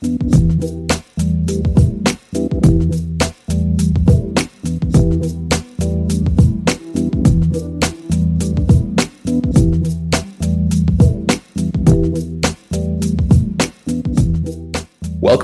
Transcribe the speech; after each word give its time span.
Welcome 0.00 0.22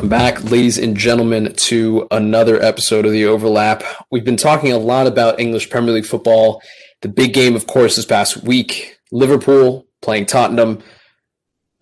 back, 0.08 0.44
ladies 0.44 0.78
and 0.78 0.96
gentlemen, 0.96 1.52
to 1.54 2.06
another 2.12 2.62
episode 2.62 3.06
of 3.06 3.10
The 3.10 3.26
Overlap. 3.26 3.82
We've 4.12 4.24
been 4.24 4.36
talking 4.36 4.70
a 4.70 4.78
lot 4.78 5.08
about 5.08 5.40
English 5.40 5.68
Premier 5.68 5.94
League 5.94 6.06
football. 6.06 6.62
The 7.00 7.08
big 7.08 7.34
game, 7.34 7.56
of 7.56 7.66
course, 7.66 7.96
this 7.96 8.06
past 8.06 8.44
week 8.44 9.00
Liverpool 9.10 9.88
playing 10.00 10.26
Tottenham. 10.26 10.80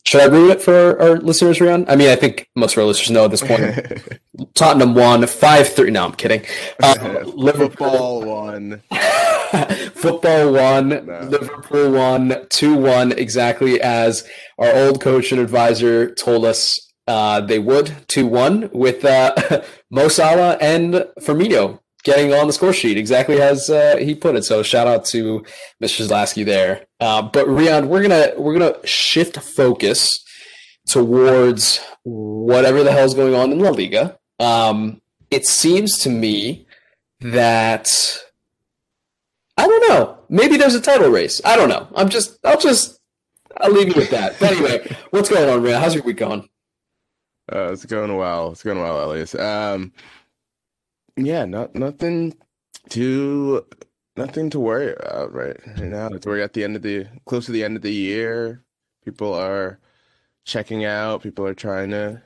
Should 0.04 0.20
I 0.20 0.24
ruin 0.26 0.50
it 0.50 0.60
for 0.60 1.00
our, 1.00 1.16
listeners, 1.18 1.58
Rian? 1.58 1.84
I 1.88 1.94
mean, 1.94 2.08
I 2.08 2.16
think 2.16 2.48
most 2.56 2.72
of 2.72 2.78
our 2.78 2.84
listeners 2.84 3.10
know 3.10 3.24
at 3.24 3.30
this 3.30 3.42
point. 3.42 4.18
Tottenham 4.54 4.94
won 4.94 5.26
5 5.26 5.68
3. 5.68 5.90
No, 5.90 6.04
I'm 6.04 6.12
kidding. 6.12 6.44
Uh, 6.82 7.22
Liverpool 7.34 8.22
won. 8.22 8.82
football 9.94 10.52
won. 10.52 10.88
No. 10.88 11.20
Liverpool 11.20 11.92
won 11.92 12.46
2 12.48 12.76
1, 12.76 13.12
exactly 13.12 13.80
as 13.80 14.26
our 14.58 14.74
old 14.74 15.00
coach 15.00 15.30
and 15.30 15.40
advisor 15.40 16.12
told 16.12 16.44
us 16.44 16.92
uh, 17.06 17.40
they 17.40 17.60
would 17.60 17.94
2 18.08 18.26
1 18.26 18.70
with 18.72 19.04
uh, 19.04 19.34
Mo 19.90 20.08
Salah 20.08 20.56
and 20.60 20.94
Firmino 21.20 21.78
getting 22.04 22.32
on 22.32 22.46
the 22.46 22.52
score 22.52 22.72
sheet 22.72 22.96
exactly 22.96 23.40
as 23.40 23.70
uh, 23.70 23.96
he 23.96 24.14
put 24.14 24.34
it. 24.36 24.44
So 24.44 24.62
shout 24.62 24.86
out 24.86 25.04
to 25.06 25.44
Mr. 25.82 26.06
Zlasky 26.06 26.44
there. 26.44 26.86
Uh, 27.00 27.22
but 27.22 27.46
Rian, 27.46 27.88
we're 27.88 28.02
gonna 28.02 28.32
we're 28.36 28.58
gonna 28.58 28.86
shift 28.86 29.38
focus 29.38 30.22
towards 30.88 31.80
whatever 32.02 32.82
the 32.82 32.92
hell 32.92 33.04
is 33.04 33.14
going 33.14 33.34
on 33.34 33.52
in 33.52 33.60
La 33.60 33.70
Liga. 33.70 34.18
Um, 34.40 35.00
it 35.30 35.46
seems 35.46 35.98
to 36.00 36.10
me 36.10 36.66
that 37.20 37.88
I 39.56 39.66
don't 39.66 39.88
know. 39.88 40.18
Maybe 40.28 40.56
there's 40.56 40.74
a 40.74 40.80
title 40.80 41.10
race. 41.10 41.40
I 41.44 41.56
don't 41.56 41.68
know. 41.68 41.88
I'm 41.94 42.08
just 42.08 42.38
I'll 42.44 42.60
just 42.60 42.98
I'll 43.60 43.70
leave 43.70 43.88
you 43.88 43.94
with 43.94 44.10
that. 44.10 44.38
But 44.40 44.52
anyway, 44.52 44.96
what's 45.10 45.28
going 45.28 45.48
on, 45.48 45.60
Rian? 45.60 45.80
How's 45.80 45.94
your 45.94 46.04
week 46.04 46.16
going? 46.16 46.48
Uh, 47.52 47.72
it's 47.72 47.84
going 47.84 48.16
well. 48.16 48.52
It's 48.52 48.62
going 48.62 48.78
well, 48.78 49.04
Elias. 49.04 49.34
Um, 49.34 49.92
yeah, 51.24 51.44
not 51.44 51.74
nothing 51.74 52.34
to 52.90 53.64
nothing 54.16 54.50
to 54.50 54.60
worry 54.60 54.94
about 54.94 55.32
right, 55.32 55.56
now. 55.78 56.08
It's 56.08 56.26
we're 56.26 56.40
at 56.40 56.52
the 56.52 56.64
end 56.64 56.76
of 56.76 56.82
the 56.82 57.06
close 57.26 57.46
to 57.46 57.52
the 57.52 57.64
end 57.64 57.76
of 57.76 57.82
the 57.82 57.92
year. 57.92 58.62
People 59.04 59.34
are 59.34 59.78
checking 60.44 60.84
out. 60.84 61.22
People 61.22 61.46
are 61.46 61.54
trying 61.54 61.90
to 61.90 62.22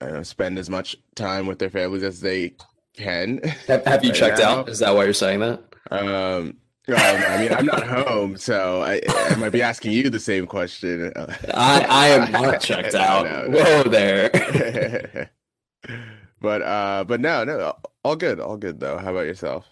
know, 0.00 0.22
spend 0.22 0.58
as 0.58 0.68
much 0.68 0.96
time 1.14 1.46
with 1.46 1.58
their 1.58 1.70
families 1.70 2.02
as 2.02 2.20
they 2.20 2.54
can. 2.96 3.38
Have, 3.66 3.84
have 3.84 4.04
you 4.04 4.10
right 4.10 4.18
checked 4.18 4.38
now. 4.38 4.60
out? 4.60 4.68
Is 4.68 4.78
that 4.80 4.94
why 4.94 5.04
you're 5.04 5.12
saying 5.12 5.40
that? 5.40 5.62
Um, 5.90 6.56
um, 6.88 6.94
I 6.96 7.38
mean, 7.40 7.52
I'm 7.52 7.66
not 7.66 7.86
home, 7.86 8.36
so 8.36 8.82
I, 8.82 9.00
I, 9.08 9.34
might 9.36 9.50
be 9.50 9.60
asking 9.60 9.90
you 9.92 10.08
the 10.08 10.20
same 10.20 10.46
question. 10.46 11.12
I, 11.54 11.84
I 11.88 12.08
am 12.08 12.30
not 12.32 12.60
checked 12.60 12.94
out. 12.94 13.24
no, 13.24 13.46
no. 13.48 13.58
Whoa 13.58 13.82
there. 13.84 15.30
but 16.40 16.62
uh, 16.62 17.04
but 17.04 17.20
no, 17.20 17.44
no, 17.44 17.74
all 18.06 18.14
good, 18.14 18.38
all 18.38 18.56
good 18.56 18.78
though. 18.78 18.98
How 18.98 19.10
about 19.10 19.26
yourself? 19.26 19.66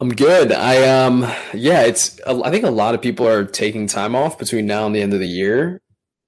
I'm 0.00 0.10
good. 0.10 0.52
I 0.52 0.86
um, 1.04 1.22
yeah, 1.54 1.82
it's. 1.82 2.20
I 2.26 2.50
think 2.50 2.64
a 2.64 2.70
lot 2.70 2.94
of 2.94 3.00
people 3.00 3.26
are 3.26 3.44
taking 3.44 3.86
time 3.86 4.14
off 4.14 4.38
between 4.38 4.66
now 4.66 4.84
and 4.84 4.94
the 4.94 5.00
end 5.00 5.14
of 5.14 5.20
the 5.20 5.26
year, 5.26 5.80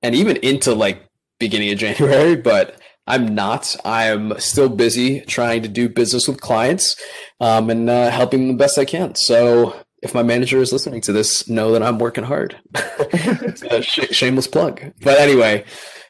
and 0.02 0.14
even 0.14 0.36
into 0.38 0.74
like 0.74 1.06
beginning 1.38 1.70
of 1.72 1.78
January. 1.86 2.36
But 2.36 2.80
I'm 3.06 3.34
not. 3.34 3.76
I'm 3.84 4.38
still 4.40 4.70
busy 4.70 5.20
trying 5.20 5.62
to 5.62 5.68
do 5.68 5.90
business 5.90 6.26
with 6.26 6.40
clients 6.40 6.96
um, 7.38 7.68
and 7.68 7.90
uh, 7.90 8.10
helping 8.10 8.46
them 8.46 8.56
the 8.56 8.62
best 8.62 8.78
I 8.78 8.86
can. 8.86 9.14
So 9.14 9.78
if 10.02 10.14
my 10.14 10.22
manager 10.22 10.62
is 10.62 10.72
listening 10.72 11.02
to 11.02 11.12
this, 11.12 11.50
know 11.50 11.72
that 11.72 11.82
I'm 11.82 11.98
working 11.98 12.24
hard. 12.24 12.56
sh- 13.82 14.10
shameless 14.10 14.46
plug. 14.46 14.80
But 15.02 15.18
anyway, 15.18 15.64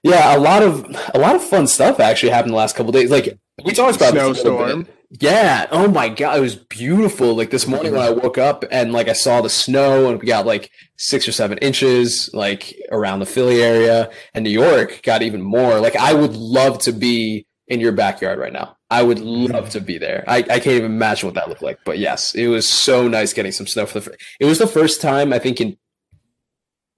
yeah, 0.05 0.37
a 0.37 0.39
lot 0.39 0.63
of 0.63 0.85
a 1.15 1.19
lot 1.19 1.35
of 1.35 1.43
fun 1.43 1.67
stuff 1.67 1.99
actually 1.99 2.31
happened 2.31 2.53
the 2.53 2.59
last 2.59 2.77
couple 2.77 2.93
days. 2.93 3.11
Like 3.11 3.39
we 3.65 3.73
talked 3.73 3.97
about 3.97 4.13
snowstorm. 4.13 4.87
Yeah. 5.09 5.67
Oh 5.71 5.89
my 5.89 6.11
god, 6.11 6.37
it 6.37 6.41
was 6.41 6.57
beautiful. 6.57 7.35
Like 7.35 7.51
this 7.51 7.67
morning 7.67 7.93
when 7.93 8.03
I 8.03 8.11
woke 8.11 8.37
up 8.37 8.65
and 8.71 8.93
like 8.93 9.09
I 9.09 9.15
saw 9.15 9.41
the 9.41 9.49
snow 9.49 10.11
and 10.11 10.21
we 10.21 10.27
got 10.27 10.45
like 10.45 10.71
six 10.99 11.27
or 11.27 11.33
seven 11.33 11.57
inches 11.59 12.29
like 12.35 12.75
around 12.93 13.21
the 13.21 13.27
Philly 13.27 13.63
area 13.63 14.11
and 14.35 14.45
New 14.45 14.51
York 14.51 15.01
got 15.03 15.23
even 15.23 15.41
more. 15.41 15.81
Like 15.81 15.97
I 15.97 16.13
would 16.13 16.37
love 16.37 16.81
to 16.81 16.93
be 16.93 17.47
in 17.67 17.81
your 17.81 17.93
backyard 17.93 18.39
right 18.39 18.53
now. 18.53 18.77
I 18.91 19.03
would 19.03 19.21
love 19.21 19.71
to 19.71 19.81
be 19.81 19.97
there. 19.97 20.23
I, 20.29 20.39
I 20.39 20.43
can't 20.43 20.67
even 20.67 20.93
imagine 20.93 21.29
what 21.29 21.35
that 21.37 21.49
looked 21.49 21.63
like. 21.63 21.79
But 21.87 21.99
yes, 21.99 22.35
it 22.35 22.49
was 22.49 22.69
so 22.69 23.09
nice 23.09 23.33
getting 23.33 23.53
some 23.53 23.67
snow 23.67 23.87
for 23.87 24.01
the. 24.01 24.15
It 24.39 24.45
was 24.45 24.59
the 24.59 24.67
first 24.67 25.01
time 25.01 25.33
I 25.33 25.39
think 25.39 25.61
in 25.61 25.79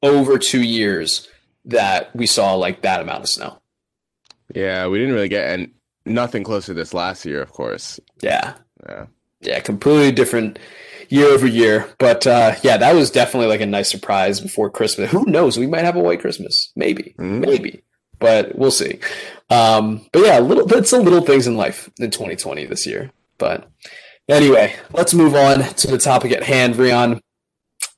over 0.03 0.38
two 0.38 0.62
years 0.62 1.28
that 1.66 2.15
we 2.15 2.27
saw 2.27 2.54
like 2.54 2.82
that 2.82 3.00
amount 3.00 3.22
of 3.22 3.28
snow. 3.28 3.60
Yeah, 4.54 4.87
we 4.87 4.99
didn't 4.99 5.15
really 5.15 5.28
get 5.28 5.50
and 5.50 5.72
nothing 6.04 6.44
close 6.44 6.66
to 6.66 6.75
this 6.75 6.94
last 6.94 7.25
year, 7.25 7.43
of 7.43 7.53
course. 7.53 8.00
Yeah, 8.21 8.54
yeah, 8.88 9.06
yeah. 9.41 9.60
Completely 9.60 10.12
different 10.12 10.59
year 11.09 11.26
over 11.26 11.47
year. 11.47 11.88
But 11.99 12.26
uh, 12.26 12.55
yeah, 12.62 12.76
that 12.76 12.94
was 12.94 13.10
definitely 13.10 13.49
like 13.49 13.60
a 13.60 13.66
nice 13.66 13.91
surprise 13.91 14.41
before 14.41 14.71
Christmas. 14.71 15.10
Who 15.10 15.25
knows? 15.26 15.59
We 15.59 15.66
might 15.66 15.84
have 15.84 15.97
a 15.97 16.03
white 16.03 16.21
Christmas, 16.21 16.72
maybe, 16.76 17.15
mm-hmm. 17.19 17.41
maybe 17.41 17.82
but 18.19 18.56
we'll 18.56 18.71
see. 18.71 18.99
Um, 19.50 20.06
but 20.12 20.25
yeah, 20.25 20.38
little 20.38 20.66
that's 20.66 20.91
the 20.91 21.00
little 21.00 21.21
things 21.21 21.47
in 21.47 21.56
life 21.56 21.91
in 21.99 22.10
2020 22.10 22.66
this 22.66 22.87
year. 22.87 23.10
But 23.38 23.69
anyway, 24.28 24.75
let's 24.93 25.15
move 25.15 25.34
on 25.34 25.62
to 25.62 25.87
the 25.87 25.99
topic 25.99 26.32
at 26.32 26.43
hand, 26.43 26.75
Rian. 26.75 27.21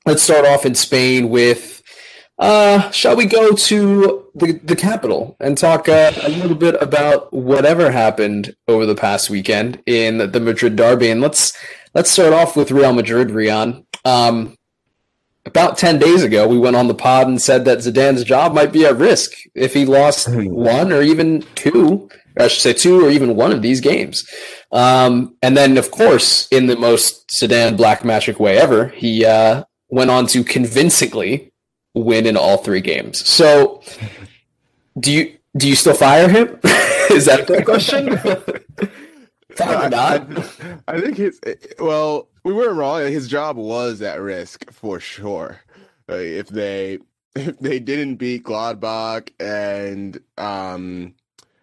Let's 0.05 0.23
start 0.23 0.45
off 0.45 0.65
in 0.65 0.75
Spain 0.75 1.29
with. 1.29 1.78
Uh, 2.39 2.89
shall 2.91 3.17
we 3.17 3.25
go 3.25 3.51
to 3.51 4.25
the, 4.33 4.53
the 4.63 4.75
capital 4.75 5.35
and 5.41 5.57
talk 5.57 5.89
uh, 5.89 6.13
a 6.23 6.29
little 6.29 6.55
bit 6.55 6.81
about 6.81 7.33
whatever 7.33 7.91
happened 7.91 8.55
over 8.67 8.85
the 8.85 8.95
past 8.95 9.29
weekend 9.29 9.81
in 9.85 10.31
the 10.31 10.39
Madrid 10.39 10.77
derby? 10.77 11.09
And 11.09 11.19
let's 11.19 11.57
let's 11.93 12.09
start 12.09 12.31
off 12.31 12.55
with 12.55 12.71
Real 12.71 12.93
Madrid, 12.93 13.29
Rian. 13.29 13.85
Um, 14.05 14.55
about 15.45 15.77
10 15.77 15.99
days 15.99 16.23
ago, 16.23 16.47
we 16.47 16.57
went 16.57 16.75
on 16.75 16.87
the 16.87 16.93
pod 16.93 17.27
and 17.27 17.41
said 17.41 17.65
that 17.65 17.79
Zidane's 17.79 18.23
job 18.23 18.53
might 18.53 18.71
be 18.71 18.85
at 18.85 18.97
risk 18.97 19.31
if 19.55 19.73
he 19.73 19.85
lost 19.85 20.27
hmm. 20.27 20.45
one 20.45 20.93
or 20.93 21.01
even 21.01 21.43
two, 21.55 22.09
or 22.37 22.43
I 22.43 22.47
should 22.47 22.61
say 22.61 22.73
two 22.73 23.05
or 23.05 23.09
even 23.09 23.35
one 23.35 23.51
of 23.51 23.61
these 23.61 23.81
games. 23.81 24.29
Um, 24.71 25.35
and 25.41 25.57
then, 25.57 25.77
of 25.77 25.91
course, 25.91 26.47
in 26.49 26.67
the 26.67 26.77
most 26.77 27.29
Zidane 27.41 27.75
black 27.75 28.05
magic 28.05 28.39
way 28.39 28.57
ever, 28.57 28.89
he 28.89 29.25
uh, 29.25 29.63
went 29.89 30.11
on 30.11 30.27
to 30.27 30.43
convincingly 30.43 31.48
win 31.93 32.25
in 32.25 32.37
all 32.37 32.57
three 32.57 32.81
games. 32.81 33.27
So, 33.27 33.81
do 34.99 35.11
you 35.11 35.37
do 35.57 35.67
you 35.67 35.75
still 35.75 35.93
fire 35.93 36.29
him? 36.29 36.59
Is 37.09 37.25
that 37.25 37.47
the 37.47 37.63
question? 37.63 38.17
Probably 39.55 39.89
not. 39.89 40.83
I, 40.87 40.93
I, 40.95 41.01
think 41.01 41.17
his 41.17 41.39
well, 41.79 42.29
we 42.43 42.53
weren't 42.53 42.77
wrong. 42.77 43.01
His 43.01 43.27
job 43.27 43.57
was 43.57 44.01
at 44.01 44.21
risk 44.21 44.71
for 44.71 44.99
sure. 44.99 45.59
Like 46.07 46.21
if 46.21 46.47
they 46.47 46.99
if 47.35 47.59
they 47.59 47.79
didn't 47.79 48.15
beat 48.15 48.43
Gladbach 48.43 49.31
and 49.39 50.19
um 50.37 51.15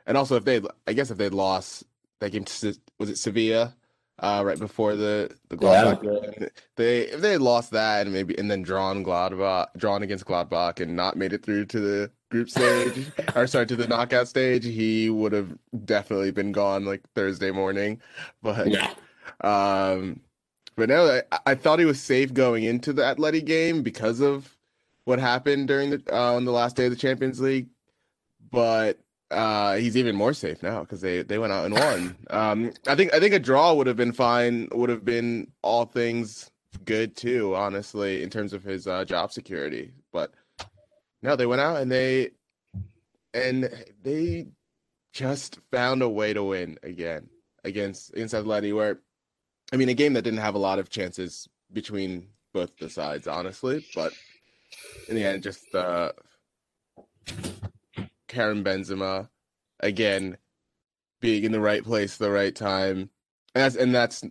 and 0.07 0.17
also 0.17 0.37
if 0.37 0.45
they 0.45 0.61
I 0.87 0.93
guess 0.93 1.11
if 1.11 1.19
they'd 1.19 1.35
lost 1.35 1.85
that 2.21 2.33
game 2.33 2.45
to 2.45 2.75
was 2.99 3.11
it 3.11 3.19
Sevilla 3.19 3.75
uh, 4.21 4.43
right 4.45 4.59
before 4.59 4.97
the 4.97 5.31
the 5.49 5.57
Gladbach 5.57 6.03
yeah. 6.41 6.49
they 6.77 7.01
if 7.03 7.21
they 7.21 7.33
had 7.33 7.43
lost 7.43 7.71
that 7.73 8.07
and 8.07 8.13
maybe 8.15 8.37
and 8.39 8.51
then 8.51 8.63
drawn 8.63 9.05
Gladbach 9.05 9.69
drawn 9.77 10.03
against 10.03 10.25
Gladbach 10.25 10.81
and 10.81 10.97
not 10.97 11.17
made 11.17 11.33
it 11.33 11.45
through 11.45 11.67
to 11.67 11.81
the 11.81 12.11
group 12.31 12.49
stage 12.49 13.07
or 13.35 13.47
sorry 13.47 13.67
to 13.67 13.77
the 13.77 13.87
knockout 13.87 14.27
stage 14.27 14.65
he 14.65 15.11
would 15.11 15.33
have 15.33 15.53
definitely 15.85 16.31
been 16.31 16.51
gone 16.51 16.85
like 16.85 17.03
Thursday 17.15 17.51
morning 17.51 18.01
but 18.43 18.69
yeah. 18.69 18.95
um 19.43 20.21
but 20.77 20.89
no 20.89 21.21
I, 21.31 21.39
I 21.47 21.55
thought 21.55 21.79
he 21.79 21.85
was 21.85 22.01
safe 22.01 22.33
going 22.33 22.65
into 22.65 22.93
the 22.93 23.03
Atleti 23.03 23.45
game 23.45 23.83
because 23.83 24.21
of 24.21 24.57
what 25.05 25.19
happened 25.19 25.69
during 25.69 25.91
the 25.91 26.03
uh, 26.11 26.35
on 26.35 26.47
the 26.47 26.53
last 26.53 26.75
day 26.75 26.87
of 26.87 26.91
the 26.91 26.97
Champions 26.97 27.41
League 27.41 27.69
but 28.51 28.99
uh, 29.31 29.77
he's 29.77 29.97
even 29.97 30.15
more 30.17 30.33
safe 30.33 30.63
now 30.63 30.81
because 30.81 31.01
they 31.01 31.23
they 31.23 31.39
went 31.39 31.53
out 31.53 31.67
and 31.67 31.75
won. 31.75 32.17
Um, 32.31 32.73
I 32.87 32.95
think 32.95 33.13
I 33.13 33.21
think 33.21 33.35
a 33.35 33.39
draw 33.39 33.75
would 33.75 33.87
have 33.87 33.97
been 33.97 34.13
fine. 34.13 34.69
Would 34.73 34.91
have 34.91 35.05
been 35.05 35.51
all 35.63 35.85
things 35.85 36.51
good 36.85 37.17
too, 37.17 37.55
honestly, 37.55 38.23
in 38.23 38.31
terms 38.31 38.53
of 38.53 38.63
his 38.63 38.87
uh, 38.87 39.05
job 39.05 39.33
security. 39.33 39.93
But 40.13 40.33
no, 41.23 41.37
they 41.37 41.47
went 41.47 41.61
out 41.61 41.81
and 41.81 41.91
they 41.91 42.31
and 43.35 43.71
they 44.03 44.47
just 45.13 45.59
found 45.71 46.03
a 46.03 46.09
way 46.09 46.33
to 46.33 46.45
win 46.45 46.79
again 46.83 47.29
against 47.65 48.13
against 48.13 48.35
Atleti. 48.35 48.75
Where 48.75 49.01
I 49.73 49.77
mean, 49.77 49.89
a 49.89 49.95
game 49.95 50.13
that 50.13 50.23
didn't 50.23 50.41
have 50.41 50.55
a 50.55 50.59
lot 50.59 50.79
of 50.79 50.91
chances 50.91 51.49
between 51.73 52.29
both 52.53 52.77
the 52.79 52.89
sides, 52.89 53.27
honestly. 53.27 53.85
But 53.95 54.13
in 55.09 55.17
the 55.17 55.25
end, 55.25 55.43
just 55.43 55.75
uh, 55.75 56.13
Karim 58.29 58.65
Benzema 58.65 59.29
again 59.81 60.39
being 61.21 61.45
in 61.45 61.53
the 61.53 61.61
right 61.61 61.85
place 61.85 62.15
at 62.15 62.19
the 62.19 62.31
right 62.31 62.55
time. 62.55 63.11
And 63.55 63.65
that's 63.65 63.77
and 63.77 63.95
that's 63.95 64.23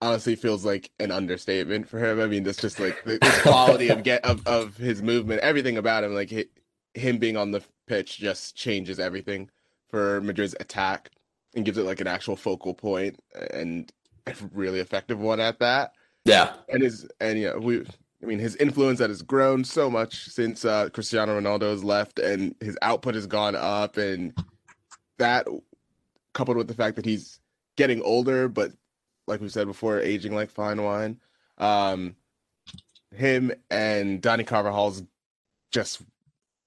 honestly 0.00 0.36
feels 0.36 0.64
like 0.64 0.90
an 0.98 1.10
understatement 1.10 1.88
for 1.88 1.98
him. 1.98 2.20
I 2.20 2.26
mean, 2.26 2.42
that's 2.44 2.60
just 2.60 2.78
like 2.78 3.02
the, 3.04 3.18
the 3.18 3.38
quality 3.42 3.88
of 3.88 4.02
get 4.02 4.24
of, 4.24 4.46
of 4.46 4.76
his 4.76 5.02
movement, 5.02 5.40
everything 5.40 5.78
about 5.78 6.04
him, 6.04 6.14
like 6.14 6.30
he, 6.30 6.46
him 6.92 7.18
being 7.18 7.36
on 7.36 7.50
the 7.50 7.62
pitch 7.86 8.18
just 8.18 8.54
changes 8.54 9.00
everything 9.00 9.50
for 9.88 10.20
Madrid's 10.20 10.54
attack 10.60 11.10
and 11.54 11.64
gives 11.64 11.78
it 11.78 11.84
like 11.84 12.00
an 12.00 12.06
actual 12.06 12.36
focal 12.36 12.74
point 12.74 13.18
and 13.52 13.90
a 14.26 14.34
really 14.52 14.80
effective 14.80 15.18
one 15.18 15.40
at 15.40 15.58
that. 15.60 15.92
Yeah. 16.24 16.54
And 16.68 16.82
his 16.82 17.06
and 17.20 17.38
yeah, 17.38 17.56
we 17.56 17.86
I 18.24 18.26
mean 18.26 18.38
his 18.38 18.56
influence 18.56 18.98
that 19.00 19.10
has 19.10 19.20
grown 19.22 19.64
so 19.64 19.90
much 19.90 20.28
since 20.30 20.64
uh, 20.64 20.88
Cristiano 20.88 21.38
Ronaldo 21.38 21.70
has 21.70 21.84
left 21.84 22.18
and 22.18 22.54
his 22.60 22.78
output 22.80 23.14
has 23.14 23.26
gone 23.26 23.54
up 23.54 23.98
and 23.98 24.32
that 25.18 25.46
coupled 26.32 26.56
with 26.56 26.66
the 26.66 26.74
fact 26.74 26.96
that 26.96 27.04
he's 27.04 27.38
getting 27.76 28.00
older 28.02 28.48
but 28.48 28.72
like 29.26 29.40
we 29.40 29.48
said 29.48 29.66
before 29.66 30.00
aging 30.00 30.34
like 30.34 30.50
fine 30.50 30.82
wine. 30.82 31.20
Um 31.58 32.16
him 33.14 33.52
and 33.70 34.22
Dani 34.22 34.46
Carvajal's 34.46 35.02
just 35.70 36.02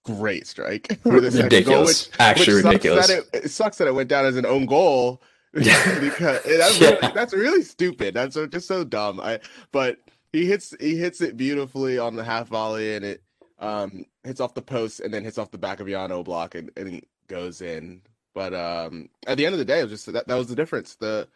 great 0.06 0.46
strike. 0.46 1.00
ridiculous. 1.06 1.66
Goal, 1.66 1.86
which, 1.86 2.10
Actually 2.20 2.56
which 2.56 2.66
ridiculous. 2.66 3.10
It, 3.10 3.26
it, 3.34 3.52
sucks 3.52 3.78
that 3.80 3.88
it 3.88 3.96
went 3.96 4.10
down 4.10 4.26
as 4.26 4.38
an 4.38 4.46
own 4.46 4.66
goal 4.68 5.22
because 5.54 6.44
that's, 6.44 6.80
yeah. 6.80 6.90
really, 6.90 7.14
that's 7.14 7.34
really 7.34 7.64
stupid. 7.64 8.14
That's 8.14 8.36
just 8.36 8.68
so 8.68 8.84
dumb. 8.84 9.20
I 9.20 9.40
but 9.72 10.00
he 10.38 10.46
hits 10.46 10.76
he 10.80 10.98
hits 10.98 11.22
it 11.22 11.38
beautifully 11.38 11.98
on 11.98 12.16
the 12.16 12.24
half 12.24 12.48
volley 12.48 12.96
and 12.96 13.04
it 13.06 13.24
um 13.60 14.06
hits 14.24 14.40
off 14.40 14.54
the 14.54 14.62
post 14.62 15.00
and 15.00 15.14
then 15.14 15.24
hits 15.24 15.38
off 15.38 15.52
the 15.52 15.58
back 15.58 15.80
of 15.80 15.88
Jan 15.88 16.12
Oblak 16.12 16.56
and, 16.56 16.72
and 16.78 17.04
goes 17.28 17.62
in. 17.62 18.02
But 18.36 18.54
um 18.54 19.10
at 19.26 19.38
the 19.38 19.46
end 19.46 19.54
of 19.54 19.60
the 19.60 19.66
day, 19.66 19.80
it 19.80 19.84
was 19.84 19.92
just 19.92 20.14
that 20.14 20.28
that 20.28 20.36
was 20.36 20.48
the 20.48 20.56
difference. 20.56 20.96
The 20.96 21.28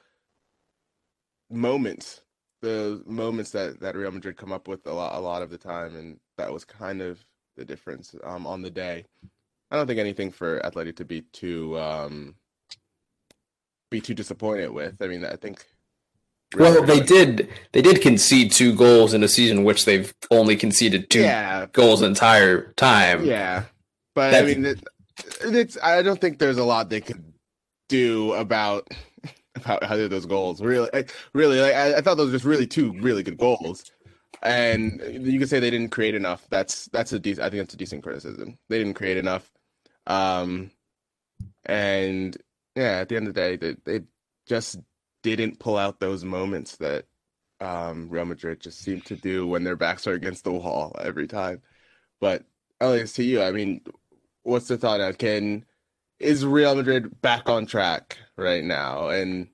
moments, 1.50 2.22
the 2.62 3.04
moments 3.08 3.52
that 3.52 3.80
that 3.80 3.96
Real 3.96 4.12
Madrid 4.12 4.38
come 4.38 4.52
up 4.52 4.68
with 4.68 4.86
a 4.88 4.94
lot 4.94 5.16
a 5.16 5.20
lot 5.22 5.42
of 5.42 5.50
the 5.50 5.58
time, 5.58 5.96
and 5.96 6.20
that 6.38 6.54
was 6.54 6.66
kind 6.66 7.02
of 7.02 7.26
the 7.58 7.66
difference 7.66 8.16
um, 8.24 8.46
on 8.48 8.62
the 8.62 8.72
day. 8.72 9.06
I 9.72 9.78
don't 9.78 9.88
think 9.88 10.00
anything 10.00 10.32
for 10.32 10.60
Atleti 10.62 10.96
to 10.98 11.06
be 11.06 11.22
too 11.22 11.80
um, 11.80 12.36
be 13.90 14.02
too 14.02 14.14
disappointed 14.14 14.72
with. 14.72 15.02
I 15.02 15.08
mean, 15.08 15.26
I 15.26 15.36
think. 15.38 15.66
Well, 16.58 16.84
they 16.84 17.00
did. 17.00 17.50
They 17.72 17.82
did 17.82 18.02
concede 18.02 18.52
two 18.52 18.76
goals 18.76 19.14
in 19.14 19.24
a 19.24 19.28
season 19.28 19.64
which 19.64 19.86
they've 19.86 20.14
only 20.32 20.56
conceded 20.56 21.10
two 21.10 21.22
yeah. 21.22 21.68
goals 21.72 22.02
the 22.02 22.08
entire 22.08 22.74
time. 22.74 23.26
Yeah, 23.26 23.64
but. 24.16 24.34
I 24.34 24.42
mean, 24.42 24.66
it, 24.66 24.84
it's. 25.42 25.78
I 25.82 26.02
don't 26.02 26.20
think 26.20 26.40
there's 26.40 26.58
a 26.58 26.64
lot 26.64 26.90
they 26.90 27.02
could 27.02 27.24
do 27.88 28.34
about 28.34 28.90
about 29.56 29.84
how 29.84 29.96
those 29.96 30.26
goals. 30.26 30.62
Really, 30.62 30.90
really, 31.34 31.62
like, 31.62 31.74
I, 31.74 31.96
I 31.98 32.02
thought 32.02 32.18
those 32.18 32.28
were 32.28 32.36
just 32.36 32.46
really 32.46 32.68
two 32.68 32.94
really 33.00 33.24
good 33.24 33.38
goals 33.38 33.90
and 34.44 35.02
you 35.08 35.38
can 35.38 35.48
say 35.48 35.60
they 35.60 35.70
didn't 35.70 35.90
create 35.90 36.16
enough. 36.16 36.46
That's 36.50 36.86
that's 36.88 37.14
a 37.14 37.20
decent. 37.20 37.46
I 37.46 37.50
think 37.50 37.62
that's 37.62 37.74
a 37.74 37.78
decent 37.78 38.04
criticism. 38.04 38.58
They 38.70 38.80
didn't 38.80 38.96
create 38.96 39.18
enough, 39.18 39.50
um, 40.08 40.72
and 41.66 42.36
yeah, 42.76 43.00
at 43.00 43.10
the 43.10 43.18
end 43.18 43.28
of 43.28 43.34
the 43.34 43.40
day, 43.40 43.56
they 43.56 43.76
they 43.86 44.06
just 44.48 44.80
didn't 45.24 45.60
pull 45.60 45.78
out 45.78 46.00
those 46.00 46.24
moments 46.24 46.78
that 46.78 47.06
um, 47.60 48.10
Real 48.10 48.26
Madrid 48.26 48.60
just 48.60 48.80
seem 48.80 49.02
to 49.02 49.16
do 49.16 49.48
when 49.48 49.64
their 49.64 49.76
backs 49.76 50.08
are 50.08 50.14
against 50.14 50.44
the 50.44 50.52
wall 50.52 50.96
every 51.00 51.28
time. 51.28 51.62
But 52.20 52.44
Elias, 52.80 53.14
to 53.14 53.24
you, 53.24 53.42
I 53.42 53.52
mean, 53.52 53.82
what's 54.44 54.68
the 54.68 54.78
thought 54.78 55.00
now? 55.00 55.12
Can 55.12 55.66
is 56.20 56.46
Real 56.46 56.76
Madrid 56.76 57.22
back 57.22 57.50
on 57.50 57.66
track 57.66 58.18
right 58.38 58.64
now? 58.64 59.10
And 59.10 59.48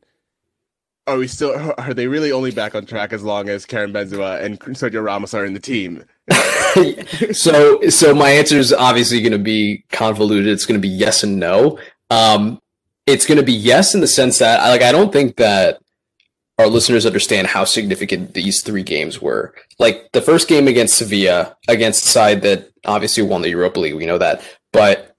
are 1.08 1.18
we 1.18 1.28
still 1.28 1.74
are 1.78 1.94
they 1.94 2.08
really 2.08 2.31
only 2.31 2.52
back 2.52 2.75
on 2.75 2.86
track 2.86 3.14
as 3.14 3.24
long 3.24 3.50
as 3.50 3.66
Karim 3.66 3.94
Benzema 3.94 4.42
and 4.42 4.60
Sergio 4.60 5.04
Ramos 5.04 5.34
are 5.34 5.46
in 5.46 5.54
the 5.54 5.60
team? 5.60 6.04
so 7.34 7.81
so 7.90 8.14
my 8.14 8.30
answer 8.30 8.58
is 8.58 8.74
obviously 8.74 9.22
going 9.22 9.31
to 9.31 9.40
be 9.40 9.84
convoluted. 9.92 10.48
It's 10.48 10.66
going 10.66 10.80
to 10.80 10.86
be 10.86 10.94
yes 10.94 11.24
and 11.24 11.40
no. 11.40 11.80
Um, 12.10 12.62
it's 13.07 13.25
going 13.25 13.39
to 13.39 13.44
be 13.44 13.54
yes 13.54 13.95
in 13.95 14.01
the 14.01 14.07
sense 14.07 14.38
that 14.39 14.69
like 14.69 14.83
I 14.83 14.92
don't 14.92 15.12
think 15.12 15.38
that 15.38 15.80
our 16.59 16.68
listeners 16.68 17.06
understand 17.06 17.48
how 17.48 17.63
significant 17.63 18.33
these 18.33 18.62
three 18.62 18.83
games 18.83 19.21
were. 19.21 19.54
Like 19.80 20.12
the 20.12 20.21
first 20.21 20.48
game 20.48 20.68
against 20.68 20.98
Sevilla, 20.98 21.56
against 21.68 22.04
the 22.04 22.09
side 22.09 22.42
that 22.42 22.69
obviously 22.86 23.24
won 23.24 23.42
the 23.42 23.50
Europa 23.50 23.80
League, 23.80 23.95
we 23.95 24.06
know 24.06 24.18
that, 24.18 24.42
but 24.74 25.15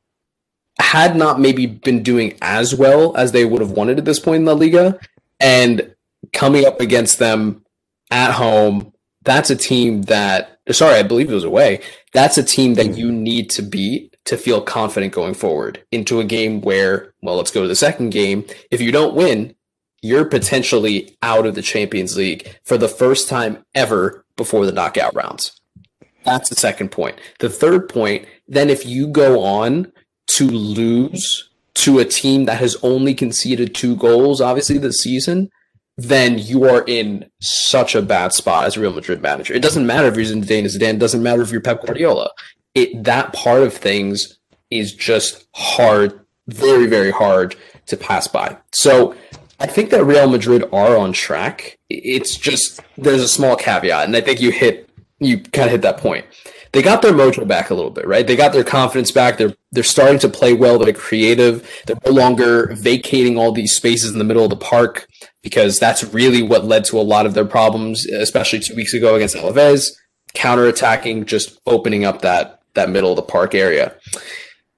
had 0.81 1.17
not 1.17 1.41
maybe 1.41 1.67
been 1.67 2.03
doing 2.03 2.37
as 2.43 2.75
well 2.75 3.17
as 3.17 3.33
they 3.33 3.45
would 3.45 3.61
have 3.61 3.71
wanted 3.71 3.99
at 3.99 4.05
this 4.05 4.19
point 4.19 4.41
in 4.41 4.45
the 4.45 4.57
Liga, 4.57 4.99
and 5.41 5.95
coming 6.33 6.65
up 6.65 6.81
against 6.81 7.19
them 7.19 7.65
at 8.11 8.33
home, 8.33 8.93
that's 9.23 9.51
a 9.51 9.57
team 9.57 10.03
that, 10.03 10.59
sorry, 10.71 10.97
I 10.97 11.03
believe 11.03 11.31
it 11.31 11.35
was 11.35 11.45
away. 11.45 11.83
That's 12.13 12.39
a 12.39 12.43
team 12.43 12.75
that 12.75 12.97
you 12.97 13.13
need 13.13 13.51
to 13.51 13.63
beat 13.63 14.08
to 14.29 14.37
feel 14.37 14.61
confident 14.61 15.13
going 15.15 15.33
forward 15.33 15.83
into 15.91 16.21
a 16.21 16.25
game 16.25 16.61
where, 16.61 17.15
well, 17.23 17.37
let's 17.37 17.51
go 17.51 17.63
to 17.63 17.69
the 17.69 17.75
second 17.75 18.11
game. 18.11 18.45
If 18.71 18.81
you 18.81 18.93
don't 18.93 19.15
win, 19.15 19.55
you're 20.03 20.27
potentially 20.27 21.17
out 21.23 21.47
of 21.47 21.55
the 21.55 21.63
Champions 21.63 22.15
League 22.15 22.55
for 22.65 22.77
the 22.77 22.89
first 22.89 23.29
time 23.29 23.65
ever 23.75 24.25
before 24.37 24.67
the 24.67 24.73
knockout 24.73 25.15
rounds. 25.15 25.59
That's 26.25 26.51
the 26.51 26.57
second 26.57 26.91
point. 26.91 27.19
The 27.39 27.49
third 27.49 27.89
point, 27.89 28.27
then 28.47 28.69
if 28.69 28.85
you 28.85 29.09
go 29.09 29.43
on 29.43 29.91
to 30.33 30.47
lose 30.47 31.49
to 31.77 31.99
a 31.99 32.05
team 32.05 32.45
that 32.45 32.59
has 32.59 32.77
only 32.83 33.15
conceded 33.15 33.75
two 33.75 33.97
goals, 33.97 34.43
obviously, 34.43 34.77
this 34.77 35.03
season, 35.03 35.49
then 35.97 36.39
you 36.39 36.65
are 36.65 36.85
in 36.87 37.31
such 37.41 37.95
a 37.95 38.03
bad 38.03 38.35
spot 38.35 38.67
as 38.67 38.77
a 38.77 38.81
Real 38.81 38.93
Madrid 38.93 39.23
manager. 39.23 39.55
It 39.55 39.63
doesn't 39.63 39.87
matter 39.87 40.07
if 40.07 40.17
you're 40.17 40.27
Zinedine 40.27 40.65
Zidane, 40.65 40.95
it 40.95 40.99
doesn't 40.99 41.23
matter 41.23 41.41
if 41.41 41.51
you're 41.51 41.63
Pep 41.63 41.85
Guardiola. 41.85 42.31
It 42.83 43.05
that 43.05 43.33
part 43.33 43.63
of 43.63 43.75
things 43.75 44.39
is 44.71 44.95
just 44.95 45.47
hard, 45.55 46.21
very, 46.47 46.87
very 46.87 47.11
hard 47.11 47.57
to 47.87 47.97
pass 47.97 48.29
by. 48.29 48.57
So 48.73 49.15
I 49.61 49.67
think 49.67 49.91
that 49.91 50.05
Real 50.05 50.29
Madrid 50.29 50.65
are 50.73 50.97
on 50.97 51.13
track. 51.13 51.79
It's 51.89 52.37
just 52.37 52.81
there's 52.97 53.23
a 53.23 53.29
small 53.29 53.57
caveat, 53.57 54.05
and 54.07 54.17
I 54.17 54.21
think 54.21 54.41
you 54.41 54.51
hit 54.51 54.89
you 55.21 55.41
kind 55.41 55.67
of 55.67 55.73
hit 55.73 55.83
that 55.83 55.99
point 55.99 56.25
they 56.73 56.83
got 56.83 57.03
their 57.03 57.13
mojo 57.13 57.47
back 57.47 57.71
a 57.71 57.75
little 57.75 57.91
bit, 57.91 58.07
right? 58.07 58.27
They 58.27 58.37
got 58.37 58.53
their 58.53 58.65
confidence 58.65 59.11
back. 59.11 59.39
They're 59.39 59.55
they're 59.73 59.83
starting 59.83 60.19
to 60.21 60.29
play 60.29 60.55
well. 60.55 60.79
They're 60.79 60.93
creative. 60.93 61.69
They're 61.87 61.97
no 62.05 62.13
longer 62.13 62.75
vacating 62.75 63.39
all 63.39 63.53
these 63.53 63.75
spaces 63.75 64.13
in 64.13 64.19
the 64.19 64.25
middle 64.25 64.45
of 64.45 64.51
the 64.51 64.57
park 64.57 65.07
because 65.43 65.79
that's 65.79 66.05
really 66.05 66.43
what 66.43 66.65
led 66.65 66.85
to 66.87 67.01
a 67.01 67.03
lot 67.03 67.27
of 67.27 67.35
their 67.35 67.45
problems, 67.45 68.07
especially 68.07 68.61
two 68.61 68.75
weeks 68.75 68.95
ago 68.95 69.15
against 69.15 69.37
Alaves. 69.37 69.89
Counterattacking, 70.35 71.27
just 71.27 71.59
opening 71.67 72.05
up 72.05 72.23
that 72.23 72.58
that 72.75 72.91
middle 72.91 73.11
of 73.11 73.17
the 73.17 73.23
park 73.23 73.55
area. 73.55 73.95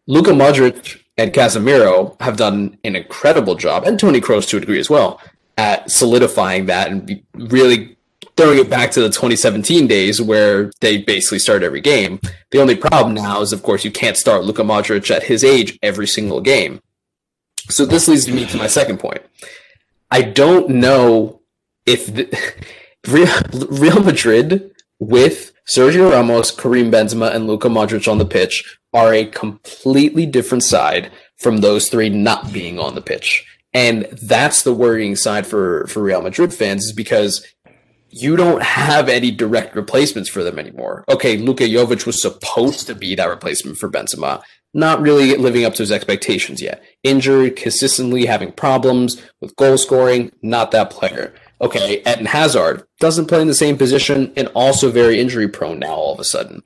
Luka 0.07 0.31
Modric 0.31 1.01
and 1.17 1.33
Casemiro 1.33 2.21
have 2.21 2.37
done 2.37 2.79
an 2.85 2.97
incredible 2.97 3.55
job, 3.55 3.85
and 3.85 3.99
Toni 3.99 4.21
Kroos 4.21 4.49
to 4.49 4.57
a 4.57 4.61
degree 4.61 4.81
as 4.81 4.91
well, 4.91 5.21
at 5.59 5.91
solidifying 5.91 6.67
that 6.67 6.91
and 6.91 7.23
really 7.35 7.97
throwing 8.37 8.59
it 8.59 8.71
back 8.71 8.91
to 8.93 9.01
the 9.01 9.09
2017 9.09 9.87
days 9.87 10.21
where 10.21 10.71
they 10.81 10.99
basically 10.99 11.39
start 11.39 11.63
every 11.63 11.81
game. 11.81 12.21
The 12.51 12.61
only 12.61 12.75
problem 12.75 13.15
now 13.15 13.43
is, 13.43 13.53
of 13.53 13.63
course, 13.63 13.85
you 13.85 13.91
can't 13.91 14.17
start 14.17 14.45
Luka 14.45 14.63
Modric 14.63 15.11
at 15.15 15.25
his 15.25 15.45
age 15.45 15.79
every 15.83 16.07
single 16.07 16.41
game. 16.41 16.81
So 17.69 17.85
this 17.85 18.09
leads 18.09 18.27
me 18.29 18.47
to 18.47 18.57
my 18.57 18.67
second 18.67 18.99
point. 18.99 19.21
I 20.11 20.23
don't 20.23 20.71
know 20.71 21.41
if 21.87 22.07
the, 22.07 22.35
Real 23.71 24.03
Madrid 24.03 24.75
with 24.99 25.53
Sergio 25.75 26.11
Ramos, 26.11 26.50
Karim 26.50 26.91
Benzema, 26.91 27.33
and 27.33 27.47
Luka 27.47 27.69
Modric 27.69 28.11
on 28.11 28.19
the 28.19 28.25
pitch 28.25 28.79
are 28.93 29.15
a 29.15 29.25
completely 29.25 30.27
different 30.27 30.65
side 30.65 31.12
from 31.37 31.59
those 31.59 31.89
three 31.89 32.09
not 32.09 32.53
being 32.53 32.81
on 32.81 32.97
the 32.97 33.00
pitch. 33.00 33.47
And 33.73 34.07
that's 34.21 34.65
the 34.65 34.75
worrying 34.75 35.15
side 35.15 35.47
for, 35.47 35.87
for 35.87 36.03
Real 36.03 36.23
Madrid 36.23 36.53
fans 36.53 36.87
is 36.87 36.93
because 36.93 37.47
you 38.09 38.35
don't 38.35 38.65
have 38.65 39.09
any 39.09 39.31
direct 39.31 39.77
replacements 39.77 40.29
for 40.29 40.43
them 40.43 40.59
anymore. 40.59 41.05
Okay, 41.09 41.37
Luka 41.37 41.62
Jovic 41.62 42.05
was 42.05 42.21
supposed 42.21 42.89
to 42.89 42.97
be 42.97 43.15
that 43.15 43.29
replacement 43.29 43.79
for 43.79 43.89
Benzema, 43.89 44.43
not 44.75 45.00
really 45.00 45.37
living 45.37 45.65
up 45.65 45.75
to 45.75 45.85
his 45.85 45.93
expectations 45.93 46.61
yet. 46.61 46.83
Injured, 47.05 47.55
consistently 47.55 48.27
having 48.27 48.50
problems 48.50 49.23
with 49.41 49.55
goal 49.55 49.79
scoring, 49.79 50.33
not 50.43 50.73
that 50.73 50.91
player. 50.91 51.33
Okay, 51.61 52.00
Eden 52.00 52.26
Hazard 52.26 52.85
doesn't 53.00 53.26
play 53.26 53.43
in 53.43 53.49
the 53.49 53.55
same 53.55 53.76
position 53.76 54.33
and 54.37 54.49
also 54.49 54.90
very 54.90 55.21
injury 55.21 55.49
prone 55.49 55.79
now 55.79 55.95
all 55.95 56.14
of 56.14 56.21
a 56.21 56.25
sudden. 56.25 56.62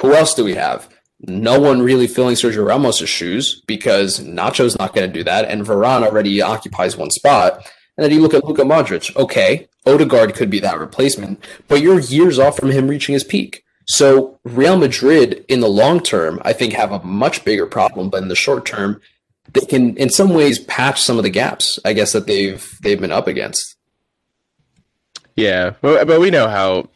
Who 0.00 0.14
else 0.14 0.34
do 0.34 0.44
we 0.44 0.54
have? 0.54 0.88
No 1.20 1.58
one 1.58 1.82
really 1.82 2.06
filling 2.06 2.36
Sergio 2.36 2.64
Ramos' 2.64 3.08
shoes 3.08 3.60
because 3.66 4.20
Nacho's 4.20 4.78
not 4.78 4.94
going 4.94 5.10
to 5.10 5.12
do 5.12 5.24
that, 5.24 5.46
and 5.46 5.66
Varane 5.66 6.06
already 6.06 6.40
occupies 6.40 6.96
one 6.96 7.10
spot. 7.10 7.66
And 7.96 8.04
then 8.04 8.12
you 8.12 8.20
look 8.20 8.34
at 8.34 8.44
Luka 8.44 8.62
Modric. 8.62 9.14
Okay, 9.16 9.68
Odegaard 9.84 10.34
could 10.34 10.50
be 10.50 10.60
that 10.60 10.78
replacement, 10.78 11.44
but 11.66 11.80
you're 11.80 11.98
years 11.98 12.38
off 12.38 12.56
from 12.56 12.70
him 12.70 12.86
reaching 12.86 13.14
his 13.14 13.24
peak. 13.24 13.64
So 13.86 14.38
Real 14.44 14.76
Madrid 14.76 15.44
in 15.48 15.58
the 15.60 15.68
long 15.68 16.00
term, 16.00 16.40
I 16.44 16.52
think, 16.52 16.74
have 16.74 16.92
a 16.92 17.02
much 17.02 17.44
bigger 17.44 17.66
problem, 17.66 18.10
but 18.10 18.22
in 18.22 18.28
the 18.28 18.36
short 18.36 18.64
term, 18.64 19.00
they 19.52 19.62
can 19.62 19.96
in 19.96 20.10
some 20.10 20.34
ways 20.34 20.58
patch 20.58 21.00
some 21.00 21.16
of 21.16 21.22
the 21.22 21.30
gaps 21.30 21.78
I 21.84 21.94
guess 21.94 22.12
that 22.12 22.26
they've 22.26 22.78
they've 22.82 23.00
been 23.00 23.12
up 23.12 23.26
against. 23.26 23.77
Yeah, 25.38 25.74
but, 25.80 26.08
but 26.08 26.20
we 26.20 26.30
know 26.30 26.48
how 26.48 26.88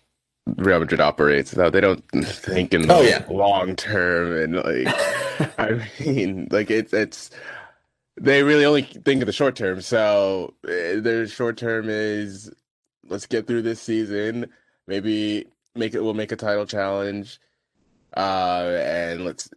Real 0.57 0.81
Madrid 0.81 1.01
operates. 1.01 1.53
Though 1.53 1.71
they 1.71 1.81
don't 1.81 2.03
think 2.25 2.75
in 2.75 2.83
the 2.83 2.95
oh, 2.95 3.01
yeah. 3.01 3.25
long 3.31 3.77
term, 3.77 4.37
and 4.37 4.57
like 4.57 5.59
I 5.59 5.89
mean, 6.01 6.49
like 6.51 6.69
it's 6.69 6.93
it's 6.93 7.31
they 8.21 8.43
really 8.43 8.65
only 8.65 8.83
think 8.83 9.23
of 9.23 9.27
the 9.27 9.33
short 9.33 9.55
term. 9.55 9.81
So 9.81 10.55
eh, 10.69 10.99
their 10.99 11.29
short 11.29 11.57
term 11.57 11.89
is 11.89 12.51
let's 13.09 13.27
get 13.27 13.47
through 13.47 13.63
this 13.63 13.81
season. 13.81 14.47
Maybe 14.89 15.47
make 15.77 15.95
it. 15.95 16.03
We'll 16.03 16.15
make 16.15 16.33
a 16.33 16.37
title 16.37 16.67
challenge, 16.67 17.39
uh, 18.17 18.77
and 18.83 19.25
let's. 19.25 19.49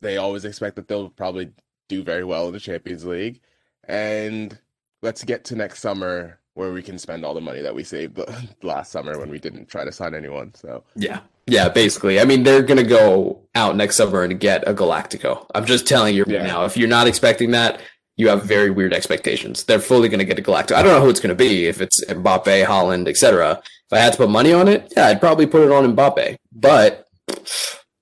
They 0.00 0.16
always 0.16 0.44
expect 0.44 0.74
that 0.74 0.88
they'll 0.88 1.08
probably 1.08 1.52
do 1.88 2.02
very 2.02 2.24
well 2.24 2.48
in 2.48 2.52
the 2.52 2.58
Champions 2.58 3.04
League, 3.04 3.40
and 3.84 4.58
let's 5.02 5.22
get 5.22 5.44
to 5.44 5.54
next 5.54 5.78
summer 5.80 6.40
where 6.54 6.72
we 6.72 6.82
can 6.82 6.98
spend 6.98 7.24
all 7.24 7.34
the 7.34 7.40
money 7.40 7.60
that 7.60 7.74
we 7.74 7.84
saved 7.84 8.20
last 8.62 8.92
summer 8.92 9.18
when 9.18 9.28
we 9.28 9.38
didn't 9.38 9.68
try 9.68 9.84
to 9.84 9.92
sign 9.92 10.14
anyone. 10.14 10.54
So 10.54 10.84
yeah, 10.96 11.20
yeah, 11.46 11.68
basically. 11.68 12.20
I 12.20 12.24
mean, 12.24 12.42
they're 12.42 12.62
gonna 12.62 12.84
go 12.84 13.40
out 13.54 13.76
next 13.76 13.96
summer 13.96 14.22
and 14.22 14.38
get 14.38 14.66
a 14.66 14.74
Galactico. 14.74 15.46
I'm 15.54 15.66
just 15.66 15.86
telling 15.86 16.14
you 16.14 16.24
yeah. 16.26 16.46
now. 16.46 16.64
If 16.64 16.76
you're 16.76 16.88
not 16.88 17.06
expecting 17.06 17.50
that, 17.50 17.80
you 18.16 18.28
have 18.28 18.44
very 18.44 18.70
weird 18.70 18.94
expectations. 18.94 19.64
They're 19.64 19.80
fully 19.80 20.08
gonna 20.08 20.24
get 20.24 20.38
a 20.38 20.42
Galactico. 20.42 20.76
I 20.76 20.82
don't 20.82 20.92
know 20.92 21.02
who 21.02 21.10
it's 21.10 21.20
gonna 21.20 21.34
be. 21.34 21.66
If 21.66 21.80
it's 21.80 22.04
Mbappe, 22.04 22.64
Haaland, 22.64 23.08
etc. 23.08 23.60
If 23.86 23.92
I 23.92 23.98
had 23.98 24.12
to 24.12 24.18
put 24.18 24.30
money 24.30 24.52
on 24.52 24.68
it, 24.68 24.92
yeah, 24.96 25.08
I'd 25.08 25.20
probably 25.20 25.46
put 25.46 25.62
it 25.62 25.72
on 25.72 25.94
Mbappe. 25.94 26.36
But 26.52 27.06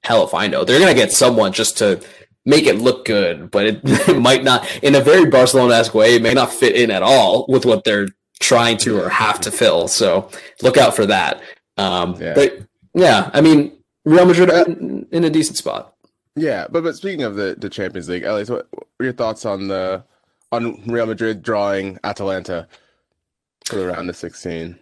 hell 0.05 0.25
if 0.25 0.35
I 0.35 0.47
know. 0.47 0.65
They're 0.65 0.81
gonna 0.81 0.95
get 0.95 1.13
someone 1.13 1.53
just 1.53 1.79
to 1.79 2.03
make 2.45 2.67
it 2.67 2.77
look 2.77 3.05
good, 3.05 3.51
but 3.51 3.67
it, 3.67 3.81
it 3.85 4.21
might 4.21 4.45
not 4.45 4.69
in 4.83 4.95
a 4.95 5.01
very 5.01 5.27
Barcelona-esque 5.27 5.95
way, 5.95 6.17
it 6.17 6.23
may 6.23 6.35
not 6.35 6.53
fit 6.53 6.77
in 6.77 6.91
at 6.91 7.03
all 7.03 7.47
with 7.49 7.65
what 7.65 7.85
they're 7.85 8.09
trying 8.43 8.77
to 8.79 9.01
or 9.01 9.09
have 9.09 9.41
to 9.41 9.51
fill. 9.51 9.89
So 9.89 10.29
look 10.63 10.77
out 10.77 10.95
for 10.95 11.07
that. 11.07 11.41
Um, 11.79 12.17
yeah. 12.21 12.35
But 12.35 12.59
yeah, 12.95 13.31
I 13.33 13.41
mean, 13.41 13.73
Real 14.05 14.27
Madrid 14.27 14.51
in, 15.11 15.25
a 15.25 15.31
decent 15.31 15.57
spot. 15.57 15.95
Yeah, 16.35 16.67
but 16.69 16.83
but 16.83 16.97
speaking 16.97 17.23
of 17.23 17.37
the, 17.37 17.57
the 17.59 17.71
Champions 17.71 18.09
League, 18.09 18.25
Elias, 18.25 18.51
what 18.51 18.69
are 19.01 19.05
your 19.05 19.13
thoughts 19.13 19.47
on 19.47 19.69
the 19.69 20.05
on 20.51 20.83
Real 20.87 21.07
Madrid 21.07 21.43
drawing 21.43 21.99
Atalanta 22.05 22.69
for 23.67 23.77
the 23.77 23.87
round 23.87 24.11
of 24.11 24.17
sixteen? 24.17 24.79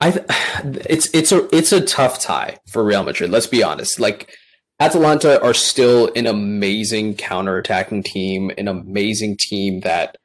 I 0.00 0.10
th- 0.10 0.26
it's 0.88 1.08
it's 1.14 1.32
a 1.32 1.54
it's 1.54 1.72
a 1.72 1.80
tough 1.80 2.20
tie 2.20 2.58
for 2.66 2.84
Real 2.84 3.04
Madrid. 3.04 3.30
Let's 3.30 3.46
be 3.46 3.62
honest. 3.62 4.00
Like 4.00 4.34
Atalanta 4.80 5.40
are 5.42 5.54
still 5.54 6.10
an 6.16 6.26
amazing 6.26 7.14
counter-attacking 7.14 8.02
team, 8.02 8.50
an 8.58 8.66
amazing 8.66 9.36
team 9.38 9.80
that 9.80 10.16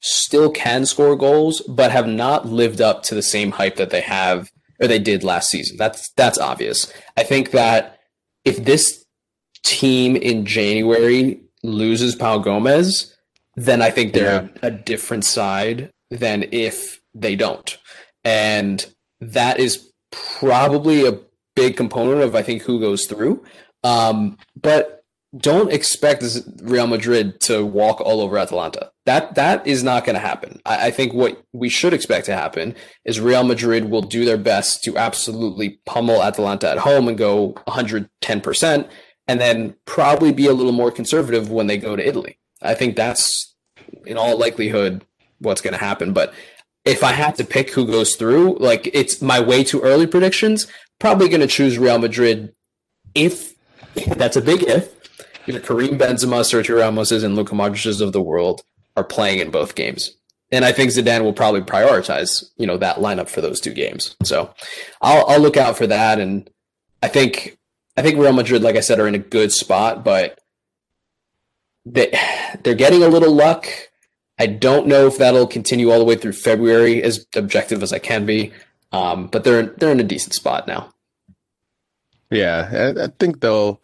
still 0.00 0.50
can 0.50 0.86
score 0.86 1.16
goals, 1.16 1.60
but 1.62 1.90
have 1.90 2.06
not 2.06 2.46
lived 2.46 2.80
up 2.80 3.02
to 3.04 3.14
the 3.14 3.22
same 3.22 3.52
hype 3.52 3.76
that 3.76 3.90
they 3.90 4.00
have 4.00 4.50
or 4.80 4.86
they 4.86 4.98
did 4.98 5.24
last 5.24 5.50
season. 5.50 5.76
That's 5.76 6.10
that's 6.12 6.38
obvious. 6.38 6.92
I 7.16 7.24
think 7.24 7.50
that 7.50 7.98
if 8.44 8.64
this 8.64 9.04
team 9.64 10.16
in 10.16 10.46
January 10.46 11.40
loses 11.62 12.14
Papu 12.16 12.44
Gomez, 12.44 13.14
then 13.56 13.82
I 13.82 13.90
think 13.90 14.12
they're 14.12 14.42
yeah. 14.42 14.48
a 14.62 14.70
different 14.70 15.24
side 15.24 15.90
than 16.10 16.46
if 16.52 17.00
they 17.14 17.36
don't. 17.36 17.76
And 18.24 18.84
that 19.20 19.58
is 19.58 19.90
probably 20.10 21.06
a 21.06 21.18
big 21.56 21.76
component 21.76 22.22
of 22.22 22.34
I 22.34 22.42
think 22.42 22.62
who 22.62 22.80
goes 22.80 23.06
through. 23.06 23.44
Um, 23.84 24.38
but 24.60 24.97
don't 25.36 25.72
expect 25.72 26.24
Real 26.62 26.86
Madrid 26.86 27.40
to 27.42 27.64
walk 27.64 28.00
all 28.00 28.20
over 28.20 28.38
Atalanta. 28.38 28.90
That 29.04 29.34
that 29.34 29.66
is 29.66 29.82
not 29.82 30.04
going 30.04 30.14
to 30.14 30.20
happen. 30.20 30.60
I, 30.64 30.86
I, 30.86 30.90
think 30.90 31.12
what 31.12 31.42
we 31.52 31.68
should 31.68 31.92
expect 31.92 32.26
to 32.26 32.34
happen 32.34 32.74
is 33.04 33.20
Real 33.20 33.44
Madrid 33.44 33.90
will 33.90 34.00
do 34.02 34.24
their 34.24 34.38
best 34.38 34.82
to 34.84 34.96
absolutely 34.96 35.80
pummel 35.84 36.22
Atalanta 36.22 36.70
at 36.70 36.78
home 36.78 37.08
and 37.08 37.18
go 37.18 37.48
110 37.64 38.40
percent, 38.40 38.88
and 39.26 39.40
then 39.40 39.74
probably 39.84 40.32
be 40.32 40.46
a 40.46 40.54
little 40.54 40.72
more 40.72 40.90
conservative 40.90 41.50
when 41.50 41.66
they 41.66 41.76
go 41.76 41.94
to 41.94 42.06
Italy. 42.06 42.38
I 42.62 42.74
think 42.74 42.96
that's 42.96 43.54
in 44.06 44.16
all 44.16 44.38
likelihood 44.38 45.04
what's 45.40 45.60
going 45.60 45.72
to 45.72 45.78
happen. 45.78 46.12
But 46.12 46.32
if 46.84 47.04
I 47.04 47.12
had 47.12 47.36
to 47.36 47.44
pick 47.44 47.70
who 47.70 47.86
goes 47.86 48.16
through, 48.16 48.56
like 48.58 48.88
it's 48.94 49.20
my 49.20 49.40
way 49.40 49.62
too 49.62 49.80
early 49.82 50.06
predictions, 50.06 50.66
probably 50.98 51.28
going 51.28 51.42
to 51.42 51.46
choose 51.46 51.78
Real 51.78 51.98
Madrid. 51.98 52.54
If 53.14 53.54
that's 53.94 54.36
a 54.36 54.42
big 54.42 54.62
if 54.62 54.97
Karim 55.52 55.98
Benzema, 55.98 56.40
Sergio 56.40 56.78
Ramos's, 56.78 57.22
and 57.22 57.36
Luka 57.36 57.54
Modric's 57.54 58.00
of 58.00 58.12
the 58.12 58.22
world 58.22 58.62
are 58.96 59.04
playing 59.04 59.38
in 59.38 59.50
both 59.50 59.74
games. 59.74 60.14
And 60.50 60.64
I 60.64 60.72
think 60.72 60.90
Zidane 60.90 61.22
will 61.22 61.32
probably 61.32 61.60
prioritize, 61.60 62.44
you 62.56 62.66
know, 62.66 62.78
that 62.78 62.96
lineup 62.96 63.28
for 63.28 63.40
those 63.40 63.60
two 63.60 63.74
games. 63.74 64.16
So 64.22 64.52
I'll 65.02 65.26
I'll 65.26 65.40
look 65.40 65.56
out 65.56 65.76
for 65.76 65.86
that. 65.86 66.20
And 66.20 66.48
I 67.02 67.08
think 67.08 67.58
I 67.96 68.02
think 68.02 68.18
Real 68.18 68.32
Madrid, 68.32 68.62
like 68.62 68.76
I 68.76 68.80
said, 68.80 68.98
are 68.98 69.08
in 69.08 69.14
a 69.14 69.18
good 69.18 69.52
spot, 69.52 70.04
but 70.04 70.38
they 71.84 72.18
they're 72.62 72.74
getting 72.74 73.02
a 73.02 73.08
little 73.08 73.32
luck. 73.32 73.66
I 74.38 74.46
don't 74.46 74.86
know 74.86 75.06
if 75.06 75.18
that'll 75.18 75.48
continue 75.48 75.90
all 75.90 75.98
the 75.98 76.04
way 76.04 76.14
through 76.14 76.32
February, 76.32 77.02
as 77.02 77.26
objective 77.34 77.82
as 77.82 77.92
I 77.92 77.98
can 77.98 78.24
be. 78.24 78.52
Um, 78.92 79.26
but 79.26 79.44
they're 79.44 79.66
they're 79.66 79.92
in 79.92 80.00
a 80.00 80.04
decent 80.04 80.34
spot 80.34 80.66
now. 80.66 80.94
Yeah, 82.30 82.94
I 82.98 83.08
think 83.18 83.40
they'll 83.40 83.82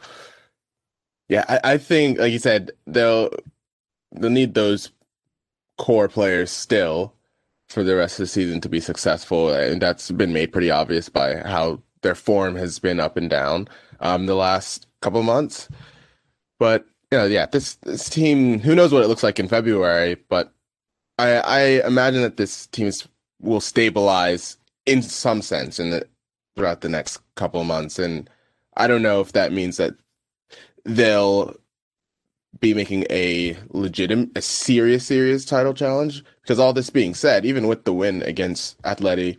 yeah, 1.29 1.45
I, 1.49 1.73
I 1.73 1.79
think, 1.79 2.19
like 2.19 2.33
you 2.33 2.39
said, 2.39 2.73
they'll 2.87 3.31
they'll 4.13 4.31
need 4.31 4.55
those 4.55 4.91
core 5.79 6.09
players 6.09 6.51
still 6.51 7.15
for 7.69 7.83
the 7.83 7.97
rest 7.97 8.19
of 8.19 8.25
the 8.25 8.29
season 8.29 8.61
to 8.61 8.69
be 8.69 8.81
successful, 8.81 9.53
and 9.53 9.81
that's 9.81 10.11
been 10.11 10.33
made 10.33 10.53
pretty 10.53 10.71
obvious 10.71 11.09
by 11.09 11.37
how 11.37 11.81
their 12.03 12.15
form 12.15 12.55
has 12.57 12.79
been 12.79 13.01
up 13.01 13.17
and 13.17 13.31
down 13.31 13.69
um, 14.01 14.27
the 14.27 14.35
last 14.35 14.87
couple 15.01 15.23
months. 15.23 15.69
But 16.59 16.87
you 17.11 17.19
know, 17.19 17.25
yeah, 17.27 17.47
this 17.47 17.77
this 17.77 18.09
team, 18.09 18.61
who 18.61 18.75
knows 18.75 18.93
what 18.93 19.03
it 19.03 19.09
looks 19.09 19.23
like 19.23 19.41
in 19.41 19.49
February? 19.49 20.17
But 20.29 20.53
I, 21.19 21.37
I 21.37 21.61
imagine 21.87 22.23
that 22.23 22.37
this 22.37 22.67
team 22.69 22.91
will 23.41 23.61
stabilize 23.61 24.59
in 24.87 25.03
some 25.03 25.43
sense 25.43 25.79
in 25.79 25.91
the 25.91 26.07
throughout 26.55 26.83
the 26.83 26.89
next 26.89 27.19
couple 27.35 27.61
of 27.61 27.67
months, 27.67 27.99
and 27.99 28.29
I 28.77 28.87
don't 28.87 29.03
know 29.03 29.21
if 29.21 29.33
that 29.33 29.53
means 29.53 29.79
that 29.79 29.95
they'll 30.85 31.55
be 32.61 32.75
making 32.75 33.07
a 33.11 33.57
legitimate, 33.71 34.31
a 34.37 34.43
serious, 34.43 35.07
serious 35.07 35.45
title 35.45 35.75
challenge. 35.75 36.25
Because 36.43 36.59
all 36.59 36.73
this 36.73 36.91
being 36.91 37.15
said, 37.15 37.45
even 37.47 37.67
with 37.67 37.85
the 37.85 37.93
win 37.93 38.23
against 38.23 38.81
Atleti, 38.83 39.39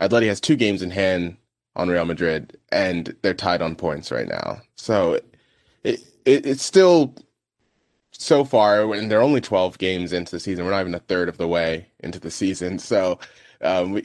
Atleti 0.00 0.26
has 0.26 0.40
two 0.40 0.56
games 0.56 0.82
in 0.82 0.90
hand 0.90 1.36
on 1.74 1.88
Real 1.88 2.04
Madrid, 2.04 2.56
and 2.70 3.14
they're 3.22 3.34
tied 3.34 3.62
on 3.62 3.76
points 3.76 4.10
right 4.10 4.28
now. 4.28 4.60
So 4.76 5.20
it, 5.84 6.00
it 6.24 6.46
it's 6.46 6.64
still 6.64 7.14
so 8.12 8.44
far, 8.44 8.92
and 8.94 9.10
they're 9.10 9.22
only 9.22 9.40
twelve 9.40 9.78
games 9.78 10.12
into 10.12 10.32
the 10.32 10.40
season. 10.40 10.64
We're 10.64 10.70
not 10.70 10.80
even 10.80 10.94
a 10.94 11.00
third 11.00 11.28
of 11.28 11.36
the 11.38 11.48
way 11.48 11.88
into 12.00 12.18
the 12.18 12.30
season, 12.30 12.78
so 12.80 13.18
um, 13.60 13.92
we 13.92 14.00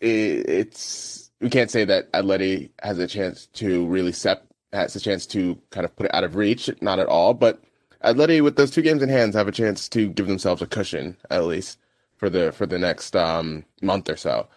it, 0.00 0.48
it's 0.48 1.30
we 1.40 1.50
can't 1.50 1.70
say 1.70 1.84
that 1.84 2.10
Atleti 2.12 2.70
has 2.82 2.98
a 2.98 3.06
chance 3.06 3.46
to 3.48 3.86
really 3.86 4.12
set 4.12 4.44
has 4.74 4.96
a 4.96 5.00
chance 5.00 5.26
to 5.28 5.58
kind 5.70 5.84
of 5.84 5.94
put 5.96 6.06
it 6.06 6.14
out 6.14 6.24
of 6.24 6.36
reach. 6.36 6.70
Not 6.82 6.98
at 6.98 7.06
all, 7.08 7.34
but 7.34 7.62
Atleti 8.04 8.42
with 8.42 8.56
those 8.56 8.70
two 8.70 8.82
games 8.82 9.02
in 9.02 9.08
hands 9.08 9.34
have 9.34 9.48
a 9.48 9.52
chance 9.52 9.88
to 9.90 10.08
give 10.08 10.26
themselves 10.26 10.62
a 10.62 10.66
cushion 10.66 11.16
at 11.30 11.44
least 11.44 11.78
for 12.16 12.30
the 12.30 12.52
for 12.52 12.66
the 12.66 12.78
next 12.78 13.16
um, 13.16 13.64
month 13.82 14.08
or 14.10 14.16
so. 14.16 14.48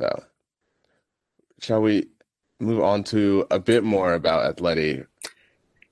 So, 0.00 0.24
shall 1.60 1.82
we 1.82 2.08
move 2.60 2.82
on 2.82 3.04
to 3.04 3.46
a 3.50 3.58
bit 3.58 3.84
more 3.84 4.14
about 4.14 4.56
Atleti? 4.56 5.06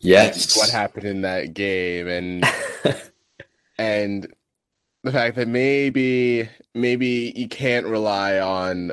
Yes, 0.01 0.57
what 0.57 0.71
happened 0.71 1.07
in 1.07 1.23
that 1.23 1.55
game 1.55 2.09
and 2.09 2.45
and 3.79 4.33
the 5.05 5.13
fact 5.13 5.37
that 5.37 5.49
maybe 5.49 6.49
maybe 6.75 7.33
you 7.37 7.49
can't 7.49 7.87
rely 7.87 8.39
on 8.41 8.93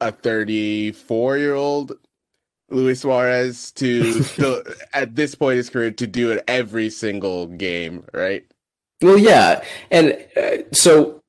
a 0.00 0.12
34 0.12 1.38
year 1.38 1.54
old 1.54 1.92
Luis 2.70 3.00
Suarez 3.00 3.72
to 3.72 4.22
still, 4.22 4.62
at 4.92 5.14
this 5.14 5.34
point 5.34 5.52
in 5.52 5.58
his 5.58 5.70
career 5.70 5.90
to 5.92 6.06
do 6.06 6.30
it 6.30 6.44
every 6.48 6.90
single 6.90 7.46
game, 7.46 8.04
right? 8.12 8.44
Well, 9.02 9.18
yeah, 9.18 9.64
and 9.90 10.18
uh, 10.36 10.58
so 10.72 11.22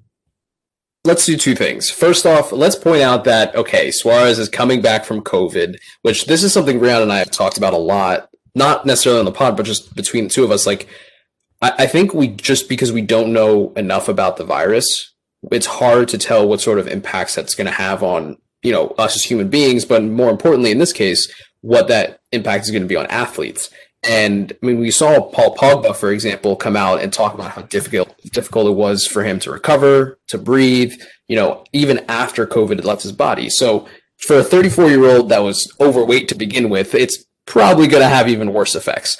let's 1.03 1.25
do 1.25 1.37
two 1.37 1.55
things. 1.55 1.89
First 1.89 2.25
off, 2.25 2.51
let's 2.51 2.75
point 2.75 3.01
out 3.01 3.23
that 3.23 3.55
okay, 3.55 3.91
Suarez 3.91 4.39
is 4.39 4.49
coming 4.49 4.81
back 4.81 5.05
from 5.05 5.21
COVID, 5.21 5.77
which 6.01 6.25
this 6.25 6.43
is 6.43 6.53
something 6.53 6.79
Brian 6.79 7.01
and 7.01 7.13
I 7.13 7.19
have 7.19 7.31
talked 7.31 7.57
about 7.57 7.73
a 7.73 7.77
lot, 7.77 8.29
not 8.55 8.85
necessarily 8.85 9.19
on 9.19 9.25
the 9.25 9.31
pod, 9.31 9.57
but 9.57 9.65
just 9.65 9.95
between 9.95 10.25
the 10.25 10.29
two 10.29 10.43
of 10.43 10.51
us. 10.51 10.65
Like, 10.65 10.87
I, 11.61 11.73
I 11.79 11.87
think 11.87 12.13
we 12.13 12.27
just 12.27 12.67
because 12.67 12.91
we 12.91 13.01
don't 13.01 13.33
know 13.33 13.73
enough 13.73 14.09
about 14.09 14.37
the 14.37 14.43
virus, 14.43 15.13
it's 15.51 15.65
hard 15.65 16.07
to 16.09 16.17
tell 16.17 16.47
what 16.47 16.61
sort 16.61 16.79
of 16.79 16.87
impacts 16.87 17.35
that's 17.35 17.55
going 17.55 17.67
to 17.67 17.71
have 17.71 18.03
on 18.03 18.37
you 18.63 18.71
know 18.71 18.87
us 18.97 19.15
as 19.15 19.23
human 19.23 19.49
beings, 19.49 19.85
but 19.85 20.03
more 20.03 20.29
importantly 20.29 20.71
in 20.71 20.77
this 20.77 20.93
case, 20.93 21.31
what 21.61 21.87
that 21.87 22.19
impact 22.31 22.65
is 22.65 22.71
going 22.71 22.83
to 22.83 22.87
be 22.87 22.95
on 22.95 23.07
athletes. 23.07 23.69
And 24.03 24.51
I 24.63 24.65
mean, 24.65 24.79
we 24.79 24.89
saw 24.89 25.21
Paul 25.21 25.55
Pogba, 25.55 25.95
for 25.95 26.11
example, 26.11 26.55
come 26.55 26.75
out 26.75 27.01
and 27.01 27.13
talk 27.13 27.35
about 27.35 27.51
how 27.51 27.61
difficult 27.63 28.15
difficult 28.31 28.67
it 28.67 28.71
was 28.71 29.05
for 29.05 29.23
him 29.23 29.39
to 29.41 29.51
recover, 29.51 30.19
to 30.27 30.37
breathe, 30.39 30.93
you 31.27 31.35
know, 31.35 31.63
even 31.71 32.03
after 32.07 32.47
COVID 32.47 32.77
had 32.77 32.85
left 32.85 33.03
his 33.03 33.11
body. 33.11 33.49
So 33.49 33.87
for 34.17 34.39
a 34.39 34.43
34 34.43 34.89
year 34.89 35.05
old 35.05 35.29
that 35.29 35.43
was 35.43 35.71
overweight 35.79 36.27
to 36.29 36.35
begin 36.35 36.69
with, 36.69 36.95
it's 36.95 37.25
probably 37.45 37.87
going 37.87 38.01
to 38.01 38.09
have 38.09 38.27
even 38.27 38.53
worse 38.53 38.75
effects. 38.75 39.17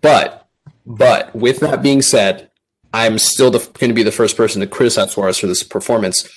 But, 0.00 0.46
but 0.86 1.34
with 1.34 1.60
that 1.60 1.82
being 1.82 2.02
said, 2.02 2.50
I'm 2.92 3.18
still 3.18 3.50
going 3.50 3.90
to 3.90 3.94
be 3.94 4.02
the 4.02 4.12
first 4.12 4.36
person 4.36 4.60
to 4.60 4.66
criticize 4.66 5.12
Suarez 5.12 5.38
for 5.38 5.46
this 5.46 5.62
performance. 5.62 6.28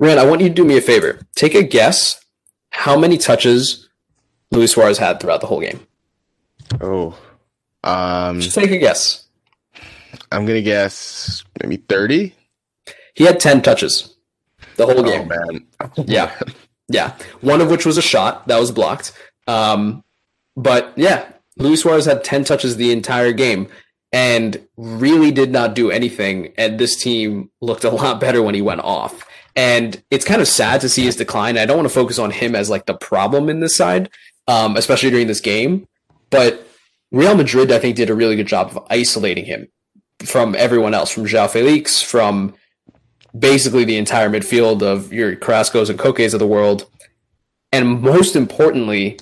Rand, 0.00 0.18
I 0.18 0.24
want 0.24 0.40
you 0.40 0.48
to 0.48 0.54
do 0.54 0.64
me 0.64 0.76
a 0.76 0.80
favor. 0.80 1.20
Take 1.36 1.54
a 1.54 1.62
guess 1.62 2.24
how 2.70 2.98
many 2.98 3.18
touches 3.18 3.88
Luis 4.50 4.72
Suarez 4.72 4.98
had 4.98 5.20
throughout 5.20 5.40
the 5.40 5.46
whole 5.46 5.60
game. 5.60 5.86
Oh, 6.80 7.16
um, 7.84 8.40
just 8.40 8.54
take 8.54 8.70
a 8.70 8.78
guess. 8.78 9.24
I'm 10.32 10.46
gonna 10.46 10.62
guess 10.62 11.44
maybe 11.62 11.76
30. 11.76 12.34
He 13.14 13.24
had 13.24 13.38
10 13.38 13.62
touches 13.62 14.16
the 14.76 14.86
whole 14.86 15.02
game. 15.02 15.30
Oh 15.32 15.48
man, 15.48 15.66
yeah, 16.06 16.34
yeah. 16.88 17.16
One 17.42 17.60
of 17.60 17.70
which 17.70 17.84
was 17.84 17.98
a 17.98 18.02
shot 18.02 18.48
that 18.48 18.58
was 18.58 18.70
blocked. 18.70 19.12
Um, 19.46 20.02
but 20.56 20.92
yeah, 20.96 21.28
Luis 21.58 21.82
Suarez 21.82 22.06
had 22.06 22.24
10 22.24 22.44
touches 22.44 22.76
the 22.76 22.92
entire 22.92 23.32
game 23.32 23.68
and 24.12 24.66
really 24.76 25.30
did 25.30 25.50
not 25.50 25.74
do 25.74 25.90
anything. 25.90 26.52
And 26.56 26.78
this 26.78 26.96
team 27.00 27.50
looked 27.60 27.84
a 27.84 27.90
lot 27.90 28.20
better 28.20 28.42
when 28.42 28.54
he 28.54 28.62
went 28.62 28.80
off. 28.80 29.24
And 29.56 30.02
it's 30.10 30.24
kind 30.24 30.40
of 30.40 30.48
sad 30.48 30.80
to 30.82 30.88
see 30.88 31.04
his 31.04 31.16
decline. 31.16 31.58
I 31.58 31.66
don't 31.66 31.76
want 31.76 31.88
to 31.88 31.94
focus 31.94 32.18
on 32.18 32.30
him 32.30 32.54
as 32.54 32.70
like 32.70 32.86
the 32.86 32.94
problem 32.94 33.48
in 33.48 33.60
this 33.60 33.76
side, 33.76 34.10
um, 34.46 34.76
especially 34.76 35.10
during 35.10 35.26
this 35.26 35.40
game. 35.40 35.86
But 36.30 36.66
Real 37.10 37.36
Madrid, 37.36 37.72
I 37.72 37.78
think, 37.78 37.96
did 37.96 38.10
a 38.10 38.14
really 38.14 38.36
good 38.36 38.46
job 38.46 38.68
of 38.68 38.86
isolating 38.88 39.44
him 39.44 39.68
from 40.24 40.54
everyone 40.54 40.94
else, 40.94 41.10
from 41.10 41.26
João 41.26 41.50
Felix, 41.50 42.00
from 42.00 42.54
basically 43.36 43.84
the 43.84 43.96
entire 43.96 44.30
midfield 44.30 44.82
of 44.82 45.12
your 45.12 45.34
Carrascos 45.36 45.90
and 45.90 45.98
Kokes 45.98 46.32
of 46.32 46.40
the 46.40 46.46
world. 46.46 46.86
And 47.72 48.00
most 48.00 48.36
importantly, 48.36 49.18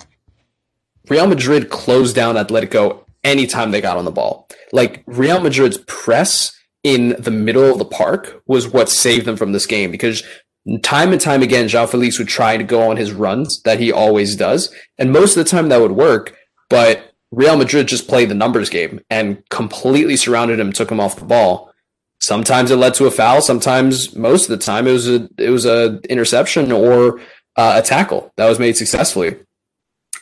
Real 1.07 1.27
Madrid 1.27 1.69
closed 1.69 2.15
down 2.15 2.35
Atletico 2.35 3.03
anytime 3.23 3.71
they 3.71 3.81
got 3.81 3.97
on 3.97 4.05
the 4.05 4.11
ball. 4.11 4.47
Like 4.71 5.03
Real 5.05 5.41
Madrid's 5.41 5.77
press 5.87 6.58
in 6.83 7.15
the 7.19 7.31
middle 7.31 7.71
of 7.71 7.77
the 7.77 7.85
park 7.85 8.41
was 8.47 8.67
what 8.67 8.89
saved 8.89 9.25
them 9.25 9.35
from 9.35 9.51
this 9.51 9.65
game 9.65 9.91
because 9.91 10.23
time 10.83 11.11
and 11.11 11.21
time 11.21 11.41
again, 11.41 11.67
João 11.67 11.89
Felix 11.89 12.17
would 12.19 12.27
try 12.27 12.57
to 12.57 12.63
go 12.63 12.89
on 12.89 12.97
his 12.97 13.11
runs 13.11 13.61
that 13.63 13.79
he 13.79 13.91
always 13.91 14.35
does. 14.35 14.73
And 14.97 15.11
most 15.11 15.35
of 15.35 15.43
the 15.43 15.49
time 15.49 15.69
that 15.69 15.81
would 15.81 15.91
work, 15.91 16.35
but 16.69 17.13
Real 17.31 17.57
Madrid 17.57 17.87
just 17.87 18.07
played 18.07 18.29
the 18.29 18.35
numbers 18.35 18.69
game 18.69 19.01
and 19.09 19.43
completely 19.49 20.15
surrounded 20.15 20.59
him, 20.59 20.71
took 20.71 20.91
him 20.91 20.99
off 20.99 21.19
the 21.19 21.25
ball. 21.25 21.71
Sometimes 22.21 22.71
it 22.71 22.75
led 22.77 22.95
to 22.95 23.05
a 23.05 23.11
foul. 23.11 23.41
Sometimes, 23.41 24.15
most 24.15 24.49
of 24.49 24.59
the 24.59 24.63
time, 24.63 24.87
it 24.87 24.91
was 24.91 25.07
a 25.07 25.29
it 25.37 25.51
was 25.51 25.65
a 25.65 25.99
interception 26.09 26.71
or 26.71 27.19
uh, 27.55 27.79
a 27.81 27.81
tackle 27.81 28.33
that 28.35 28.49
was 28.49 28.59
made 28.59 28.75
successfully. 28.75 29.37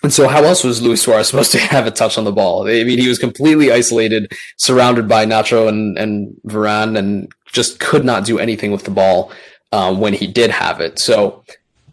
And 0.04 0.14
so, 0.14 0.28
how 0.28 0.44
else 0.44 0.64
was 0.64 0.82
Luis 0.82 1.02
Suarez 1.02 1.28
supposed 1.30 1.52
to 1.54 1.60
have 1.60 1.88
a 1.88 1.92
touch 1.92 2.18
on 2.18 2.24
the 2.24 2.32
ball? 2.32 2.68
I 2.68 2.84
mean, 2.84 3.00
he 3.00 3.08
was 3.08 3.20
completely 3.20 3.72
isolated, 3.72 4.32
surrounded 4.58 5.08
by 5.08 5.26
Nacho 5.26 5.68
and, 5.68 5.98
and 5.98 6.36
Varane, 6.46 6.98
and 6.98 7.32
just 7.48 7.80
could 7.80 8.06
not 8.06 8.26
do 8.26 8.40
anything 8.40 8.72
with 8.72 8.84
the 8.84 8.92
ball 8.92 9.32
um, 9.72 10.00
when 10.00 10.14
he 10.14 10.28
did 10.28 10.52
have 10.52 10.80
it. 10.80 11.00
So, 11.00 11.44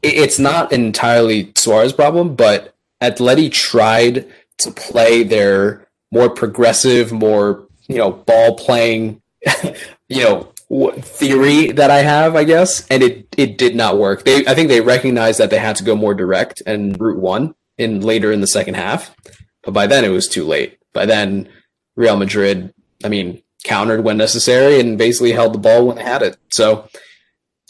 it's 0.03 0.39
not 0.39 0.73
entirely 0.73 1.53
Suarez' 1.57 1.93
problem, 1.93 2.35
but 2.35 2.75
Atleti 3.03 3.51
tried 3.51 4.27
to 4.59 4.71
play 4.71 5.23
their 5.23 5.89
more 6.13 6.31
progressive, 6.31 7.11
more 7.11 7.67
you 7.89 7.97
know, 7.97 8.13
ball 8.13 8.57
playing, 8.57 9.21
you 10.09 10.23
know, 10.23 10.53
theory 11.01 11.73
that 11.73 11.91
I 11.91 11.99
have, 11.99 12.37
I 12.37 12.45
guess, 12.45 12.87
and 12.89 13.03
it 13.03 13.29
it 13.37 13.59
did 13.59 13.77
not 13.77 13.99
work. 13.99 14.25
They 14.25 14.47
I 14.47 14.55
think 14.55 14.69
they 14.69 14.81
recognized 14.81 15.39
that 15.39 15.51
they 15.51 15.59
had 15.59 15.77
to 15.77 15.85
go 15.85 15.95
more 15.95 16.15
direct 16.15 16.63
and 16.67 16.99
route 17.01 17.19
one 17.19 17.55
in 17.79 18.01
later 18.01 18.33
in 18.33 18.41
the 18.41 18.47
second 18.47 18.75
half, 18.75 19.15
but 19.63 19.73
by 19.73 19.87
then 19.87 20.05
it 20.05 20.09
was 20.09 20.29
too 20.29 20.45
late. 20.45 20.79
By 20.93 21.07
then, 21.07 21.49
Real 21.97 22.17
Madrid, 22.17 22.73
I 23.05 23.09
mean, 23.09 23.43
countered 23.65 24.05
when 24.05 24.17
necessary 24.17 24.79
and 24.79 24.99
basically 24.99 25.33
held 25.33 25.55
the 25.55 25.59
ball 25.59 25.87
when 25.87 25.97
they 25.97 26.03
had 26.03 26.23
it. 26.23 26.37
So, 26.53 26.89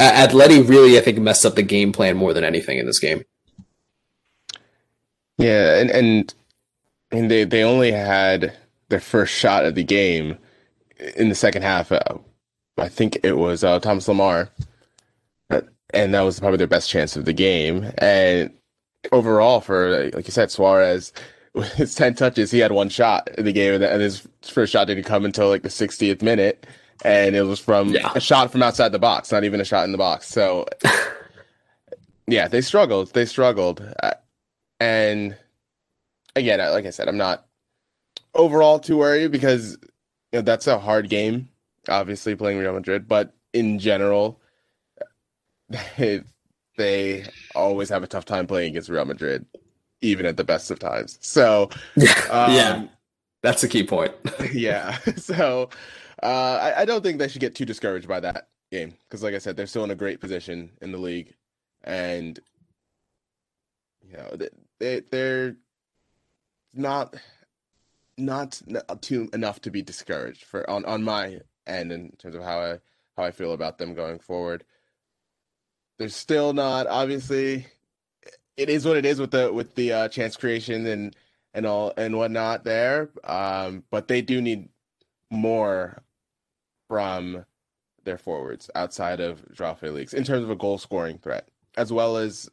Atleti 0.00 0.68
really, 0.68 0.98
I 0.98 1.00
think, 1.00 1.18
messed 1.18 1.46
up 1.46 1.54
the 1.54 1.62
game 1.62 1.92
plan 1.92 2.16
more 2.16 2.34
than 2.34 2.44
anything 2.44 2.78
in 2.78 2.86
this 2.86 2.98
game. 2.98 3.24
Yeah, 5.38 5.78
and 5.78 5.90
and 5.90 6.34
and 7.10 7.30
they 7.30 7.44
they 7.44 7.62
only 7.62 7.92
had 7.92 8.56
their 8.88 9.00
first 9.00 9.34
shot 9.34 9.64
of 9.64 9.74
the 9.74 9.84
game 9.84 10.38
in 11.16 11.28
the 11.28 11.34
second 11.34 11.62
half. 11.62 11.90
Uh, 11.90 12.18
I 12.76 12.88
think 12.88 13.18
it 13.22 13.36
was 13.36 13.64
uh, 13.64 13.78
Thomas 13.80 14.06
Lemar, 14.06 14.50
uh, 15.50 15.62
and 15.92 16.14
that 16.14 16.22
was 16.22 16.40
probably 16.40 16.58
their 16.58 16.66
best 16.66 16.90
chance 16.90 17.16
of 17.16 17.24
the 17.24 17.32
game. 17.32 17.92
And 17.98 18.52
overall, 19.12 19.60
for 19.60 20.10
like 20.14 20.26
you 20.26 20.32
said, 20.32 20.50
Suarez, 20.50 21.12
with 21.54 21.72
his 21.74 21.94
ten 21.94 22.14
touches, 22.14 22.50
he 22.50 22.58
had 22.58 22.72
one 22.72 22.88
shot 22.88 23.28
in 23.36 23.44
the 23.44 23.52
game, 23.52 23.80
and 23.82 24.02
his 24.02 24.26
first 24.42 24.72
shot 24.72 24.86
didn't 24.86 25.04
come 25.04 25.24
until 25.24 25.48
like 25.48 25.62
the 25.62 25.68
60th 25.68 26.22
minute, 26.22 26.66
and 27.04 27.36
it 27.36 27.42
was 27.42 27.60
from 27.60 27.90
yeah. 27.90 28.12
a 28.14 28.20
shot 28.20 28.50
from 28.50 28.62
outside 28.62 28.90
the 28.90 28.98
box, 28.98 29.32
not 29.32 29.44
even 29.44 29.60
a 29.60 29.64
shot 29.64 29.84
in 29.84 29.92
the 29.92 29.98
box. 29.98 30.28
So, 30.28 30.66
yeah, 32.26 32.48
they 32.48 32.60
struggled. 32.60 33.12
They 33.12 33.26
struggled, 33.26 33.86
uh, 34.02 34.14
and 34.80 35.36
again, 36.36 36.58
like 36.58 36.86
I 36.86 36.90
said, 36.90 37.08
I'm 37.08 37.16
not 37.16 37.46
overall 38.34 38.78
too 38.78 38.98
worried 38.98 39.30
because 39.30 39.78
you 40.32 40.38
know, 40.38 40.42
that's 40.42 40.66
a 40.66 40.78
hard 40.78 41.08
game, 41.08 41.48
obviously 41.88 42.34
playing 42.34 42.58
Real 42.58 42.72
Madrid, 42.72 43.06
but 43.06 43.32
in 43.52 43.78
general, 43.78 44.40
they 46.76 47.26
always 47.54 47.88
have 47.88 48.02
a 48.02 48.06
tough 48.06 48.24
time 48.24 48.46
playing 48.46 48.70
against 48.70 48.88
Real 48.88 49.04
Madrid, 49.04 49.46
even 50.00 50.26
at 50.26 50.36
the 50.36 50.44
best 50.44 50.70
of 50.70 50.78
times. 50.78 51.18
So, 51.20 51.70
um, 52.30 52.52
yeah, 52.52 52.86
that's 53.42 53.62
a 53.62 53.68
key 53.68 53.84
point. 53.84 54.12
yeah. 54.52 54.98
So, 55.16 55.70
uh, 56.22 56.58
I, 56.60 56.82
I, 56.82 56.84
don't 56.84 57.02
think 57.02 57.18
they 57.18 57.28
should 57.28 57.40
get 57.40 57.54
too 57.54 57.64
discouraged 57.64 58.08
by 58.08 58.20
that 58.20 58.48
game 58.70 58.94
because, 59.04 59.22
like 59.22 59.34
I 59.34 59.38
said, 59.38 59.56
they're 59.56 59.66
still 59.66 59.84
in 59.84 59.90
a 59.90 59.96
great 59.96 60.20
position 60.20 60.70
in 60.80 60.92
the 60.92 60.98
league, 60.98 61.34
and 61.82 62.38
you 64.02 64.16
know 64.16 64.36
they, 64.36 64.48
they 64.78 65.00
they're 65.10 65.56
not 66.72 67.14
not 68.16 68.60
too 69.00 69.28
enough 69.32 69.60
to 69.62 69.70
be 69.70 69.82
discouraged 69.82 70.44
for 70.44 70.68
on 70.68 70.84
on 70.84 71.02
my 71.02 71.40
end 71.66 71.92
in 71.92 72.10
terms 72.18 72.34
of 72.34 72.42
how 72.42 72.60
I 72.60 72.78
how 73.16 73.24
I 73.24 73.30
feel 73.30 73.52
about 73.52 73.78
them 73.78 73.94
going 73.94 74.18
forward. 74.18 74.64
There's 75.98 76.16
still 76.16 76.52
not 76.52 76.86
obviously 76.86 77.66
it 78.56 78.68
is 78.68 78.86
what 78.86 78.96
it 78.96 79.04
is 79.04 79.20
with 79.20 79.30
the 79.30 79.52
with 79.52 79.74
the 79.74 79.92
uh, 79.92 80.08
chance 80.08 80.36
creation 80.36 80.86
and 80.86 81.16
and 81.52 81.66
all 81.66 81.92
and 81.96 82.16
whatnot 82.16 82.64
there. 82.64 83.10
Um, 83.24 83.84
but 83.90 84.08
they 84.08 84.22
do 84.22 84.40
need 84.40 84.68
more 85.30 86.02
from 86.88 87.44
their 88.04 88.18
forwards 88.18 88.70
outside 88.74 89.20
of 89.20 89.42
Joao 89.52 89.74
Felix 89.74 90.12
in 90.12 90.24
terms 90.24 90.44
of 90.44 90.50
a 90.50 90.56
goal 90.56 90.78
scoring 90.78 91.18
threat, 91.18 91.48
as 91.76 91.92
well 91.92 92.16
as 92.16 92.48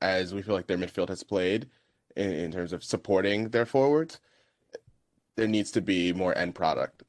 as 0.00 0.34
we 0.34 0.42
feel 0.42 0.54
like 0.54 0.66
their 0.66 0.78
midfield 0.78 1.08
has 1.08 1.22
played 1.22 1.68
in, 2.16 2.30
in 2.30 2.52
terms 2.52 2.72
of 2.72 2.84
supporting 2.84 3.48
their 3.50 3.66
forwards. 3.66 4.20
There 5.36 5.48
needs 5.48 5.70
to 5.72 5.80
be 5.80 6.12
more 6.12 6.36
end 6.36 6.54
product 6.54 7.04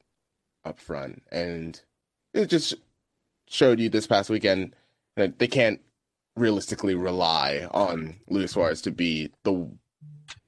up 0.64 0.80
front, 0.80 1.24
and 1.32 1.80
it 2.34 2.46
just 2.46 2.76
showed 3.48 3.80
you 3.80 3.90
this 3.90 4.08
past 4.08 4.30
weekend 4.30 4.76
that 5.16 5.40
they 5.40 5.48
can't 5.48 5.80
realistically 6.36 6.96
rely 6.96 7.68
on 7.72 8.16
Luis 8.28 8.52
Suarez 8.52 8.82
to 8.82 8.92
be 8.92 9.32
the 9.44 9.70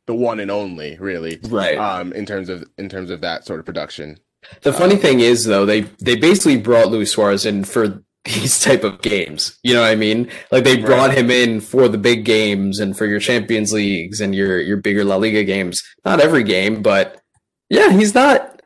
the 0.08 0.13
one 0.13 0.39
and 0.39 0.51
only, 0.51 0.97
really, 0.99 1.39
right? 1.49 1.78
Um, 1.78 2.13
in 2.13 2.25
terms 2.25 2.49
of 2.49 2.63
in 2.78 2.89
terms 2.89 3.10
of 3.10 3.21
that 3.21 3.45
sort 3.45 3.60
of 3.60 3.65
production. 3.65 4.19
The 4.62 4.73
funny 4.73 4.95
um, 4.95 5.01
thing 5.01 5.19
is, 5.19 5.45
though, 5.45 5.65
they 5.65 5.82
they 5.82 6.15
basically 6.15 6.58
brought 6.58 6.89
Luis 6.89 7.12
Suarez 7.12 7.45
in 7.45 7.63
for 7.63 8.04
these 8.25 8.60
type 8.60 8.84
of 8.84 9.01
games. 9.01 9.58
You 9.63 9.73
know 9.73 9.82
what 9.82 9.91
I 9.91 9.95
mean? 9.95 10.30
Like 10.51 10.63
they 10.63 10.78
brought 10.78 11.10
right. 11.10 11.17
him 11.17 11.32
in 11.32 11.62
for 11.62 11.88
the 11.88 11.97
big 11.97 12.25
games 12.25 12.80
and 12.80 12.97
for 12.97 13.06
your 13.06 13.19
Champions 13.19 13.73
Leagues 13.73 14.21
and 14.21 14.36
your 14.36 14.60
your 14.60 14.78
bigger 14.78 15.04
La 15.04 15.15
Liga 15.15 15.43
games. 15.43 15.82
Not 16.04 16.19
every 16.19 16.43
game, 16.43 16.82
but 16.82 17.21
yeah, 17.69 17.91
he's 17.91 18.13
not. 18.13 18.62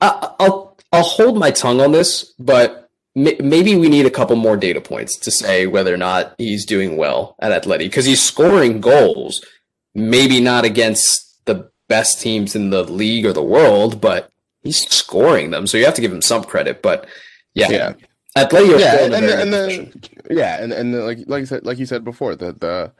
I, 0.00 0.34
will 0.38 0.78
I'll 0.92 1.02
hold 1.02 1.38
my 1.38 1.50
tongue 1.50 1.80
on 1.80 1.92
this, 1.92 2.34
but 2.38 2.83
maybe 3.14 3.76
we 3.76 3.88
need 3.88 4.06
a 4.06 4.10
couple 4.10 4.36
more 4.36 4.56
data 4.56 4.80
points 4.80 5.16
to 5.18 5.30
say 5.30 5.66
whether 5.66 5.94
or 5.94 5.98
not 5.98 6.34
he's 6.38 6.66
doing 6.66 6.96
well 6.96 7.36
at 7.40 7.62
Atleti 7.62 7.78
because 7.80 8.04
he's 8.04 8.22
scoring 8.22 8.80
goals. 8.80 9.44
Maybe 9.94 10.40
not 10.40 10.64
against 10.64 11.44
the 11.44 11.70
best 11.88 12.20
teams 12.20 12.56
in 12.56 12.70
the 12.70 12.82
league 12.82 13.24
or 13.24 13.32
the 13.32 13.42
world, 13.42 14.00
but 14.00 14.30
he's 14.62 14.88
scoring 14.90 15.50
them. 15.50 15.66
So 15.66 15.78
you 15.78 15.84
have 15.84 15.94
to 15.94 16.00
give 16.00 16.12
him 16.12 16.22
some 16.22 16.42
credit. 16.42 16.82
But 16.82 17.06
yeah, 17.54 17.70
yeah. 17.70 17.92
Atleti 18.36 18.80
yeah, 18.80 19.04
and, 19.04 19.54
and, 19.54 20.10
yeah, 20.28 20.60
and 20.60 20.72
and 20.72 21.04
like 21.04 21.18
like 21.26 21.40
you 21.40 21.46
said 21.46 21.64
like 21.64 21.78
you 21.78 21.86
said 21.86 22.02
before, 22.02 22.34
the 22.34 22.52
the 22.52 22.92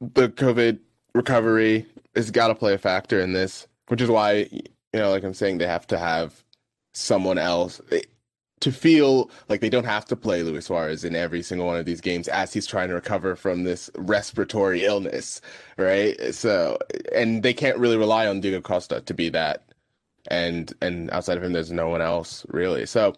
the 0.00 0.28
COVID 0.28 0.80
recovery 1.14 1.86
has 2.14 2.30
got 2.30 2.48
to 2.48 2.54
play 2.54 2.74
a 2.74 2.78
factor 2.78 3.20
in 3.20 3.32
this. 3.32 3.66
which 3.88 4.02
is 4.02 4.10
why 4.10 4.48
you 4.92 5.00
know, 5.00 5.10
like 5.10 5.24
I'm 5.24 5.34
saying, 5.34 5.58
they 5.58 5.66
have 5.66 5.86
to 5.88 5.98
have 5.98 6.42
someone 6.94 7.38
else 7.38 7.80
to 8.60 8.72
feel 8.72 9.30
like 9.48 9.60
they 9.60 9.68
don't 9.68 9.84
have 9.84 10.04
to 10.06 10.16
play 10.16 10.42
Luis 10.42 10.66
Suarez 10.66 11.04
in 11.04 11.14
every 11.14 11.42
single 11.42 11.66
one 11.66 11.76
of 11.78 11.86
these 11.86 12.00
games 12.00 12.28
as 12.28 12.52
he's 12.52 12.66
trying 12.66 12.88
to 12.88 12.94
recover 12.94 13.36
from 13.36 13.64
this 13.64 13.90
respiratory 13.96 14.84
illness, 14.84 15.40
right? 15.76 16.16
So, 16.34 16.78
and 17.14 17.42
they 17.42 17.54
can't 17.54 17.78
really 17.78 17.96
rely 17.96 18.26
on 18.26 18.40
Diego 18.40 18.60
Costa 18.60 19.00
to 19.02 19.14
be 19.14 19.28
that, 19.30 19.64
and 20.28 20.72
and 20.80 21.10
outside 21.10 21.36
of 21.36 21.44
him, 21.44 21.52
there's 21.52 21.72
no 21.72 21.88
one 21.88 22.02
else 22.02 22.44
really. 22.48 22.86
So, 22.86 23.14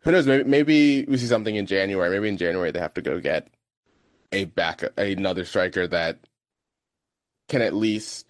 who 0.00 0.12
knows? 0.12 0.26
Maybe, 0.26 0.44
maybe 0.44 1.04
we 1.06 1.16
see 1.16 1.26
something 1.26 1.56
in 1.56 1.66
January. 1.66 2.10
Maybe 2.10 2.28
in 2.28 2.36
January 2.36 2.70
they 2.70 2.80
have 2.80 2.94
to 2.94 3.02
go 3.02 3.20
get 3.20 3.48
a 4.32 4.44
back 4.44 4.82
another 4.98 5.44
striker 5.44 5.86
that 5.86 6.18
can 7.48 7.62
at 7.62 7.74
least 7.74 8.26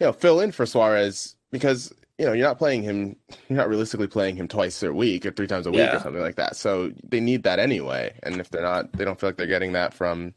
you 0.00 0.06
know 0.06 0.12
fill 0.12 0.40
in 0.40 0.52
for 0.52 0.66
Suarez 0.66 1.36
because 1.50 1.92
you 2.18 2.26
know 2.26 2.32
you're 2.32 2.46
not 2.46 2.58
playing 2.58 2.82
him 2.82 3.16
you're 3.48 3.56
not 3.56 3.68
realistically 3.68 4.06
playing 4.06 4.36
him 4.36 4.48
twice 4.48 4.82
a 4.82 4.92
week 4.92 5.26
or 5.26 5.30
three 5.30 5.46
times 5.46 5.66
a 5.66 5.70
week 5.70 5.80
yeah. 5.80 5.96
or 5.96 6.00
something 6.00 6.22
like 6.22 6.36
that 6.36 6.56
so 6.56 6.92
they 7.02 7.20
need 7.20 7.42
that 7.42 7.58
anyway 7.58 8.12
and 8.22 8.40
if 8.40 8.50
they're 8.50 8.62
not 8.62 8.92
they 8.92 9.04
don't 9.04 9.18
feel 9.20 9.28
like 9.28 9.36
they're 9.36 9.46
getting 9.46 9.72
that 9.72 9.94
from 9.94 10.34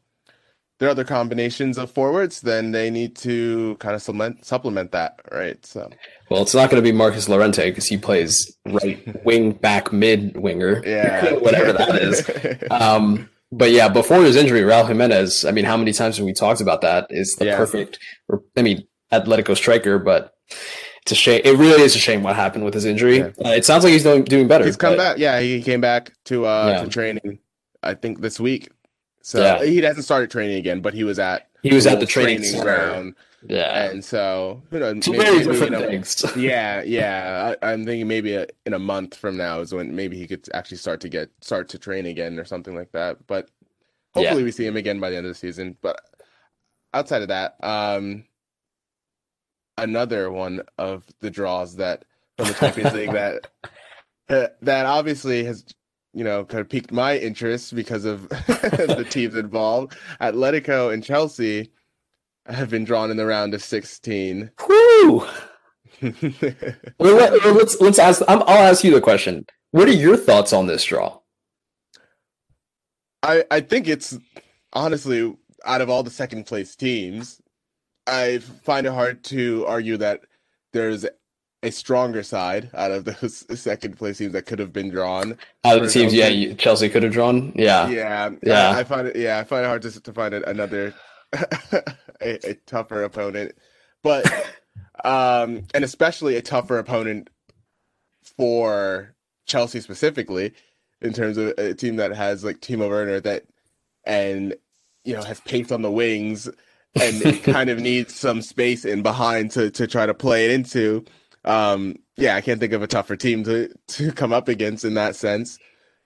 their 0.80 0.90
other 0.90 1.04
combinations 1.04 1.78
of 1.78 1.90
forwards 1.90 2.42
then 2.42 2.72
they 2.72 2.90
need 2.90 3.16
to 3.16 3.76
kind 3.80 3.96
of 3.96 4.02
supplement 4.02 4.46
supplement 4.46 4.92
that 4.92 5.20
right 5.32 5.66
so 5.66 5.90
well 6.30 6.42
it's 6.42 6.54
not 6.54 6.70
going 6.70 6.82
to 6.82 6.88
be 6.88 6.96
Marcos 6.96 7.28
Llorente 7.28 7.70
because 7.70 7.88
he 7.88 7.98
plays 7.98 8.56
right 8.66 9.04
wing 9.26 9.52
back 9.52 9.92
mid 9.92 10.38
winger 10.38 10.84
yeah 10.86 11.34
whatever 11.40 11.74
that 11.74 11.96
is 11.96 12.30
um 12.72 13.30
but 13.52 13.72
yeah, 13.72 13.88
before 13.88 14.24
his 14.24 14.36
injury, 14.36 14.62
Raul 14.62 14.88
Jimenez, 14.88 15.46
I 15.46 15.52
mean, 15.52 15.64
how 15.64 15.78
many 15.78 15.94
times 15.94 16.18
have 16.18 16.26
we 16.26 16.34
talked 16.34 16.60
about 16.60 16.82
that? 16.82 17.08
Is 17.10 17.36
the 17.36 17.46
yeah. 17.46 17.58
perfect, 17.58 17.98
I 18.58 18.62
mean, 18.62 18.86
Atletico 19.12 19.56
striker, 19.56 20.00
but 20.00 20.34
it's 21.08 21.14
a 21.14 21.16
shame. 21.16 21.42
It 21.46 21.58
really 21.58 21.84
is 21.84 21.96
a 21.96 22.00
shame 22.00 22.22
what 22.22 22.36
happened 22.36 22.66
with 22.66 22.74
his 22.74 22.84
injury. 22.84 23.20
Yeah. 23.20 23.32
Uh, 23.44 23.52
it 23.52 23.64
sounds 23.64 23.86
like 23.86 23.94
he's 23.94 24.04
doing, 24.04 24.26
doing 24.26 24.46
better. 24.46 24.66
He's 24.66 24.76
come 24.76 24.92
but... 24.92 24.98
back. 24.98 25.18
Yeah, 25.18 25.40
he 25.40 25.62
came 25.62 25.80
back 25.80 26.12
to 26.26 26.46
uh 26.46 26.74
yeah. 26.76 26.84
to 26.84 26.90
training. 26.90 27.40
I 27.82 27.94
think 27.94 28.20
this 28.20 28.42
week. 28.42 28.70
So 29.22 29.42
yeah. 29.42 29.64
he 29.64 29.78
hasn't 29.78 30.04
started 30.04 30.30
training 30.30 30.58
again, 30.58 30.82
but 30.82 30.94
he 30.94 31.06
was 31.06 31.18
at 31.18 31.48
he 31.64 31.74
was 31.74 31.88
at 31.88 32.02
the 32.02 32.06
training, 32.06 32.40
training 32.40 32.62
ground. 32.62 33.16
Yeah, 33.48 33.90
and 33.90 34.04
so 34.04 34.62
you 34.70 34.80
know, 34.80 35.00
two 35.00 35.12
maybe, 35.14 35.24
very 35.24 35.40
different 35.40 35.72
you 35.72 35.80
know, 35.80 35.88
things. 35.88 36.26
yeah, 36.36 36.82
yeah. 36.82 37.56
I, 37.62 37.72
am 37.72 37.86
thinking 37.86 38.08
maybe 38.08 38.34
a, 38.34 38.48
in 38.66 38.74
a 38.74 38.80
month 38.80 39.16
from 39.16 39.38
now 39.38 39.62
is 39.62 39.74
when 39.74 39.96
maybe 39.96 40.18
he 40.18 40.28
could 40.28 40.50
actually 40.54 40.78
start 40.78 41.00
to 41.02 41.10
get 41.10 41.30
start 41.40 41.70
to 41.70 41.80
train 41.80 42.06
again 42.06 42.38
or 42.38 42.44
something 42.44 42.76
like 42.76 42.92
that. 42.92 43.26
But 43.28 43.50
hopefully 44.14 44.42
yeah. 44.42 44.46
we 44.46 44.52
see 44.52 44.66
him 44.66 44.76
again 44.76 45.00
by 45.00 45.10
the 45.10 45.16
end 45.16 45.26
of 45.26 45.32
the 45.32 45.40
season. 45.40 45.78
But 45.82 46.02
outside 46.94 47.22
of 47.22 47.30
that, 47.30 47.56
um, 47.62 48.26
another 49.78 50.32
one 50.32 50.62
of 50.78 51.06
the 51.20 51.30
draws 51.30 51.76
that 51.76 52.06
from 52.38 52.48
the 52.48 52.54
Champions 52.54 52.94
League 52.94 53.12
that 53.12 53.48
uh, 54.30 54.48
that 54.62 54.86
obviously 54.86 55.44
has 55.44 55.66
you 56.14 56.24
know 56.24 56.46
kind 56.46 56.62
of 56.62 56.70
piqued 56.70 56.92
my 56.92 57.18
interest 57.18 57.76
because 57.76 58.06
of 58.06 58.28
the 58.30 59.06
teams 59.10 59.36
involved. 59.36 59.98
Atletico 60.22 60.94
and 60.94 61.04
Chelsea 61.04 61.72
have 62.46 62.70
been 62.70 62.86
drawn 62.86 63.12
in 63.12 63.18
the 63.18 63.26
round 63.26 63.54
of 63.54 63.62
16. 63.62 64.52
Whew. 64.66 65.28
well, 66.02 67.16
let, 67.16 67.34
us 67.34 67.82
let's 67.82 68.00
ask. 68.00 68.22
i 68.28 68.36
will 68.36 68.48
ask 68.50 68.84
you 68.84 68.94
the 68.94 69.02
question. 69.02 69.46
What 69.72 69.88
are 69.88 69.94
your 69.94 70.18
thoughts 70.18 70.54
on 70.54 70.68
this 70.68 70.84
draw? 70.86 71.20
I 73.24 73.44
I 73.50 73.62
think 73.62 73.88
it's 73.88 74.18
honestly 74.74 75.36
out 75.66 75.82
of 75.82 75.90
all 75.90 76.04
the 76.04 76.12
second 76.12 76.46
place 76.46 76.76
teams, 76.76 77.42
I 78.08 78.40
find 78.40 78.88
it 78.88 78.94
hard 78.94 79.24
to 79.26 79.66
argue 79.68 79.98
that 79.98 80.22
there's 80.74 81.06
a 81.64 81.72
stronger 81.72 82.24
side 82.24 82.70
out 82.74 82.92
of 82.92 83.06
those 83.06 83.46
second 83.60 83.98
place 83.98 84.18
teams 84.18 84.34
that 84.34 84.46
could 84.46 84.60
have 84.60 84.74
been 84.74 84.90
drawn. 84.90 85.38
Out 85.66 85.78
of 85.78 85.84
the 85.84 85.90
teams, 85.90 86.14
yeah, 86.14 86.54
Chelsea 86.54 86.90
could 86.90 87.04
have 87.04 87.12
drawn. 87.12 87.52
Yeah, 87.56 87.90
yeah, 87.90 88.30
yeah. 88.44 88.70
I, 88.70 88.80
I, 88.80 88.84
find 88.84 89.08
it, 89.08 89.16
yeah, 89.16 89.40
I 89.40 89.44
find 89.44 89.66
it 89.66 89.68
hard 89.68 89.82
to 89.84 90.02
to 90.02 90.14
find 90.14 90.34
another 90.34 90.94
a, 92.22 92.50
a, 92.50 92.54
tougher 92.66 93.04
opponent, 93.04 93.56
but 94.04 94.26
um, 95.04 95.64
and 95.74 95.84
especially 95.84 96.36
a 96.36 96.42
tougher 96.42 96.80
opponent 96.80 97.30
for 98.38 99.16
Chelsea 99.46 99.82
specifically 99.82 100.54
in 101.02 101.14
terms 101.14 101.38
of 101.38 101.54
a 101.58 101.74
team 101.74 101.98
that 101.98 102.16
has 102.16 102.44
like 102.44 102.60
Timo 102.60 102.90
Werner 102.90 103.20
that 103.20 103.44
and 104.06 104.56
you 105.04 105.16
know 105.16 105.24
has 105.24 105.40
pace 105.42 105.72
on 105.72 105.82
the 105.82 105.92
wings 105.92 106.50
and 107.02 107.22
it 107.26 107.44
kind 107.44 107.70
of 107.70 107.80
needs 107.80 108.16
some 108.16 108.42
space 108.42 108.86
in 108.86 109.02
behind 109.02 109.52
to 109.52 109.70
to 109.72 109.88
try 109.88 110.06
to 110.06 110.14
play 110.14 110.46
it 110.46 110.52
into. 110.52 111.06
Um, 111.46 111.96
yeah, 112.18 112.36
I 112.36 112.42
can't 112.42 112.60
think 112.60 112.74
of 112.74 112.82
a 112.82 112.88
tougher 112.88 113.16
team 113.16 113.44
to 113.46 113.74
to 113.88 114.12
come 114.12 114.34
up 114.34 114.48
against 114.48 114.86
in 114.86 114.96
that 114.96 115.16
sense. 115.16 115.58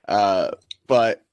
Uh, 0.08 0.51
but 0.88 1.23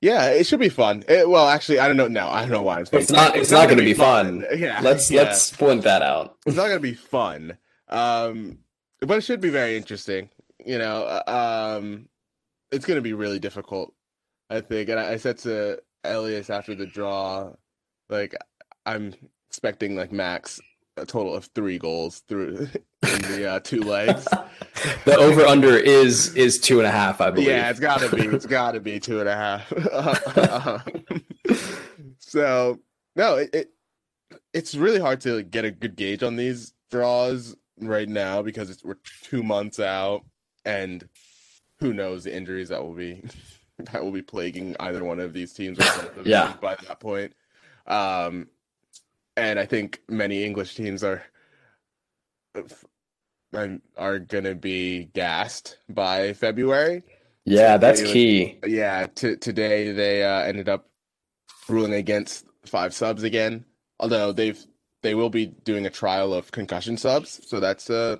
yeah, 0.00 0.26
it 0.28 0.46
should 0.46 0.60
be 0.60 0.68
fun. 0.68 1.04
It, 1.08 1.28
well, 1.28 1.48
actually, 1.48 1.80
I 1.80 1.88
don't 1.88 1.96
know. 1.96 2.08
No, 2.08 2.28
I 2.28 2.42
don't 2.42 2.50
know 2.50 2.62
why. 2.62 2.80
It's, 2.80 2.92
it's 2.92 3.10
not. 3.10 3.30
It's, 3.30 3.42
it's 3.42 3.50
not, 3.50 3.60
not 3.60 3.66
going 3.66 3.78
to 3.78 3.84
be 3.84 3.94
fun. 3.94 4.42
fun. 4.48 4.58
Yeah, 4.58 4.80
let's 4.82 5.10
yeah. 5.10 5.22
let's 5.22 5.50
point 5.50 5.82
that 5.82 6.02
out. 6.02 6.36
It's 6.46 6.56
not 6.56 6.66
going 6.66 6.78
to 6.78 6.80
be 6.80 6.94
fun. 6.94 7.58
Um, 7.88 8.58
but 9.00 9.18
it 9.18 9.20
should 9.22 9.40
be 9.40 9.50
very 9.50 9.76
interesting. 9.76 10.30
You 10.64 10.78
know, 10.78 11.04
uh, 11.04 11.76
um, 11.78 12.08
it's 12.70 12.84
going 12.84 12.98
to 12.98 13.02
be 13.02 13.12
really 13.12 13.38
difficult. 13.38 13.94
I 14.50 14.60
think, 14.60 14.88
and 14.88 14.98
I, 14.98 15.12
I 15.12 15.16
said 15.16 15.38
to 15.38 15.80
Elias 16.04 16.50
after 16.50 16.74
the 16.74 16.86
draw, 16.86 17.52
like 18.08 18.34
I'm 18.86 19.14
expecting 19.48 19.96
like 19.96 20.12
max 20.12 20.60
a 20.98 21.06
total 21.06 21.34
of 21.34 21.46
three 21.54 21.78
goals 21.78 22.20
through 22.28 22.68
in 23.02 23.22
the 23.22 23.48
uh, 23.50 23.60
two 23.60 23.80
legs. 23.80 24.24
the 25.04 25.16
over 25.16 25.44
under 25.44 25.76
is 25.76 26.34
is 26.34 26.58
two 26.58 26.78
and 26.78 26.86
a 26.86 26.90
half, 26.90 27.20
I 27.20 27.30
believe. 27.30 27.48
Yeah, 27.48 27.70
it's 27.70 27.80
gotta 27.80 28.14
be. 28.14 28.22
It's 28.22 28.46
gotta 28.46 28.80
be 28.80 29.00
two 29.00 29.20
and 29.20 29.28
a 29.28 29.36
half. 29.36 29.72
so 32.18 32.78
no, 33.16 33.36
it, 33.36 33.54
it 33.54 33.70
it's 34.52 34.74
really 34.74 35.00
hard 35.00 35.20
to 35.22 35.42
get 35.42 35.64
a 35.64 35.70
good 35.70 35.96
gauge 35.96 36.22
on 36.22 36.36
these 36.36 36.72
draws 36.90 37.56
right 37.80 38.08
now 38.08 38.42
because 38.42 38.70
it's, 38.70 38.84
we're 38.84 38.96
two 39.22 39.42
months 39.42 39.78
out, 39.78 40.24
and 40.64 41.08
who 41.78 41.92
knows 41.92 42.24
the 42.24 42.34
injuries 42.34 42.68
that 42.70 42.82
will 42.82 42.94
be 42.94 43.22
that 43.78 44.02
will 44.02 44.12
be 44.12 44.22
plaguing 44.22 44.74
either 44.80 45.04
one 45.04 45.20
of 45.20 45.32
these 45.32 45.52
teams. 45.52 45.78
yeah, 46.24 46.54
by 46.60 46.76
that 46.88 47.00
point. 47.00 47.32
Um, 47.88 48.48
and 49.36 49.58
I 49.58 49.66
think 49.66 50.02
many 50.08 50.44
English 50.44 50.74
teams 50.74 51.02
are 51.04 51.22
are 53.96 54.18
gonna 54.18 54.54
be 54.54 55.04
gassed 55.14 55.78
by 55.88 56.32
February. 56.34 57.02
Yeah, 57.44 57.78
that's 57.78 58.02
key. 58.02 58.58
yeah, 58.66 59.06
t- 59.06 59.36
today 59.36 59.92
they 59.92 60.22
uh, 60.22 60.42
ended 60.42 60.68
up 60.68 60.88
ruling 61.68 61.94
against 61.94 62.44
five 62.66 62.92
subs 62.94 63.22
again. 63.22 63.64
Although 64.00 64.32
they've 64.32 64.62
they 65.02 65.14
will 65.14 65.30
be 65.30 65.46
doing 65.46 65.86
a 65.86 65.90
trial 65.90 66.34
of 66.34 66.50
concussion 66.52 66.96
subs, 66.96 67.40
so 67.46 67.60
that's 67.60 67.88
uh 67.90 68.16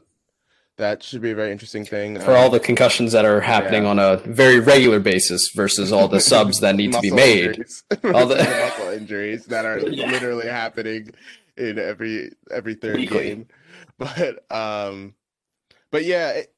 that 0.79 1.03
should 1.03 1.21
be 1.21 1.33
a 1.33 1.35
very 1.35 1.53
interesting 1.53 1.85
thing 1.85 2.19
for 2.19 2.31
um, 2.31 2.37
all 2.37 2.51
the 2.51 2.61
concussions 2.61 3.13
that 3.13 3.25
are 3.25 3.41
happening 3.41 3.83
yeah. 3.83 3.91
on 3.91 3.99
a 3.99 4.17
very 4.19 4.61
regular 4.61 5.01
basis 5.01 5.51
versus 5.55 5.93
all 5.93 6.09
the 6.09 6.21
subs 6.21 6.61
that 6.61 6.77
need 6.77 6.93
to 6.93 7.01
be 7.01 7.11
made. 7.11 7.65
all 8.05 8.27
the 8.27 8.37
muscle 8.79 8.93
injuries 8.93 9.47
that 9.47 9.65
are 9.65 9.79
yeah. 9.89 10.11
literally 10.11 10.47
happening 10.47 11.11
in 11.57 11.79
every 11.79 12.33
every 12.51 12.75
third 12.75 12.97
Weekly. 12.97 13.25
game. 13.25 13.47
But 13.99 14.51
um, 14.51 15.15
but 15.91 16.05
yeah, 16.05 16.31
it, 16.31 16.55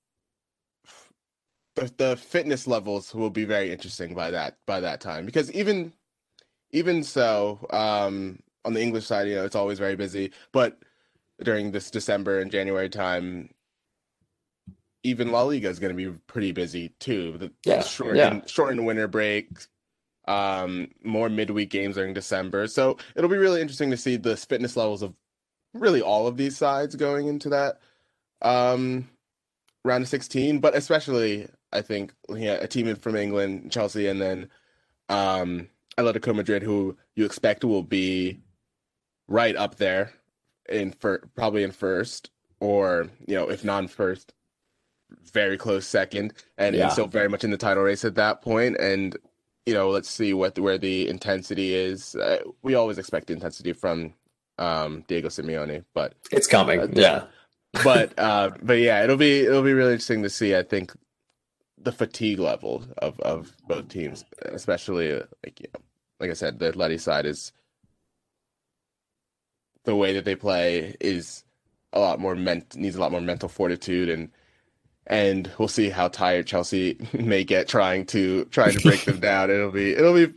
the 1.74 1.92
the 1.96 2.16
fitness 2.16 2.66
levels 2.66 3.14
will 3.14 3.30
be 3.30 3.44
very 3.44 3.72
interesting 3.72 4.14
by 4.14 4.30
that 4.30 4.58
by 4.66 4.80
that 4.80 5.00
time 5.00 5.24
because 5.24 5.50
even 5.52 5.92
even 6.72 7.02
so, 7.02 7.66
um, 7.70 8.38
on 8.64 8.74
the 8.74 8.82
English 8.82 9.06
side, 9.06 9.28
you 9.28 9.34
know, 9.34 9.44
it's 9.44 9.56
always 9.56 9.78
very 9.78 9.96
busy, 9.96 10.32
but 10.52 10.78
during 11.42 11.72
this 11.72 11.90
December 11.90 12.40
and 12.40 12.50
January 12.50 12.88
time, 12.88 13.48
even 15.02 15.32
La 15.32 15.42
Liga 15.42 15.68
is 15.68 15.78
going 15.78 15.96
to 15.96 16.10
be 16.10 16.16
pretty 16.26 16.52
busy 16.52 16.90
too. 17.00 17.38
The 17.38 17.52
yeah, 17.64 17.82
shortened, 17.82 18.16
yeah. 18.16 18.40
shortened 18.46 18.84
winter 18.84 19.08
break, 19.08 19.48
um, 20.26 20.88
more 21.02 21.28
midweek 21.28 21.70
games 21.70 21.96
during 21.96 22.14
December. 22.14 22.66
So 22.66 22.98
it'll 23.16 23.30
be 23.30 23.36
really 23.36 23.60
interesting 23.60 23.90
to 23.90 23.96
see 23.96 24.16
the 24.16 24.36
fitness 24.36 24.76
levels 24.76 25.02
of 25.02 25.14
really 25.74 26.02
all 26.02 26.26
of 26.26 26.36
these 26.36 26.56
sides 26.56 26.96
going 26.96 27.28
into 27.28 27.48
that 27.50 27.80
um, 28.42 29.08
round 29.84 30.02
of 30.02 30.08
16, 30.08 30.60
but 30.60 30.74
especially 30.74 31.48
I 31.72 31.82
think 31.82 32.12
yeah, 32.28 32.54
a 32.54 32.66
team 32.66 32.94
from 32.96 33.16
England, 33.16 33.70
Chelsea, 33.72 34.06
and 34.06 34.20
then 34.20 34.48
um, 35.08 35.68
Atletico 35.96 36.34
Madrid, 36.34 36.62
who 36.62 36.96
you 37.14 37.24
expect 37.24 37.64
will 37.64 37.82
be 37.82 38.40
right 39.28 39.56
up 39.56 39.76
there 39.76 40.12
in 40.68 40.92
for 40.92 41.28
probably 41.34 41.62
in 41.62 41.70
first, 41.70 42.30
or 42.60 43.08
you 43.26 43.34
know 43.34 43.48
if 43.48 43.64
non 43.64 43.88
first, 43.88 44.32
very 45.32 45.56
close 45.56 45.86
second, 45.86 46.34
and, 46.58 46.74
yeah. 46.74 46.88
still 46.88 47.06
very 47.06 47.28
much 47.28 47.44
in 47.44 47.50
the 47.50 47.56
title 47.56 47.82
race 47.82 48.04
at 48.04 48.14
that 48.16 48.42
point. 48.42 48.76
And 48.78 49.16
you 49.66 49.74
know, 49.74 49.90
let's 49.90 50.10
see 50.10 50.34
what 50.34 50.58
where 50.58 50.78
the 50.78 51.08
intensity 51.08 51.74
is. 51.74 52.14
Uh, 52.14 52.38
we 52.62 52.74
always 52.74 52.98
expect 52.98 53.26
the 53.28 53.34
intensity 53.34 53.72
from 53.72 54.14
um, 54.58 55.04
Diego 55.06 55.28
Simeone, 55.28 55.84
but 55.94 56.14
it's 56.32 56.46
coming. 56.46 56.80
Uh, 56.80 56.88
yeah, 56.92 57.24
but 57.84 58.18
uh, 58.18 58.50
but 58.62 58.78
yeah, 58.78 59.04
it'll 59.04 59.16
be 59.16 59.40
it'll 59.40 59.62
be 59.62 59.72
really 59.72 59.92
interesting 59.92 60.22
to 60.22 60.30
see. 60.30 60.56
I 60.56 60.62
think 60.62 60.92
the 61.78 61.92
fatigue 61.92 62.38
level 62.38 62.84
of 62.98 63.18
of 63.20 63.56
both 63.66 63.88
teams, 63.88 64.24
especially 64.42 65.12
uh, 65.12 65.22
like 65.44 65.60
you 65.60 65.68
know, 65.74 65.80
like 66.20 66.30
I 66.30 66.34
said, 66.34 66.58
the 66.58 66.76
Letty 66.76 66.98
side 66.98 67.26
is 67.26 67.52
the 69.84 69.96
way 69.96 70.12
that 70.14 70.24
they 70.24 70.36
play 70.36 70.96
is 71.00 71.44
a 71.92 72.00
lot 72.00 72.20
more 72.20 72.34
ment 72.34 72.76
needs 72.76 72.96
a 72.96 73.00
lot 73.00 73.12
more 73.12 73.20
mental 73.20 73.48
fortitude 73.48 74.08
and 74.08 74.30
and 75.06 75.50
we'll 75.58 75.68
see 75.68 75.90
how 75.90 76.08
tired 76.08 76.46
Chelsea 76.46 76.96
may 77.12 77.44
get 77.44 77.68
trying 77.68 78.06
to 78.06 78.44
trying 78.46 78.72
to 78.72 78.80
break 78.80 79.04
them 79.04 79.20
down. 79.20 79.50
It'll 79.50 79.70
be 79.70 79.92
it'll 79.92 80.14
be 80.14 80.32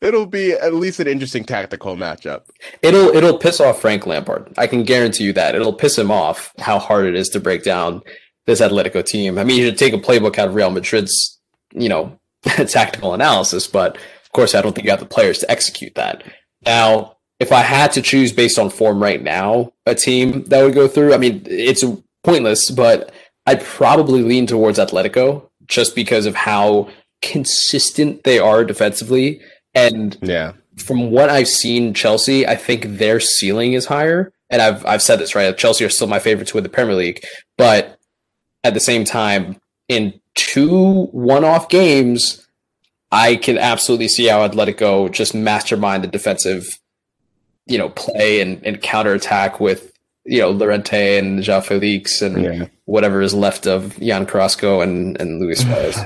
it'll 0.00 0.26
be 0.26 0.52
at 0.52 0.74
least 0.74 1.00
an 1.00 1.06
interesting 1.06 1.44
tactical 1.44 1.96
matchup. 1.96 2.42
It'll 2.82 3.14
it'll 3.14 3.38
piss 3.38 3.60
off 3.60 3.80
Frank 3.80 4.06
Lampard. 4.06 4.52
I 4.56 4.66
can 4.66 4.84
guarantee 4.84 5.24
you 5.24 5.32
that. 5.34 5.54
It'll 5.54 5.72
piss 5.72 5.98
him 5.98 6.10
off 6.10 6.52
how 6.58 6.78
hard 6.78 7.06
it 7.06 7.14
is 7.14 7.28
to 7.30 7.40
break 7.40 7.62
down 7.62 8.02
this 8.46 8.60
Atletico 8.60 9.04
team. 9.04 9.38
I 9.38 9.44
mean, 9.44 9.58
you 9.58 9.66
should 9.66 9.78
take 9.78 9.92
a 9.92 9.98
playbook 9.98 10.38
out 10.38 10.48
of 10.48 10.54
Real 10.54 10.70
Madrid's, 10.70 11.38
you 11.72 11.88
know, 11.88 12.18
tactical 12.44 13.12
analysis, 13.12 13.66
but 13.66 13.96
of 13.96 14.32
course 14.32 14.54
I 14.54 14.62
don't 14.62 14.72
think 14.72 14.84
you 14.84 14.90
have 14.90 15.00
the 15.00 15.06
players 15.06 15.38
to 15.40 15.50
execute 15.50 15.94
that. 15.96 16.22
Now, 16.64 17.16
if 17.38 17.52
I 17.52 17.60
had 17.60 17.92
to 17.92 18.02
choose 18.02 18.32
based 18.32 18.58
on 18.58 18.70
form 18.70 19.02
right 19.02 19.22
now, 19.22 19.72
a 19.84 19.94
team 19.94 20.44
that 20.44 20.62
would 20.62 20.74
go 20.74 20.88
through, 20.88 21.12
I 21.12 21.18
mean, 21.18 21.42
it's 21.46 21.84
pointless, 22.24 22.70
but 22.70 23.12
I'd 23.46 23.62
probably 23.62 24.22
lean 24.22 24.46
towards 24.46 24.78
Atletico 24.78 25.48
just 25.66 25.94
because 25.94 26.26
of 26.26 26.34
how 26.34 26.88
consistent 27.22 28.24
they 28.24 28.38
are 28.38 28.64
defensively. 28.64 29.40
And 29.74 30.16
yeah, 30.22 30.52
from 30.76 31.10
what 31.10 31.30
I've 31.30 31.48
seen, 31.48 31.94
Chelsea, 31.94 32.46
I 32.46 32.56
think 32.56 32.98
their 32.98 33.20
ceiling 33.20 33.72
is 33.74 33.86
higher. 33.86 34.32
And 34.50 34.62
I've 34.62 34.84
I've 34.86 35.02
said 35.02 35.18
this 35.18 35.34
right. 35.34 35.56
Chelsea 35.56 35.84
are 35.84 35.90
still 35.90 36.06
my 36.06 36.18
favorite 36.18 36.48
to 36.48 36.56
win 36.56 36.62
the 36.62 36.70
Premier 36.70 36.94
League, 36.94 37.24
but 37.56 37.98
at 38.62 38.74
the 38.74 38.80
same 38.80 39.04
time, 39.04 39.60
in 39.88 40.20
two 40.34 41.06
one-off 41.06 41.68
games, 41.68 42.46
I 43.12 43.36
can 43.36 43.58
absolutely 43.58 44.08
see 44.08 44.26
how 44.26 44.46
Atletico 44.46 45.10
just 45.10 45.34
mastermind 45.34 46.02
the 46.02 46.08
defensive, 46.08 46.66
you 47.66 47.78
know, 47.78 47.90
play 47.90 48.40
and, 48.40 48.64
and 48.64 48.82
counterattack 48.82 49.60
with 49.60 49.95
you 50.26 50.40
know 50.40 50.50
Llorente 50.50 51.18
and 51.18 51.40
João 51.40 51.64
Felix 51.64 52.20
and 52.20 52.42
yeah. 52.42 52.68
whatever 52.84 53.22
is 53.22 53.34
left 53.34 53.66
of 53.66 53.98
Jan 54.00 54.26
Carrasco 54.26 54.80
and 54.80 55.20
and 55.20 55.40
Luis 55.40 55.60
Suarez. 55.60 55.98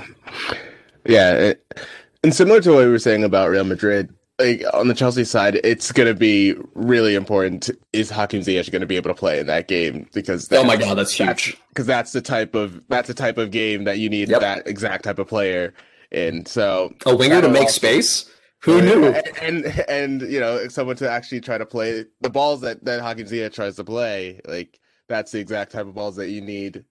yeah, 1.07 1.33
it, 1.33 1.79
and 2.23 2.35
similar 2.35 2.61
to 2.61 2.73
what 2.73 2.85
we 2.85 2.91
were 2.91 2.99
saying 2.99 3.25
about 3.25 3.51
Real 3.51 3.65
Madrid, 3.65 4.13
like 4.41 4.63
on 4.73 4.89
the 4.89 4.95
Chelsea 4.95 5.25
side, 5.25 5.61
it's 5.65 5.93
going 5.93 6.09
to 6.09 6.15
be 6.15 6.55
really 6.75 7.15
important. 7.15 7.71
Is 7.93 8.11
Hakim 8.11 8.41
Ziyech 8.41 8.71
going 8.71 8.81
to 8.81 8.87
be 8.87 8.97
able 8.97 9.11
to 9.11 9.15
play 9.15 9.39
in 9.39 9.47
that 9.47 9.69
game? 9.69 10.09
Because 10.13 10.51
oh 10.53 10.65
my 10.65 10.77
god, 10.77 10.95
that's 10.95 11.13
huge. 11.13 11.57
Because 11.69 11.87
that's, 11.87 12.13
the 12.13 12.21
type 12.21 12.55
of 12.55 12.83
that's 12.89 13.09
the 13.09 13.15
type 13.15 13.39
of 13.39 13.51
game 13.51 13.85
that 13.85 13.99
you 13.99 14.09
need 14.09 14.29
yep. 14.29 14.41
that 14.41 14.67
exact 14.67 15.05
type 15.05 15.19
of 15.19 15.29
player 15.29 15.75
in. 16.11 16.47
So 16.47 16.93
a 17.07 17.15
winger 17.15 17.41
to 17.41 17.49
make 17.49 17.63
also, 17.63 17.73
space. 17.73 18.31
Who 18.63 18.83
knew? 18.83 19.07
And, 19.07 19.65
and, 19.65 19.85
and 19.89 20.23
you 20.23 20.39
know 20.39 20.69
someone 20.69 20.97
to 20.97 21.11
actually 21.11 21.41
try 21.41 21.57
to 21.59 21.67
play 21.67 22.05
the 22.21 22.31
balls 22.31 22.61
that 22.61 22.85
that 22.85 23.01
Hakim 23.01 23.27
Ziyech 23.27 23.55
tries 23.55 23.77
to 23.77 23.85
play. 23.85 24.41
Like 24.45 24.79
that's 25.09 25.33
the 25.33 25.39
exact 25.39 25.73
type 25.73 25.87
of 25.87 25.95
balls 25.95 26.17
that 26.17 26.31
you 26.31 26.41
need. 26.41 26.85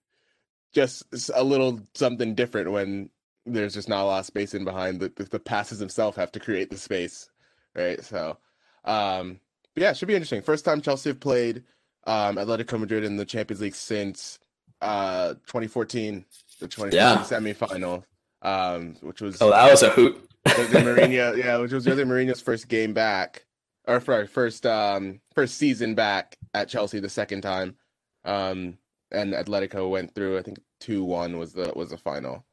Just 0.72 1.04
a 1.34 1.42
little 1.42 1.80
something 1.94 2.34
different 2.34 2.72
when 2.72 3.10
there's 3.46 3.74
just 3.74 3.88
not 3.88 4.02
a 4.02 4.04
lot 4.04 4.20
of 4.20 4.26
space 4.26 4.54
in 4.54 4.64
behind. 4.64 5.00
The, 5.00 5.12
the, 5.14 5.24
the 5.24 5.40
passes 5.40 5.78
themselves 5.78 6.16
have 6.16 6.32
to 6.32 6.40
create 6.40 6.70
the 6.70 6.78
space, 6.78 7.30
right? 7.74 8.02
So, 8.04 8.36
um, 8.84 9.40
yeah, 9.76 9.90
it 9.90 9.96
should 9.96 10.08
be 10.08 10.14
interesting. 10.14 10.42
First 10.42 10.64
time 10.64 10.80
Chelsea 10.80 11.10
have 11.10 11.20
played 11.20 11.64
um, 12.06 12.36
Atletico 12.36 12.78
Madrid 12.78 13.04
in 13.04 13.16
the 13.16 13.24
Champions 13.24 13.60
League 13.60 13.74
since 13.74 14.38
uh, 14.80 15.34
2014, 15.46 16.24
the 16.60 16.68
2014 16.68 16.92
yeah. 16.92 17.16
semifinal, 17.18 18.04
um, 18.42 18.96
which 19.00 19.20
was 19.20 19.40
oh, 19.40 19.50
that 19.50 19.70
was 19.70 19.82
a 19.82 19.90
hoot 19.90 20.29
the 20.29 20.29
Mourinho, 20.46 21.36
yeah, 21.44 21.58
which 21.58 21.72
was 21.72 21.86
really 21.86 22.04
Mourinho's 22.04 22.40
first 22.40 22.68
game 22.68 22.92
back, 22.92 23.46
or 23.86 24.00
sorry, 24.00 24.26
first 24.26 24.66
um 24.66 25.20
first 25.34 25.56
season 25.56 25.94
back 25.94 26.36
at 26.54 26.68
Chelsea 26.68 27.00
the 27.00 27.08
second 27.08 27.42
time. 27.42 27.76
Um, 28.24 28.78
and 29.10 29.32
Atletico 29.32 29.90
went 29.90 30.14
through. 30.14 30.38
I 30.38 30.42
think 30.42 30.60
two 30.80 31.04
one 31.04 31.38
was 31.38 31.52
the 31.52 31.72
was 31.74 31.90
the 31.90 31.98
final 31.98 32.44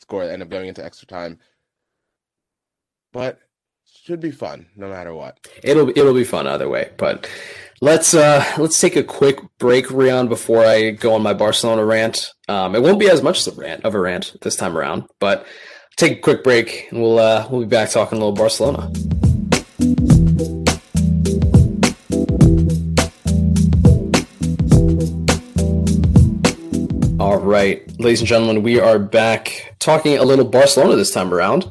score 0.00 0.24
that 0.24 0.32
ended 0.32 0.48
up 0.48 0.50
going 0.50 0.68
into 0.68 0.84
extra 0.84 1.06
time. 1.06 1.38
But 3.12 3.38
should 4.02 4.20
be 4.20 4.30
fun 4.30 4.66
no 4.76 4.88
matter 4.88 5.14
what. 5.14 5.38
It'll 5.62 5.88
it'll 5.90 6.14
be 6.14 6.24
fun 6.24 6.46
either 6.46 6.68
way. 6.68 6.90
But 6.96 7.28
let's 7.80 8.14
uh 8.14 8.44
let's 8.58 8.80
take 8.80 8.96
a 8.96 9.02
quick 9.02 9.38
break, 9.58 9.90
Rion, 9.90 10.28
before 10.28 10.64
I 10.64 10.90
go 10.90 11.14
on 11.14 11.22
my 11.22 11.34
Barcelona 11.34 11.84
rant. 11.84 12.30
Um, 12.48 12.74
it 12.74 12.82
won't 12.82 13.00
be 13.00 13.08
as 13.08 13.22
much 13.22 13.46
of 13.46 13.58
a 13.58 13.60
rant 13.60 13.84
of 13.84 13.94
a 13.94 14.00
rant 14.00 14.36
this 14.42 14.56
time 14.56 14.76
around, 14.76 15.04
but 15.20 15.46
take 15.96 16.18
a 16.18 16.20
quick 16.20 16.42
break, 16.42 16.88
and 16.90 17.00
we'll 17.00 17.18
uh, 17.18 17.46
we'll 17.50 17.62
be 17.62 17.66
back 17.66 17.90
talking 17.90 18.18
a 18.18 18.20
little 18.20 18.32
Barcelona. 18.32 18.90
All 27.20 27.38
right, 27.38 27.82
ladies 28.00 28.20
and 28.20 28.28
gentlemen, 28.28 28.62
we 28.62 28.80
are 28.80 28.98
back 28.98 29.76
talking 29.78 30.18
a 30.18 30.24
little 30.24 30.44
Barcelona 30.44 30.96
this 30.96 31.12
time 31.12 31.32
around. 31.32 31.70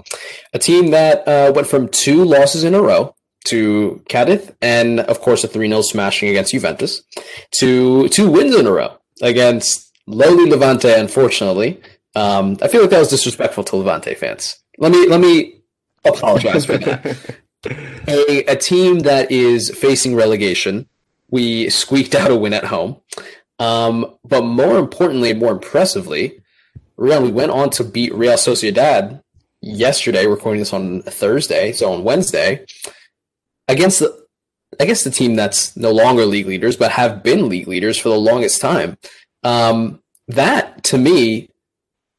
A 0.53 0.59
team 0.59 0.91
that 0.91 1.27
uh, 1.27 1.51
went 1.53 1.67
from 1.67 1.89
two 1.89 2.23
losses 2.23 2.63
in 2.63 2.73
a 2.73 2.81
row 2.81 3.15
to 3.45 4.01
Cadiz, 4.07 4.51
and 4.61 5.01
of 5.01 5.19
course 5.19 5.43
a 5.43 5.47
3 5.47 5.67
0 5.67 5.81
smashing 5.81 6.29
against 6.29 6.51
Juventus, 6.51 7.03
to 7.51 8.07
two 8.09 8.29
wins 8.29 8.55
in 8.55 8.65
a 8.65 8.71
row 8.71 8.97
against 9.21 9.91
lowly 10.07 10.49
Levante, 10.49 10.93
unfortunately, 10.93 11.81
um, 12.15 12.57
I 12.61 12.67
feel 12.67 12.81
like 12.81 12.89
that 12.91 12.99
was 12.99 13.09
disrespectful 13.09 13.63
to 13.65 13.75
Levante 13.75 14.13
fans. 14.15 14.59
Let 14.77 14.91
me 14.91 15.07
let 15.07 15.19
me 15.21 15.61
apologize 16.05 16.65
for 16.65 16.77
that. 16.77 17.37
A, 18.07 18.43
a 18.45 18.55
team 18.57 18.99
that 18.99 19.31
is 19.31 19.69
facing 19.69 20.15
relegation, 20.15 20.87
we 21.29 21.69
squeaked 21.69 22.13
out 22.13 22.29
a 22.29 22.35
win 22.35 22.53
at 22.53 22.65
home. 22.65 22.97
Um, 23.57 24.17
but 24.25 24.43
more 24.43 24.77
importantly, 24.77 25.33
more 25.33 25.53
impressively, 25.53 26.41
Real, 26.97 27.23
we 27.23 27.31
went 27.31 27.51
on 27.51 27.69
to 27.71 27.83
beat 27.83 28.13
Real 28.13 28.33
Sociedad 28.33 29.23
yesterday, 29.61 30.27
recording 30.27 30.59
this 30.59 30.73
on 30.73 31.01
Thursday, 31.03 31.71
so 31.71 31.91
on 31.93 32.03
Wednesday, 32.03 32.65
against 33.67 33.99
the 33.99 34.23
I 34.79 34.85
guess 34.85 35.03
the 35.03 35.11
team 35.11 35.35
that's 35.35 35.77
no 35.77 35.91
longer 35.91 36.25
league 36.25 36.47
leaders, 36.47 36.75
but 36.75 36.91
have 36.91 37.23
been 37.23 37.47
league 37.47 37.67
leaders 37.67 37.97
for 37.97 38.09
the 38.09 38.19
longest 38.19 38.59
time. 38.59 38.97
Um, 39.43 40.01
that 40.27 40.83
to 40.85 40.97
me 40.97 41.49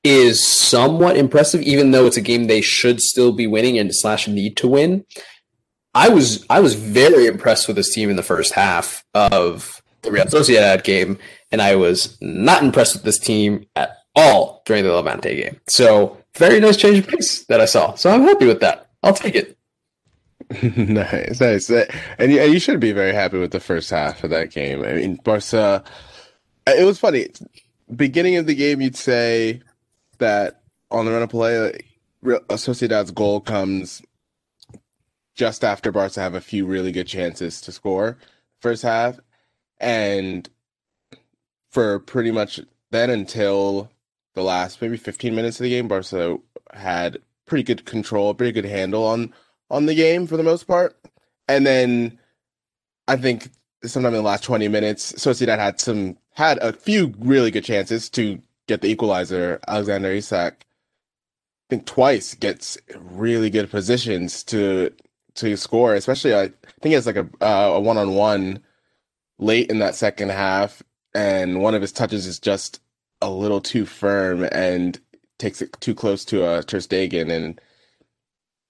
is 0.05 0.47
somewhat 0.47 1.17
impressive, 1.17 1.63
even 1.63 1.91
though 1.91 2.07
it's 2.07 2.19
a 2.19 2.23
game 2.23 2.47
they 2.47 2.61
should 2.61 3.01
still 3.01 3.33
be 3.33 3.47
winning 3.47 3.79
and 3.79 3.95
slash 3.95 4.29
need 4.29 4.57
to 4.59 4.69
win. 4.69 5.05
I 5.95 6.09
was 6.09 6.45
I 6.51 6.61
was 6.61 6.75
very 6.75 7.27
impressed 7.27 7.67
with 7.67 7.77
this 7.77 7.93
team 7.93 8.11
in 8.11 8.17
the 8.17 8.23
first 8.23 8.53
half 8.53 9.05
of 9.15 9.83
the 10.03 10.13
Real 10.13 10.27
Sociedad 10.27 10.85
game, 10.85 11.19
and 11.51 11.63
I 11.63 11.77
was 11.77 12.19
not 12.21 12.63
impressed 12.63 12.95
with 12.95 13.05
this 13.05 13.19
team 13.19 13.65
at 13.75 13.97
all 14.15 14.63
during 14.67 14.85
the 14.85 14.93
Levante 14.93 15.35
game. 15.35 15.61
So 15.69 16.19
very 16.37 16.61
nice 16.61 16.77
change 16.77 16.99
of 16.99 17.07
pace 17.07 17.45
that 17.47 17.61
I 17.61 17.65
saw. 17.65 17.95
So 17.95 18.11
I'm 18.11 18.23
happy 18.23 18.47
with 18.47 18.61
that. 18.61 18.89
I'll 19.03 19.15
take 19.15 19.37
it. 19.37 19.57
nice, 20.77 21.41
nice, 21.41 21.71
uh, 21.71 21.87
and 22.19 22.31
you, 22.31 22.43
you 22.43 22.59
should 22.59 22.81
be 22.81 22.93
very 22.93 23.15
happy 23.15 23.39
with 23.39 23.53
the 23.53 23.61
first 23.61 23.89
half 23.89 24.23
of 24.25 24.31
that 24.31 24.51
game. 24.51 24.85
I 24.85 24.95
mean, 24.95 25.17
Barca. 25.25 25.83
Uh, 26.67 26.73
it 26.77 26.85
was 26.85 26.99
funny. 26.99 27.29
Beginning 27.95 28.37
of 28.37 28.47
the 28.47 28.55
game, 28.55 28.81
you'd 28.81 28.97
say 28.97 29.61
that 30.19 30.63
on 30.91 31.05
the 31.05 31.13
run 31.13 31.23
of 31.23 31.31
play, 31.31 31.79
Sociedad's 32.23 33.11
goal 33.11 33.41
comes 33.41 34.03
just 35.35 35.65
after 35.65 35.91
Barca 35.91 36.21
have 36.21 36.35
a 36.35 36.41
few 36.41 36.65
really 36.65 36.93
good 36.93 37.07
chances 37.07 37.61
to 37.63 37.73
score 37.73 38.19
first 38.61 38.83
half, 38.83 39.19
and 39.79 40.49
for 41.71 41.99
pretty 41.99 42.31
much 42.31 42.61
then 42.91 43.11
until 43.11 43.91
the 44.35 44.43
last 44.43 44.81
maybe 44.81 44.97
15 44.97 45.35
minutes 45.35 45.59
of 45.61 45.65
the 45.65 45.71
game, 45.71 45.89
Barca 45.89 46.39
had 46.73 47.19
pretty 47.47 47.65
good 47.65 47.85
control, 47.85 48.33
pretty 48.35 48.53
good 48.53 48.65
handle 48.65 49.05
on 49.05 49.33
on 49.71 49.87
the 49.87 49.95
game 49.95 50.27
for 50.27 50.37
the 50.37 50.43
most 50.43 50.65
part, 50.65 50.97
and 51.49 51.67
then 51.67 52.19
I 53.09 53.17
think 53.17 53.51
sometime 53.85 54.15
in 54.15 54.23
the 54.23 54.29
last 54.29 54.45
20 54.45 54.69
minutes, 54.69 55.13
Sociedad 55.13 55.59
had 55.59 55.81
some 55.81 56.17
had 56.35 56.59
a 56.59 56.73
few 56.73 57.13
really 57.19 57.51
good 57.51 57.65
chances 57.65 58.09
to 58.11 58.41
get 58.67 58.81
the 58.81 58.89
equalizer, 58.89 59.61
Alexander 59.67 60.11
Isak, 60.13 60.67
I 61.69 61.71
think 61.71 61.87
twice 61.87 62.35
gets 62.35 62.79
really 62.99 63.51
good 63.51 63.71
positions 63.71 64.45
to 64.45 64.91
to 65.37 65.57
score. 65.57 65.95
Especially, 65.95 66.35
I 66.35 66.51
think 66.83 66.95
it's 66.95 67.07
like 67.07 67.17
a 67.17 67.29
uh, 67.41 67.73
a 67.75 67.81
one 67.81 67.99
on 67.99 68.15
one 68.15 68.61
late 69.39 69.71
in 69.71 69.79
that 69.79 69.95
second 69.95 70.31
half, 70.31 70.83
and 71.15 71.61
one 71.61 71.75
of 71.75 71.83
his 71.83 71.93
touches 71.93 72.27
is 72.27 72.39
just 72.39 72.81
a 73.23 73.31
little 73.31 73.61
too 73.61 73.87
firm 73.87 74.45
and 74.53 75.01
takes 75.39 75.63
it 75.63 75.73
too 75.81 75.95
close 75.95 76.25
to 76.27 76.45
a 76.45 76.59
uh, 76.59 76.63
Ter 76.63 76.79
Stegen. 76.79 77.31
And 77.31 77.61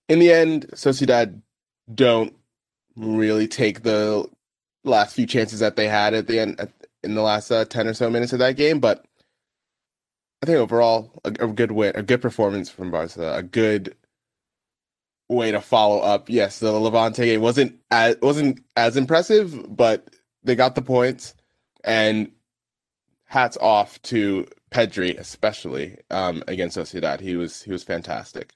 in 0.09 0.19
the 0.19 0.33
end, 0.33 0.67
Sociedad 0.75 1.41
don't 1.93 2.35
really 2.97 3.49
take 3.49 3.83
the 3.83 4.29
last 4.85 5.15
few 5.15 5.27
chances 5.27 5.61
that 5.61 5.77
they 5.77 5.89
had 5.89 6.15
at 6.15 6.29
the 6.29 6.39
end 6.39 6.73
in 7.03 7.15
the 7.15 7.23
last 7.23 7.51
uh, 7.51 7.65
ten 7.65 7.89
or 7.89 7.95
so 7.95 8.09
minutes 8.09 8.33
of 8.33 8.39
that 8.39 8.57
game. 8.57 8.79
But 8.79 9.05
I 10.45 10.47
think 10.47 10.59
overall, 10.59 11.11
a, 11.25 11.29
a 11.29 11.47
good 11.49 11.73
win, 11.73 11.93
a 11.95 12.03
good 12.03 12.21
performance 12.21 12.69
from 12.69 12.91
Barca, 12.91 13.35
a 13.35 13.43
good 13.43 13.97
way 15.27 15.51
to 15.51 15.63
follow 15.63 16.01
up. 16.01 16.29
Yes, 16.29 16.59
the 16.59 16.71
Levante 16.71 17.25
game 17.25 17.41
wasn't 17.41 17.77
as 17.91 18.17
wasn't 18.21 18.63
as 18.77 18.99
impressive, 18.99 19.75
but 19.75 20.07
they 20.43 20.55
got 20.55 20.75
the 20.75 20.83
points, 20.83 21.33
and 21.83 22.31
hats 23.25 23.57
off 23.59 24.03
to 24.03 24.47
Pedri, 24.71 25.19
especially 25.19 25.97
um, 26.11 26.45
against 26.47 26.77
Sociedad. 26.77 27.21
He 27.21 27.37
was 27.37 27.63
he 27.63 27.73
was 27.73 27.83
fantastic. 27.83 28.53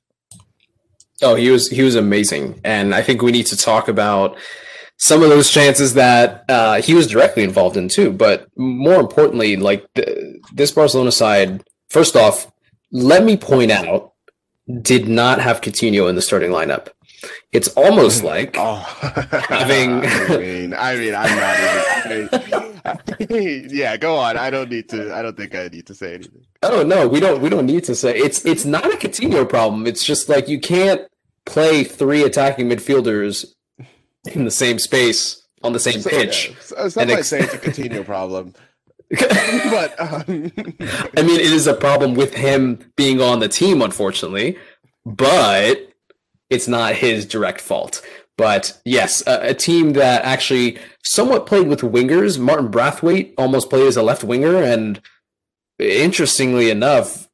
Oh, 1.22 1.36
he 1.36 1.48
was 1.48 1.68
he 1.70 1.80
was 1.80 1.94
amazing, 1.94 2.60
and 2.64 2.94
I 2.94 3.00
think 3.00 3.22
we 3.22 3.32
need 3.32 3.46
to 3.46 3.56
talk 3.56 3.88
about 3.88 4.36
some 4.98 5.22
of 5.22 5.30
those 5.30 5.50
chances 5.50 5.94
that 5.94 6.44
uh, 6.50 6.82
he 6.82 6.92
was 6.92 7.06
directly 7.06 7.44
involved 7.44 7.78
in 7.78 7.88
too. 7.88 8.12
But 8.12 8.46
more 8.58 9.00
importantly, 9.00 9.56
like 9.56 9.86
the, 9.94 10.38
this 10.52 10.70
Barcelona 10.70 11.12
side, 11.12 11.64
first 11.88 12.16
off, 12.16 12.50
let 12.90 13.24
me 13.24 13.36
point 13.36 13.70
out, 13.70 14.12
did 14.82 15.08
not 15.08 15.40
have 15.40 15.60
Coutinho 15.60 16.08
in 16.08 16.14
the 16.14 16.22
starting 16.22 16.50
lineup. 16.50 16.88
It's 17.52 17.68
almost 17.68 18.22
mm. 18.22 18.26
like 18.26 18.56
oh. 18.58 18.76
having. 19.48 20.04
I 20.04 20.36
mean, 20.36 20.74
I 20.74 20.96
mean, 20.96 21.14
I'm 21.14 21.36
not 21.36 22.12
even. 22.12 22.68
Yeah, 23.70 23.96
go 23.96 24.16
on. 24.16 24.38
I 24.38 24.50
don't 24.50 24.70
need 24.70 24.88
to. 24.90 25.14
I 25.14 25.20
don't 25.20 25.36
think 25.36 25.54
I 25.54 25.68
need 25.68 25.86
to 25.86 25.94
say 25.94 26.14
anything. 26.14 26.44
Oh 26.62 26.82
no, 26.82 27.06
we 27.08 27.20
don't. 27.20 27.42
We 27.42 27.48
don't 27.48 27.66
need 27.66 27.84
to 27.84 27.94
say 27.94 28.16
it's. 28.16 28.44
It's 28.44 28.64
not 28.64 28.86
a 28.86 28.96
Coutinho 28.96 29.48
problem. 29.48 29.86
It's 29.86 30.04
just 30.04 30.28
like 30.28 30.48
you 30.48 30.60
can't 30.60 31.02
play 31.44 31.84
three 31.84 32.22
attacking 32.22 32.68
midfielders 32.68 33.46
in 34.32 34.44
the 34.44 34.50
same 34.50 34.78
space 34.78 35.46
on 35.62 35.72
the 35.72 35.80
same 35.80 36.02
pitch. 36.02 36.54
Yeah. 36.70 36.88
Some 36.88 37.08
might 37.08 37.18
ex- 37.18 37.28
say 37.28 37.40
it's 37.40 37.54
a 37.54 37.58
Coutinho 37.58 38.04
problem. 38.04 38.54
but 39.70 39.98
um... 40.00 40.52
I 41.16 41.22
mean, 41.22 41.40
it 41.40 41.52
is 41.52 41.66
a 41.66 41.74
problem 41.74 42.14
with 42.14 42.34
him 42.34 42.78
being 42.96 43.20
on 43.20 43.40
the 43.40 43.48
team, 43.48 43.82
unfortunately. 43.82 44.58
But 45.04 45.92
it's 46.50 46.68
not 46.68 46.94
his 46.94 47.26
direct 47.26 47.60
fault. 47.60 48.02
But 48.36 48.80
yes, 48.84 49.22
a, 49.26 49.50
a, 49.50 49.54
team 49.54 49.94
that 49.94 50.24
actually 50.24 50.78
somewhat 51.02 51.46
played 51.46 51.66
with 51.66 51.80
wingers. 51.80 52.38
Martin 52.38 52.68
Braithwaite 52.68 53.34
almost 53.36 53.68
played 53.68 53.86
as 53.86 53.96
a 53.96 54.02
left 54.02 54.22
winger, 54.22 54.62
and 54.62 55.00
interestingly 55.78 56.70
enough, 56.70 57.28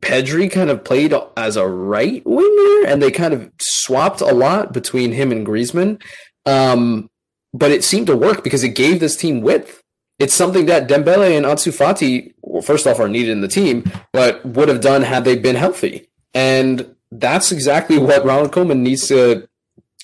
Pedri 0.00 0.50
kind 0.50 0.70
of 0.70 0.84
played 0.84 1.14
as 1.36 1.56
a 1.56 1.66
right 1.66 2.22
winger, 2.24 2.86
and 2.88 3.00
they 3.00 3.10
kind 3.10 3.32
of 3.32 3.52
swapped 3.60 4.20
a 4.20 4.34
lot 4.34 4.72
between 4.72 5.12
him 5.12 5.30
and 5.30 5.46
Griezmann. 5.46 6.02
Um, 6.44 7.08
but 7.54 7.70
it 7.70 7.84
seemed 7.84 8.06
to 8.08 8.16
work 8.16 8.42
because 8.42 8.64
it 8.64 8.70
gave 8.70 8.98
this 8.98 9.16
team 9.16 9.42
width. 9.42 9.81
It's 10.18 10.34
something 10.34 10.66
that 10.66 10.88
Dembele 10.88 11.36
and 11.36 11.46
Ansu 11.46 11.72
Fati, 11.76 12.34
well, 12.42 12.62
first 12.62 12.86
off, 12.86 13.00
are 13.00 13.08
needed 13.08 13.32
in 13.32 13.40
the 13.40 13.48
team, 13.48 13.90
but 14.12 14.44
would 14.44 14.68
have 14.68 14.80
done 14.80 15.02
had 15.02 15.24
they 15.24 15.36
been 15.36 15.56
healthy. 15.56 16.08
And 16.34 16.94
that's 17.10 17.52
exactly 17.52 17.98
what 17.98 18.24
Ronald 18.24 18.52
Koeman 18.52 18.80
needs 18.80 19.08
to 19.08 19.48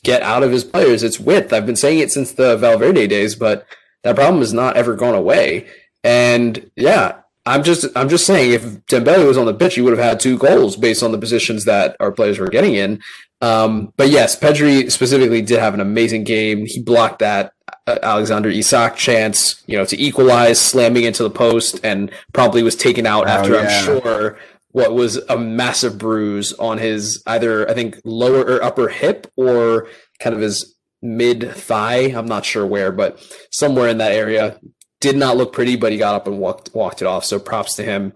get 0.02 0.22
out 0.22 0.42
of 0.42 0.50
his 0.50 0.64
players. 0.64 1.02
It's 1.02 1.20
width. 1.20 1.52
I've 1.52 1.66
been 1.66 1.76
saying 1.76 2.00
it 2.00 2.10
since 2.10 2.32
the 2.32 2.56
Valverde 2.56 3.06
days, 3.06 3.34
but 3.34 3.66
that 4.02 4.16
problem 4.16 4.40
has 4.40 4.52
not 4.52 4.76
ever 4.76 4.94
gone 4.94 5.14
away. 5.14 5.66
And 6.04 6.70
yeah, 6.76 7.20
I'm 7.48 7.62
just 7.62 7.86
I'm 7.96 8.08
just 8.08 8.26
saying 8.26 8.52
if 8.52 8.62
Dembele 8.86 9.26
was 9.26 9.38
on 9.38 9.46
the 9.46 9.54
pitch, 9.54 9.74
he 9.74 9.80
would 9.80 9.96
have 9.96 10.04
had 10.04 10.20
two 10.20 10.36
goals 10.38 10.76
based 10.76 11.02
on 11.02 11.12
the 11.12 11.18
positions 11.18 11.64
that 11.64 11.96
our 11.98 12.12
players 12.12 12.38
were 12.38 12.48
getting 12.48 12.74
in. 12.74 13.00
Um, 13.40 13.92
but 13.96 14.10
yes, 14.10 14.38
Pedri 14.38 14.90
specifically 14.90 15.42
did 15.42 15.58
have 15.58 15.74
an 15.74 15.80
amazing 15.80 16.24
game. 16.24 16.66
He 16.66 16.80
blocked 16.80 17.20
that 17.20 17.52
uh, 17.86 17.98
Alexander 18.02 18.50
Isak 18.50 18.96
chance, 18.96 19.62
you 19.66 19.78
know, 19.78 19.84
to 19.86 20.00
equalize, 20.00 20.60
slamming 20.60 21.04
into 21.04 21.22
the 21.22 21.30
post, 21.30 21.80
and 21.82 22.10
probably 22.32 22.62
was 22.62 22.76
taken 22.76 23.06
out 23.06 23.26
oh, 23.26 23.30
after 23.30 23.54
yeah. 23.54 23.60
I'm 23.60 23.84
sure 23.84 24.38
what 24.72 24.94
was 24.94 25.16
a 25.28 25.38
massive 25.38 25.96
bruise 25.96 26.52
on 26.54 26.78
his 26.78 27.22
either 27.26 27.68
I 27.68 27.74
think 27.74 27.98
lower 28.04 28.40
or 28.40 28.62
upper 28.62 28.88
hip 28.88 29.26
or 29.36 29.88
kind 30.20 30.36
of 30.36 30.42
his 30.42 30.74
mid 31.00 31.50
thigh. 31.54 32.12
I'm 32.14 32.26
not 32.26 32.44
sure 32.44 32.66
where, 32.66 32.92
but 32.92 33.18
somewhere 33.50 33.88
in 33.88 33.98
that 33.98 34.12
area. 34.12 34.60
Did 35.00 35.16
not 35.16 35.36
look 35.36 35.52
pretty, 35.52 35.76
but 35.76 35.92
he 35.92 35.98
got 35.98 36.14
up 36.14 36.26
and 36.26 36.38
walked 36.38 36.74
walked 36.74 37.02
it 37.02 37.06
off. 37.06 37.24
So 37.24 37.38
props 37.38 37.74
to 37.76 37.84
him. 37.84 38.14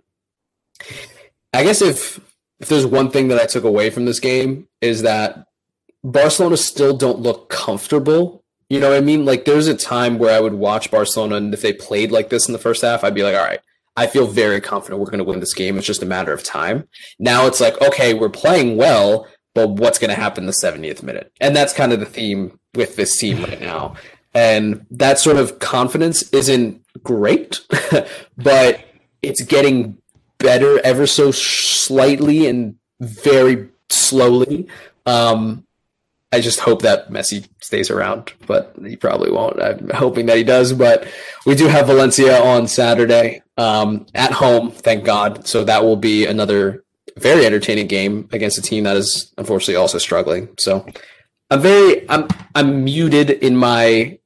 I 1.53 1.63
guess 1.63 1.83
if 1.83 2.21
if 2.61 2.69
there's 2.69 2.87
one 2.87 3.11
thing 3.11 3.29
that 3.29 3.41
I 3.41 3.47
took 3.47 3.65
away 3.65 3.91
from 3.91 4.05
this 4.05 4.21
game 4.21 4.69
is 4.81 5.03
that 5.03 5.47
Barcelona 6.05 6.57
still 6.57 6.97
don't 6.97 7.21
look 7.21 7.49
comfortable. 7.49 8.43
You 8.69 8.81
know 8.81 8.91
what 8.91 8.99
I 8.99 9.03
mean? 9.03 9.25
Like 9.25 9.45
there's 9.45 9.67
a 9.67 9.77
time 9.77 10.19
where 10.19 10.35
I 10.35 10.41
would 10.41 10.55
watch 10.55 10.91
Barcelona 10.91 11.37
and 11.37 11.53
if 11.53 11.61
they 11.61 11.73
played 11.73 12.11
like 12.11 12.31
this 12.31 12.49
in 12.49 12.53
the 12.53 12.59
first 12.59 12.83
half, 12.83 13.05
I'd 13.05 13.15
be 13.15 13.23
like, 13.23 13.35
all 13.35 13.45
right, 13.45 13.61
I 13.97 14.07
feel 14.07 14.27
very 14.27 14.61
confident 14.61 15.01
we're 15.01 15.07
going 15.07 15.19
to 15.19 15.25
win 15.25 15.41
this 15.41 15.55
game. 15.55 15.77
It's 15.77 15.87
just 15.87 16.03
a 16.03 16.07
matter 16.07 16.33
of 16.33 16.43
time. 16.43 16.89
Now 17.19 17.47
it's 17.47 17.61
like, 17.61 17.81
okay, 17.83 18.15
we're 18.15 18.31
playing 18.31 18.77
well, 18.77 19.27
but 19.55 19.71
what's 19.71 19.99
going 19.99 20.11
to 20.11 20.21
happen 20.21 20.47
the 20.47 20.53
70th 20.53 21.03
minute? 21.03 21.31
And 21.41 21.55
that's 21.55 21.75
kind 21.75 21.93
of 21.93 22.01
the 22.01 22.07
theme 22.07 22.59
with 22.75 22.97
this 22.97 23.19
team 23.19 23.43
right 23.45 23.61
now. 23.61 23.95
And 24.35 24.87
that 24.91 25.19
sort 25.19 25.37
of 25.37 25.59
confidence 25.59 26.23
isn't 26.31 26.83
great, 27.03 27.61
but 28.37 28.81
it's 29.21 29.43
getting 29.43 29.99
better 30.39 30.81
ever 30.85 31.07
so 31.07 31.31
slightly 31.31 32.47
and 32.47 32.77
very 33.01 33.69
slowly. 33.91 34.69
Um, 35.07 35.67
I 36.33 36.41
just 36.41 36.61
hope 36.61 36.83
that 36.83 37.11
Messi 37.11 37.47
stays 37.61 37.91
around, 37.91 38.33
but 38.47 38.75
he 38.83 38.97
probably 38.97 39.31
won't. 39.31 39.61
I'm 39.61 39.91
hoping 39.91 40.27
that 40.27 40.39
he 40.39 40.45
does. 40.45 40.73
But 40.73 41.07
we 41.45 41.55
do 41.55 41.69
have 41.69 41.89
Valencia 41.89 42.43
on 42.43 42.67
Saturday 42.67 43.43
um, 43.59 44.07
at 44.15 44.33
home, 44.33 44.71
thank 44.71 45.05
God. 45.05 45.47
So 45.47 45.63
that 45.65 45.85
will 45.85 45.97
be 45.97 46.25
another 46.27 46.85
very 47.19 47.45
entertaining 47.45 47.87
game 47.87 48.29
against 48.33 48.59
a 48.59 48.63
team 48.63 48.85
that 48.85 48.97
is 48.97 49.33
unfortunately 49.37 49.77
also 49.77 49.99
struggling. 49.99 50.49
So 50.59 50.87
I'm 51.51 51.61
very 51.61 52.09
I'm 52.09 52.29
I'm 52.55 52.83
muted 52.85 53.31
in 53.31 53.57
my 53.57 54.19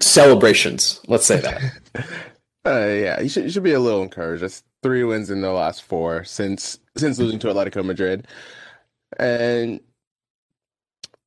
celebrations. 0.00 1.00
Let's 1.08 1.26
say 1.26 1.40
that. 1.40 1.62
uh, 2.66 2.86
yeah, 2.86 3.20
you 3.20 3.28
should 3.28 3.44
you 3.44 3.50
should 3.50 3.62
be 3.62 3.72
a 3.72 3.80
little 3.80 4.02
encouraged. 4.02 4.42
That's 4.42 4.62
three 4.82 5.04
wins 5.04 5.30
in 5.30 5.40
the 5.40 5.52
last 5.52 5.82
four 5.82 6.24
since 6.24 6.78
since 6.96 7.18
losing 7.18 7.38
to 7.40 7.48
Atletico 7.48 7.84
Madrid, 7.84 8.26
and 9.18 9.80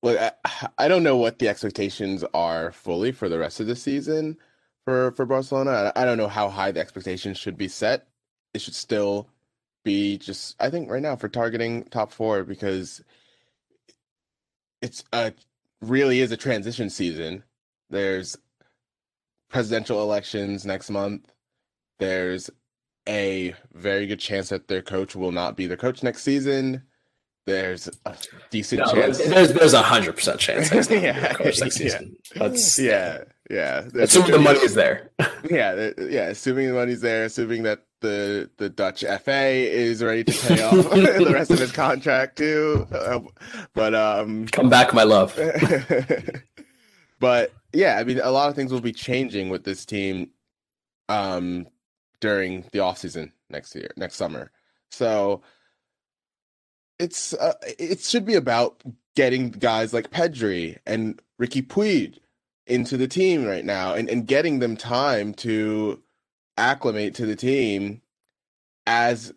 look, 0.03 0.19
I, 0.19 0.69
I 0.77 0.87
don't 0.87 1.03
know 1.03 1.17
what 1.17 1.39
the 1.39 1.49
expectations 1.49 2.23
are 2.33 2.71
fully 2.71 3.11
for 3.11 3.29
the 3.29 3.39
rest 3.39 3.59
of 3.59 3.67
the 3.67 3.75
season 3.75 4.37
for 4.85 5.11
for 5.11 5.25
Barcelona. 5.25 5.91
I, 5.95 6.03
I 6.03 6.05
don't 6.05 6.17
know 6.17 6.27
how 6.27 6.49
high 6.49 6.71
the 6.71 6.79
expectations 6.79 7.37
should 7.37 7.57
be 7.57 7.67
set. 7.67 8.07
It 8.53 8.61
should 8.61 8.75
still 8.75 9.27
be 9.83 10.17
just 10.17 10.55
I 10.61 10.69
think 10.69 10.89
right 10.89 11.01
now 11.01 11.15
for 11.15 11.29
targeting 11.29 11.83
top 11.85 12.11
four 12.11 12.43
because 12.43 13.01
it's 14.81 15.03
a 15.13 15.33
really 15.81 16.19
is 16.19 16.31
a 16.31 16.37
transition 16.37 16.89
season. 16.89 17.43
There's 17.89 18.37
presidential 19.51 20.01
elections 20.01 20.65
next 20.65 20.89
month. 20.89 21.31
There's 21.99 22.49
a 23.07 23.53
very 23.73 24.07
good 24.07 24.19
chance 24.19 24.49
that 24.49 24.67
their 24.67 24.81
coach 24.81 25.15
will 25.15 25.31
not 25.31 25.55
be 25.55 25.67
the 25.67 25.77
coach 25.77 26.03
next 26.03 26.23
season 26.23 26.83
there's 27.45 27.89
a 28.05 28.15
decent 28.49 28.81
no, 28.85 28.93
chance. 28.93 29.17
There's 29.17 29.53
there's 29.53 29.73
a 29.73 29.81
hundred 29.81 30.13
percent 30.13 30.39
chance. 30.39 30.69
yeah, 30.89 31.33
next 31.43 31.75
season. 31.75 32.15
Yeah. 32.35 32.47
That's 32.47 32.79
yeah, 32.79 33.23
yeah. 33.49 33.87
assuming 33.95 34.31
the 34.31 34.39
money 34.39 34.59
is 34.59 34.75
there. 34.75 35.09
yeah, 35.49 35.89
yeah. 35.97 36.27
Assuming 36.27 36.67
the 36.67 36.73
money's 36.73 37.01
there. 37.01 37.25
Assuming 37.25 37.63
that 37.63 37.83
the 38.01 38.49
the 38.57 38.69
Dutch 38.69 39.03
FA 39.23 39.47
is 39.47 40.03
ready 40.03 40.23
to 40.23 40.47
pay 40.47 40.63
off 40.63 40.89
the 40.91 41.31
rest 41.33 41.49
of 41.49 41.59
his 41.59 41.71
contract 41.71 42.37
too. 42.37 42.87
Uh, 42.91 43.21
but 43.73 43.95
um, 43.95 44.47
come 44.47 44.69
back, 44.69 44.93
my 44.93 45.03
love. 45.03 45.37
but 47.19 47.51
yeah, 47.73 47.97
I 47.97 48.03
mean, 48.03 48.19
a 48.21 48.31
lot 48.31 48.49
of 48.49 48.55
things 48.55 48.71
will 48.71 48.81
be 48.81 48.93
changing 48.93 49.49
with 49.49 49.63
this 49.63 49.85
team 49.85 50.31
um 51.09 51.67
during 52.19 52.65
the 52.71 52.79
off 52.79 52.99
season 52.99 53.33
next 53.49 53.75
year, 53.75 53.91
next 53.97 54.15
summer. 54.15 54.51
So 54.91 55.41
it's 56.99 57.33
uh, 57.33 57.53
it 57.79 57.99
should 57.99 58.25
be 58.25 58.35
about 58.35 58.83
getting 59.15 59.49
guys 59.49 59.93
like 59.93 60.11
Pedri 60.11 60.77
and 60.85 61.21
Riqui 61.41 61.67
Puig 61.67 62.17
into 62.67 62.95
the 62.95 63.07
team 63.07 63.45
right 63.45 63.65
now 63.65 63.93
and, 63.93 64.07
and 64.07 64.27
getting 64.27 64.59
them 64.59 64.77
time 64.77 65.33
to 65.33 66.01
acclimate 66.57 67.15
to 67.15 67.25
the 67.25 67.35
team 67.35 68.01
as 68.85 69.33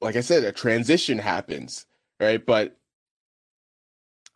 like 0.00 0.14
I 0.16 0.20
said, 0.20 0.44
a 0.44 0.52
transition 0.52 1.18
happens, 1.18 1.86
right? 2.20 2.44
But 2.44 2.76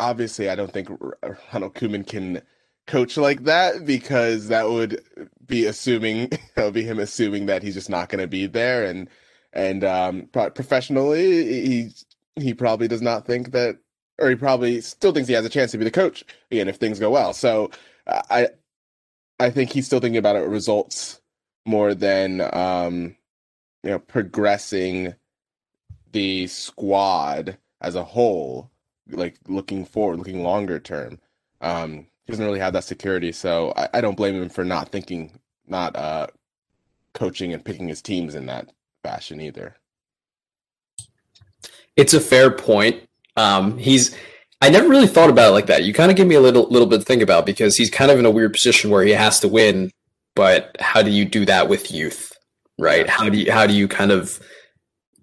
obviously 0.01 0.49
I 0.49 0.55
don't 0.55 0.73
think 0.73 0.89
Ronald 0.89 1.75
Koeman 1.75 2.07
can 2.07 2.43
coach 2.91 3.17
like 3.17 3.45
that 3.45 3.85
because 3.87 4.49
that 4.49 4.69
would 4.69 5.03
be 5.47 5.67
assuming 5.67 6.29
that 6.55 6.65
would 6.65 6.75
be 6.75 6.85
him 6.85 6.99
assuming 6.99 7.47
that 7.47 7.63
he's 7.63 7.75
just 7.75 7.91
not 7.91 8.09
going 8.09 8.21
to 8.21 8.29
be 8.29 8.47
there 8.47 8.85
and 8.85 9.09
and 9.53 9.83
um 9.85 10.29
professionally 10.33 11.65
he's 11.65 12.05
he 12.37 12.55
probably 12.55 12.89
does 12.89 13.03
not 13.03 13.27
think 13.27 13.53
that, 13.53 13.79
or 14.19 14.31
he 14.31 14.37
probably 14.37 14.81
still 14.81 15.13
thinks 15.13 15.29
he 15.29 15.35
has 15.35 15.45
a 15.45 15.51
chance 15.51 15.71
to 15.73 15.79
be 15.79 15.85
the 15.85 15.91
coach 15.91 16.25
again 16.51 16.69
if 16.69 16.77
things 16.77 16.99
go 16.99 17.11
well. 17.11 17.33
So 17.33 17.71
uh, 18.07 18.23
I, 18.31 18.49
I 19.39 19.51
think 19.51 19.73
he's 19.73 19.87
still 19.87 20.01
thinking 20.01 20.19
about 20.19 20.37
it 20.37 20.41
results 20.41 21.21
more 21.67 21.95
than 21.95 22.41
um, 22.55 23.17
you 23.83 23.91
know 23.91 23.99
progressing 23.99 25.15
the 26.13 26.47
squad 26.49 27.57
as 27.81 27.95
a 27.95 28.05
whole, 28.05 28.71
like 29.09 29.39
looking 29.49 29.85
forward, 29.85 30.19
looking 30.19 30.43
longer 30.43 30.79
term. 30.79 31.19
Um, 31.61 32.07
he 32.31 32.37
doesn't 32.37 32.47
really 32.47 32.61
have 32.61 32.75
that 32.75 32.85
security, 32.85 33.33
so 33.33 33.73
I, 33.77 33.89
I 33.95 34.01
don't 34.01 34.17
blame 34.17 34.41
him 34.41 34.49
for 34.49 34.65
not 34.65 34.91
thinking, 34.91 35.41
not 35.67 35.97
uh, 35.97 36.29
coaching 37.13 37.53
and 37.53 37.65
picking 37.65 37.89
his 37.89 38.01
teams 38.01 38.37
in 38.37 38.47
that 38.47 38.71
fashion 39.03 39.41
either. 39.41 39.75
It's 41.97 42.15
a 42.15 42.21
fair 42.21 42.53
point. 42.53 43.03
Um, 43.37 43.79
he's 43.79 44.17
I 44.63 44.69
never 44.69 44.89
really 44.89 45.09
thought 45.09 45.29
about 45.29 45.49
it 45.49 45.55
like 45.55 45.67
that. 45.67 45.83
You 45.83 45.93
kind 45.93 46.13
of 46.13 46.17
give 46.17 46.29
me 46.29 46.37
a 46.37 46.41
little 46.41 46.69
little 46.69 46.87
bit 46.87 46.99
to 46.99 47.05
think 47.05 47.21
about 47.21 47.47
because 47.47 47.77
he's 47.77 47.91
kind 47.91 48.13
of 48.13 48.19
in 48.21 48.27
a 48.27 48.31
weird 48.31 48.53
position 48.53 48.91
where 48.91 49.03
he 49.03 49.11
has 49.11 49.41
to 49.41 49.49
win, 49.49 49.91
but 50.37 50.77
how 50.79 51.03
do 51.03 51.11
you 51.11 51.25
do 51.25 51.45
that 51.47 51.69
with 51.69 51.91
youth, 51.91 52.33
right? 52.79 53.09
How 53.09 53.29
do 53.29 53.39
you 53.39 53.51
how 53.51 53.67
do 53.67 53.75
you 53.75 53.89
kind 53.89 54.13
of 54.13 54.39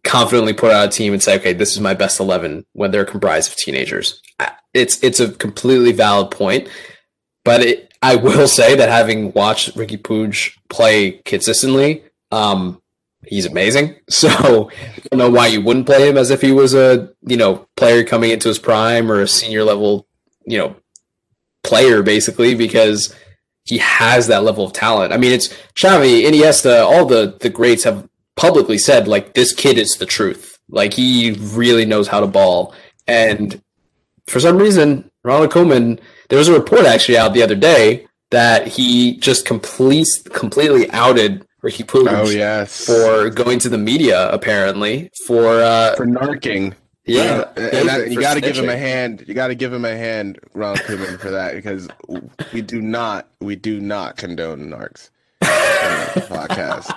confidently 0.04 0.54
put 0.54 0.72
out 0.72 0.88
a 0.88 0.92
team 0.92 1.14
and 1.14 1.24
say, 1.24 1.38
okay, 1.38 1.54
this 1.54 1.72
is 1.72 1.80
my 1.80 1.94
best 1.94 2.20
eleven 2.20 2.66
when 2.74 2.92
they're 2.92 3.06
comprised 3.06 3.52
of 3.52 3.58
teenagers? 3.58 4.22
It's 4.74 5.02
it's 5.04 5.20
a 5.20 5.32
completely 5.32 5.94
valid 5.94 6.32
point, 6.32 6.68
but 7.48 7.62
it, 7.62 7.94
I 8.02 8.18
will 8.18 8.48
say 8.48 8.76
that 8.76 8.90
having 8.90 9.32
watched 9.32 9.76
Riqui 9.76 10.02
Puig 10.02 10.54
play 10.70 11.14
consistently, 11.24 12.04
um, 12.30 12.82
he's 13.26 13.46
amazing. 13.46 13.96
So 14.10 14.70
I 14.70 15.00
don't 15.10 15.20
know 15.20 15.30
why 15.30 15.48
you 15.48 15.62
wouldn't 15.62 15.86
play 15.86 16.10
him 16.10 16.18
as 16.18 16.30
if 16.30 16.42
he 16.42 16.52
was 16.52 16.74
a 16.74 17.14
you 17.22 17.38
know 17.38 17.68
player 17.78 18.04
coming 18.04 18.32
into 18.32 18.50
his 18.50 18.60
prime 18.60 19.12
or 19.12 19.22
a 19.22 19.28
senior 19.28 19.64
level 19.64 20.08
you 20.46 20.58
know 20.58 20.76
player 21.64 22.02
basically 22.02 22.56
because 22.56 23.14
he 23.64 23.78
has 23.78 24.28
that 24.28 24.44
level 24.44 24.66
of 24.66 24.74
talent. 24.74 25.14
I 25.14 25.18
mean, 25.18 25.32
it's 25.34 25.50
Xavi, 25.76 26.24
Iniesta, 26.24 26.84
all 26.84 27.06
the 27.06 27.38
the 27.40 27.50
greats 27.50 27.84
have 27.86 28.08
publicly 28.36 28.78
said 28.78 29.08
like 29.08 29.34
this 29.34 29.54
kid 29.54 29.78
is 29.78 29.96
the 29.96 30.06
truth. 30.06 30.58
Like 30.70 30.94
he 30.94 31.32
really 31.32 31.86
knows 31.86 32.08
how 32.10 32.20
to 32.20 32.28
ball, 32.28 32.74
and 33.08 33.62
for 34.28 34.42
some 34.42 34.58
reason, 34.58 35.10
Ronald 35.24 35.52
Koeman. 35.52 36.00
There 36.30 36.38
was 36.38 36.48
a 36.48 36.54
report 36.54 36.86
actually 36.86 37.18
out 37.18 37.34
the 37.34 37.44
other 37.44 37.56
day 37.56 38.08
that 38.32 38.68
he 38.68 39.18
just 39.18 39.46
completes 39.46 40.22
completely 40.34 40.90
outed 40.92 41.46
Riqui 41.64 41.86
Puig. 41.86 42.08
Oh 42.10 42.30
yes, 42.30 42.86
for 42.86 43.30
going 43.30 43.60
to 43.60 43.70
the 43.70 43.78
media 43.78 44.30
apparently 44.30 45.10
for 45.26 45.62
uh, 45.62 45.96
for 45.96 46.06
narking. 46.06 46.74
Yeah, 47.06 47.50
and 47.56 47.88
that, 47.88 48.12
you 48.12 48.20
got 48.20 48.34
to 48.34 48.42
give 48.42 48.58
him 48.58 48.68
a 48.68 48.76
hand. 48.76 49.24
You 49.26 49.34
got 49.34 49.48
to 49.48 49.56
give 49.56 49.72
him 49.72 49.86
a 49.86 49.96
hand, 49.96 50.40
Ronald 50.54 50.80
Koeman, 50.80 51.18
for 51.20 51.32
that 51.32 51.56
because 51.56 51.88
we 52.52 52.62
do 52.62 52.82
not, 52.82 53.30
we 53.40 53.56
do 53.56 53.80
not 53.80 54.18
condone 54.18 54.70
narcs. 54.70 55.10
podcast. 55.42 56.94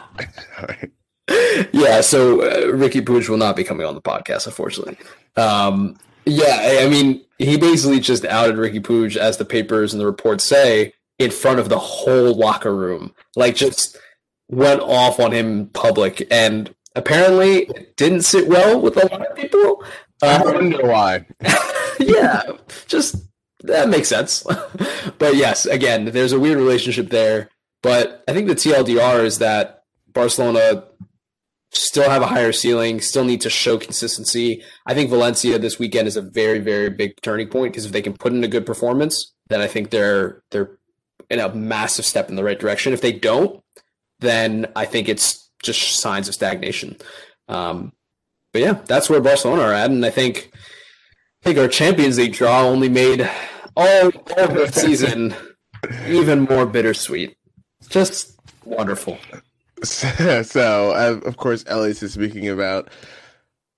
Yeah, 1.72 2.00
so 2.00 2.42
uh, 2.42 2.72
Riqui 2.72 3.02
Puig 3.02 3.28
will 3.28 3.36
not 3.36 3.54
be 3.54 3.62
coming 3.62 3.86
on 3.86 3.94
the 3.94 4.00
podcast, 4.00 4.46
unfortunately. 4.46 4.96
Um, 5.36 5.96
yeah, 6.26 6.80
I 6.82 6.88
mean, 6.88 7.24
he 7.38 7.56
basically 7.56 8.00
just 8.00 8.24
outed 8.24 8.56
Riqui 8.56 8.80
Puig, 8.80 9.16
as 9.16 9.36
the 9.36 9.44
papers 9.44 9.92
and 9.92 10.00
the 10.00 10.06
reports 10.06 10.44
say, 10.44 10.92
in 11.18 11.30
front 11.30 11.58
of 11.58 11.68
the 11.68 11.78
whole 11.78 12.34
locker 12.34 12.74
room. 12.74 13.14
Like, 13.36 13.56
just 13.56 13.98
went 14.48 14.80
off 14.80 15.20
on 15.20 15.32
him 15.32 15.68
public, 15.68 16.26
and 16.30 16.74
apparently 16.94 17.64
it 17.64 17.96
didn't 17.96 18.22
sit 18.22 18.48
well 18.48 18.80
with 18.80 18.96
a 18.96 19.06
lot 19.06 19.26
of 19.26 19.36
people. 19.36 19.84
I 20.22 20.36
uh, 20.36 20.44
wonder 20.44 20.86
why. 20.86 21.26
yeah, 21.98 22.42
just 22.86 23.16
that 23.62 23.88
makes 23.88 24.08
sense. 24.08 24.44
but 25.18 25.36
yes, 25.36 25.66
again, 25.66 26.06
there's 26.06 26.32
a 26.32 26.40
weird 26.40 26.58
relationship 26.58 27.10
there. 27.10 27.50
But 27.82 28.22
I 28.28 28.32
think 28.32 28.48
the 28.48 28.54
TLDR 28.54 29.24
is 29.24 29.38
that 29.38 29.84
Barcelona 30.12 30.84
still 31.72 32.08
have 32.08 32.22
a 32.22 32.26
higher 32.26 32.52
ceiling, 32.52 33.00
still 33.00 33.24
need 33.24 33.40
to 33.42 33.50
show 33.50 33.78
consistency. 33.78 34.62
I 34.86 34.94
think 34.94 35.10
Valencia 35.10 35.58
this 35.58 35.78
weekend 35.78 36.08
is 36.08 36.16
a 36.16 36.22
very, 36.22 36.58
very 36.58 36.90
big 36.90 37.20
turning 37.22 37.48
point 37.48 37.72
because 37.72 37.86
if 37.86 37.92
they 37.92 38.02
can 38.02 38.14
put 38.14 38.32
in 38.32 38.42
a 38.44 38.48
good 38.48 38.66
performance, 38.66 39.32
then 39.48 39.60
I 39.60 39.66
think 39.66 39.90
they're 39.90 40.42
they're 40.50 40.78
in 41.28 41.38
a 41.38 41.54
massive 41.54 42.04
step 42.04 42.28
in 42.28 42.36
the 42.36 42.44
right 42.44 42.58
direction. 42.58 42.92
If 42.92 43.00
they 43.00 43.12
don't, 43.12 43.62
then 44.18 44.66
I 44.74 44.84
think 44.84 45.08
it's 45.08 45.50
just 45.62 46.00
signs 46.00 46.28
of 46.28 46.34
stagnation. 46.34 46.96
Um, 47.48 47.92
but 48.52 48.62
yeah, 48.62 48.80
that's 48.86 49.08
where 49.08 49.20
Barcelona 49.20 49.62
are 49.62 49.72
at, 49.72 49.90
and 49.90 50.04
I 50.04 50.10
think 50.10 50.50
I 50.54 51.44
think 51.44 51.58
our 51.58 51.68
Champions 51.68 52.18
League 52.18 52.32
draw 52.32 52.62
only 52.62 52.88
made 52.88 53.28
all 53.76 54.10
all 54.36 54.48
the 54.48 54.70
season 54.72 55.34
even 56.06 56.40
more 56.42 56.66
bittersweet. 56.66 57.36
Just 57.88 58.38
wonderful. 58.64 59.18
So, 60.44 60.90
uh, 60.92 61.20
of 61.26 61.36
course, 61.36 61.64
Elias 61.66 62.02
is 62.02 62.12
speaking 62.14 62.48
about 62.48 62.90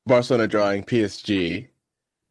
Barcelona 0.07 0.49
drawing 0.49 0.85
PSG 0.85 1.69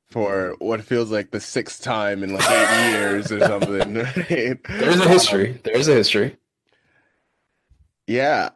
for 0.09 0.55
what 0.59 0.83
feels 0.83 1.09
like 1.11 1.31
the 1.31 1.39
sixth 1.39 1.81
time 1.83 2.23
in 2.23 2.33
like 2.33 2.49
eight 2.49 2.91
years 2.91 3.31
or 3.31 3.39
something. 3.39 3.95
Right? 4.29 4.63
There's 4.67 4.99
a 4.99 5.07
history. 5.09 5.59
There's 5.63 5.87
a 5.87 5.93
history 5.93 6.37
yeah 8.11 8.49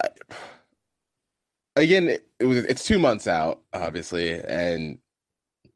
again 1.75 2.09
it 2.39 2.45
was 2.45 2.57
it's 2.65 2.83
two 2.83 2.99
months 2.99 3.27
out 3.27 3.61
obviously 3.73 4.33
and 4.33 4.97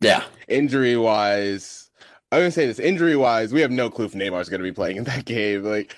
yeah 0.02 0.24
injury 0.48 0.98
wise 0.98 1.90
i'm 2.32 2.40
gonna 2.40 2.52
say 2.52 2.66
this 2.66 2.80
injury 2.80 3.16
wise 3.16 3.54
we 3.54 3.62
have 3.62 3.72
no 3.72 3.90
clue 3.90 4.06
if 4.06 4.14
neymar's 4.14 4.50
gonna 4.50 4.64
be 4.64 4.72
playing 4.72 4.98
in 4.98 5.04
that 5.06 5.26
game 5.26 5.64
like 5.64 5.96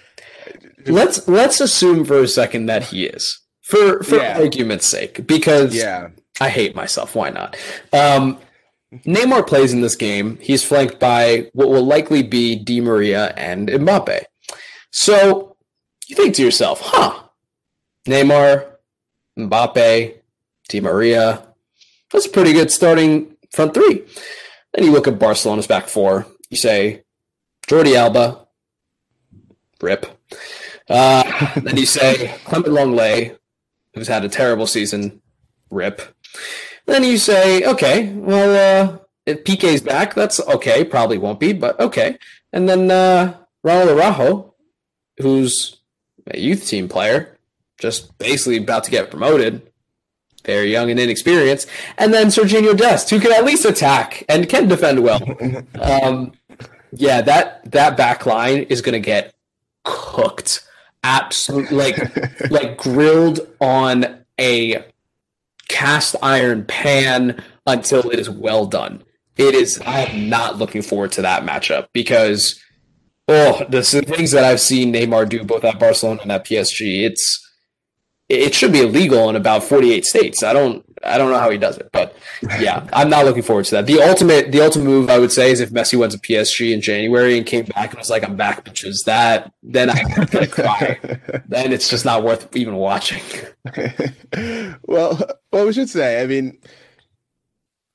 let's 0.88 1.28
let's 1.28 1.60
assume 1.60 2.06
for 2.06 2.20
a 2.20 2.28
second 2.28 2.66
that 2.66 2.84
he 2.86 3.06
is 3.06 3.40
for 3.62 4.02
for 4.04 4.18
yeah. 4.18 4.38
argument's 4.40 4.88
sake 4.88 5.26
because 5.28 5.76
yeah 5.76 6.10
i 6.40 6.50
hate 6.50 6.76
myself 6.76 7.16
why 7.16 7.30
not 7.30 7.56
um 7.94 8.38
Neymar 9.06 9.48
plays 9.48 9.72
in 9.72 9.82
this 9.82 9.96
game. 9.96 10.38
He's 10.42 10.64
flanked 10.64 11.00
by 11.00 11.50
what 11.54 11.70
will 11.70 11.86
likely 11.86 12.24
be 12.24 12.58
Di 12.58 12.82
Maria 12.82 13.34
and 13.38 13.70
Mbappe. 13.70 14.24
So 14.92 15.56
you 16.08 16.16
think 16.16 16.36
to 16.36 16.44
yourself, 16.44 16.82
huh, 16.84 17.24
Neymar, 18.06 18.68
Mbappe, 19.40 20.16
Di 20.68 20.80
Maria. 20.82 21.48
That's 22.12 22.26
a 22.26 22.30
pretty 22.30 22.52
good 22.52 22.72
starting 22.72 23.38
front 23.54 23.74
three. 23.74 24.04
Then 24.74 24.86
you 24.86 24.92
look 24.92 25.08
at 25.08 25.20
Barcelona's 25.20 25.68
back 25.68 25.88
four. 25.88 26.28
You 26.50 26.58
say 26.58 27.04
Jordi 27.68 27.96
Alba, 27.96 28.46
rip. 29.82 30.06
Uh, 30.90 31.60
then 31.60 31.78
you 31.78 31.86
say 31.86 32.36
Clement 32.46 32.74
Lenglet, 32.74 33.38
who's 33.94 34.08
had 34.08 34.26
a 34.26 34.30
terrible 34.30 34.68
season, 34.68 35.22
rip. 35.70 36.02
Then 36.86 37.04
you 37.04 37.18
say, 37.18 37.64
okay, 37.64 38.10
well, 38.14 38.90
uh, 38.90 38.98
if 39.26 39.44
Piqué's 39.44 39.82
back, 39.82 40.14
that's 40.14 40.40
okay. 40.40 40.84
Probably 40.84 41.18
won't 41.18 41.40
be, 41.40 41.54
but 41.54 41.80
okay. 41.80 42.18
And 42.52 42.68
then 42.68 42.90
uh, 42.92 43.38
Raul 43.66 43.88
Araujo, 43.88 44.56
who's 45.20 45.78
a 46.28 46.40
youth 46.40 46.68
team 46.68 46.90
player, 46.90 47.38
just 47.78 48.18
basically 48.18 48.58
about 48.58 48.84
to 48.86 48.92
get 48.92 49.10
promoted. 49.10 49.68
Very 50.44 50.72
young 50.72 50.90
and 50.90 51.00
inexperienced. 51.00 51.68
And 52.00 52.14
then 52.14 52.28
Sergio 52.28 52.76
Dest, 52.76 53.12
who 53.12 53.20
can 53.20 53.32
at 53.32 53.46
least 53.46 53.64
attack 53.64 54.24
and 54.28 54.50
can 54.50 54.68
defend 54.68 55.04
well. 55.04 55.22
um, 55.80 56.32
yeah, 56.94 57.22
that 57.22 57.72
that 57.72 57.96
back 57.96 58.26
line 58.26 58.64
is 58.64 58.82
going 58.82 58.94
to 58.94 59.00
get 59.00 59.36
cooked. 59.84 60.68
Absolutely, 61.04 61.78
like 61.78 62.52
like 62.52 62.78
grilled 62.78 63.40
on 63.60 64.24
a 64.40 64.86
cast 65.68 66.16
iron 66.22 66.66
pan 66.66 67.44
until 67.66 68.10
it 68.12 68.20
is 68.20 68.30
well 68.30 68.66
done. 68.66 69.04
It 69.38 69.56
is. 69.56 69.82
I 69.86 70.02
am 70.02 70.30
not 70.30 70.58
looking 70.58 70.82
forward 70.82 71.12
to 71.14 71.22
that 71.24 71.44
matchup 71.44 71.88
because 71.94 72.62
oh, 73.28 73.66
the 73.70 73.82
things 73.82 74.32
that 74.32 74.44
I've 74.44 74.62
seen 74.62 74.94
Neymar 74.94 75.30
do 75.30 75.44
both 75.44 75.64
at 75.64 75.80
Barcelona 75.80 76.22
and 76.24 76.32
at 76.32 76.46
PSG. 76.46 77.04
It's 77.06 77.48
it 78.30 78.54
should 78.54 78.72
be 78.72 78.82
illegal 78.82 79.30
in 79.30 79.36
about 79.36 79.64
48 79.64 80.06
states. 80.06 80.44
I 80.44 80.54
don't 80.54 80.86
I 81.04 81.18
don't 81.18 81.32
know 81.32 81.40
how 81.40 81.50
he 81.50 81.58
does 81.58 81.78
it, 81.78 81.90
but 81.92 82.16
yeah, 82.60 82.88
I'm 82.94 83.10
not 83.10 83.26
looking 83.26 83.44
forward 83.44 83.66
to 83.66 83.76
that. 83.76 83.88
The 83.88 84.02
ultimate 84.02 84.52
the 84.52 84.62
ultimate 84.62 84.86
move 84.86 85.10
I 85.10 85.20
would 85.20 85.32
say 85.32 85.52
is 85.52 85.60
if 85.60 85.72
Messi 85.72 85.98
went 85.98 86.12
to 86.14 86.18
PSG 86.18 86.74
in 86.74 86.82
January 86.82 87.38
and 87.38 87.46
came 87.46 87.66
back 87.66 87.92
and 87.92 88.00
was 88.00 88.10
like 88.10 88.24
I'm 88.24 88.36
back 88.36 88.66
bitches. 88.66 89.06
That 89.06 89.52
then 89.64 89.90
I 89.90 90.46
cry. 90.48 91.00
then 91.48 91.72
it's 91.74 91.90
just 91.90 92.06
not 92.06 92.24
worth 92.24 92.56
even 92.56 92.76
watching. 92.76 93.22
well, 94.88 95.20
well 95.52 95.66
we 95.66 95.74
should 95.74 95.90
say, 95.90 96.22
I 96.22 96.28
mean 96.28 96.60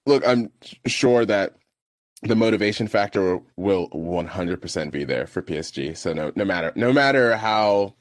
look, 0.07 0.27
I'm 0.27 0.51
sure 0.87 1.25
that 1.27 1.57
the 2.23 2.37
motivation 2.37 2.89
factor 2.89 3.41
will 3.57 3.89
100% 3.91 4.91
be 4.91 5.05
there 5.05 5.27
for 5.27 5.43
PSG. 5.43 5.97
So 5.97 6.13
no 6.13 6.33
no 6.35 6.45
matter 6.45 6.73
no 6.75 6.93
matter 6.93 7.37
how 7.37 7.95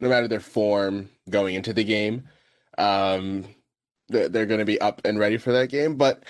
no 0.00 0.08
matter 0.08 0.28
their 0.28 0.40
form 0.40 1.10
going 1.28 1.54
into 1.54 1.72
the 1.72 1.84
game, 1.84 2.24
um, 2.78 3.44
they're, 4.08 4.28
they're 4.28 4.46
going 4.46 4.60
to 4.60 4.66
be 4.66 4.80
up 4.80 5.00
and 5.04 5.18
ready 5.18 5.38
for 5.38 5.52
that 5.52 5.70
game. 5.70 5.96
But 5.96 6.24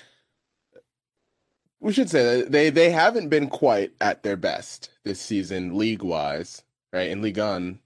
we 1.79 1.93
should 1.93 2.09
say 2.09 2.41
that 2.41 2.51
they 2.51 2.69
they 2.71 2.91
haven't 2.91 3.29
been 3.29 3.49
quite 3.49 3.93
at 4.01 4.23
their 4.23 4.37
best 4.37 4.89
this 5.05 5.21
season, 5.21 5.77
league 5.77 6.03
wise. 6.03 6.63
right? 6.93 7.09
In 7.09 7.21
Ligue 7.21 7.37
1, 7.37 7.79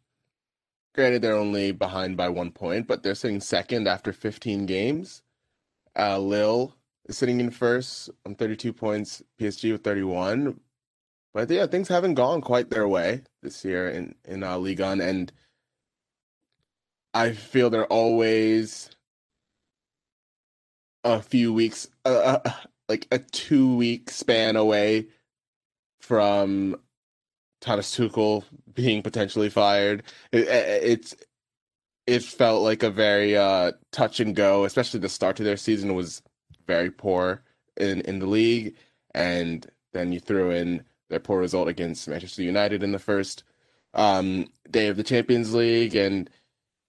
granted 0.95 1.21
they're 1.21 1.35
only 1.35 1.71
behind 1.71 2.17
by 2.17 2.29
one 2.29 2.51
point, 2.51 2.87
but 2.87 3.03
they're 3.03 3.15
sitting 3.15 3.41
second 3.41 3.87
after 3.87 4.13
15 4.13 4.65
games. 4.65 5.23
Uh, 5.97 6.19
Lille 6.19 6.75
is 7.07 7.17
sitting 7.17 7.39
in 7.39 7.51
first 7.51 8.09
on 8.25 8.35
32 8.35 8.73
points, 8.73 9.23
PSG 9.39 9.71
with 9.73 9.83
31. 9.83 10.59
But 11.33 11.49
yeah, 11.51 11.67
things 11.67 11.87
haven't 11.89 12.15
gone 12.15 12.41
quite 12.41 12.69
their 12.71 12.87
way 12.87 13.23
this 13.43 13.65
year 13.65 13.89
in 13.89 14.15
in 14.25 14.43
uh, 14.43 14.57
Ligue 14.57 14.81
1, 14.81 15.01
and 15.01 15.31
I 17.13 17.33
feel 17.33 17.69
they're 17.69 17.85
always 17.87 18.89
a 21.03 21.21
few 21.21 21.53
weeks, 21.53 21.87
uh, 22.05 22.39
like 22.87 23.07
a 23.11 23.19
two 23.19 23.75
week 23.75 24.09
span 24.09 24.55
away 24.55 25.07
from 26.01 26.75
Thomas 27.61 27.95
Tuchel 27.95 28.43
being 28.73 29.01
potentially 29.01 29.49
fired. 29.49 30.03
It, 30.31 30.47
it's 30.47 31.15
it 32.07 32.23
felt 32.23 32.63
like 32.63 32.83
a 32.83 32.89
very 32.89 33.37
uh, 33.37 33.73
touch 33.91 34.19
and 34.19 34.35
go, 34.35 34.65
especially 34.65 34.99
the 34.99 35.09
start 35.09 35.35
to 35.37 35.43
their 35.43 35.57
season 35.57 35.95
was 35.95 36.21
very 36.67 36.89
poor 36.89 37.43
in 37.77 38.01
in 38.01 38.19
the 38.19 38.25
league, 38.25 38.75
and 39.13 39.67
then 39.93 40.11
you 40.11 40.19
threw 40.19 40.51
in 40.51 40.83
their 41.09 41.19
poor 41.19 41.39
result 41.39 41.67
against 41.67 42.07
Manchester 42.07 42.43
United 42.43 42.83
in 42.83 42.91
the 42.91 42.99
first 42.99 43.43
um, 43.93 44.47
day 44.69 44.87
of 44.87 44.97
the 44.97 45.03
Champions 45.03 45.53
League, 45.53 45.95
and 45.95 46.29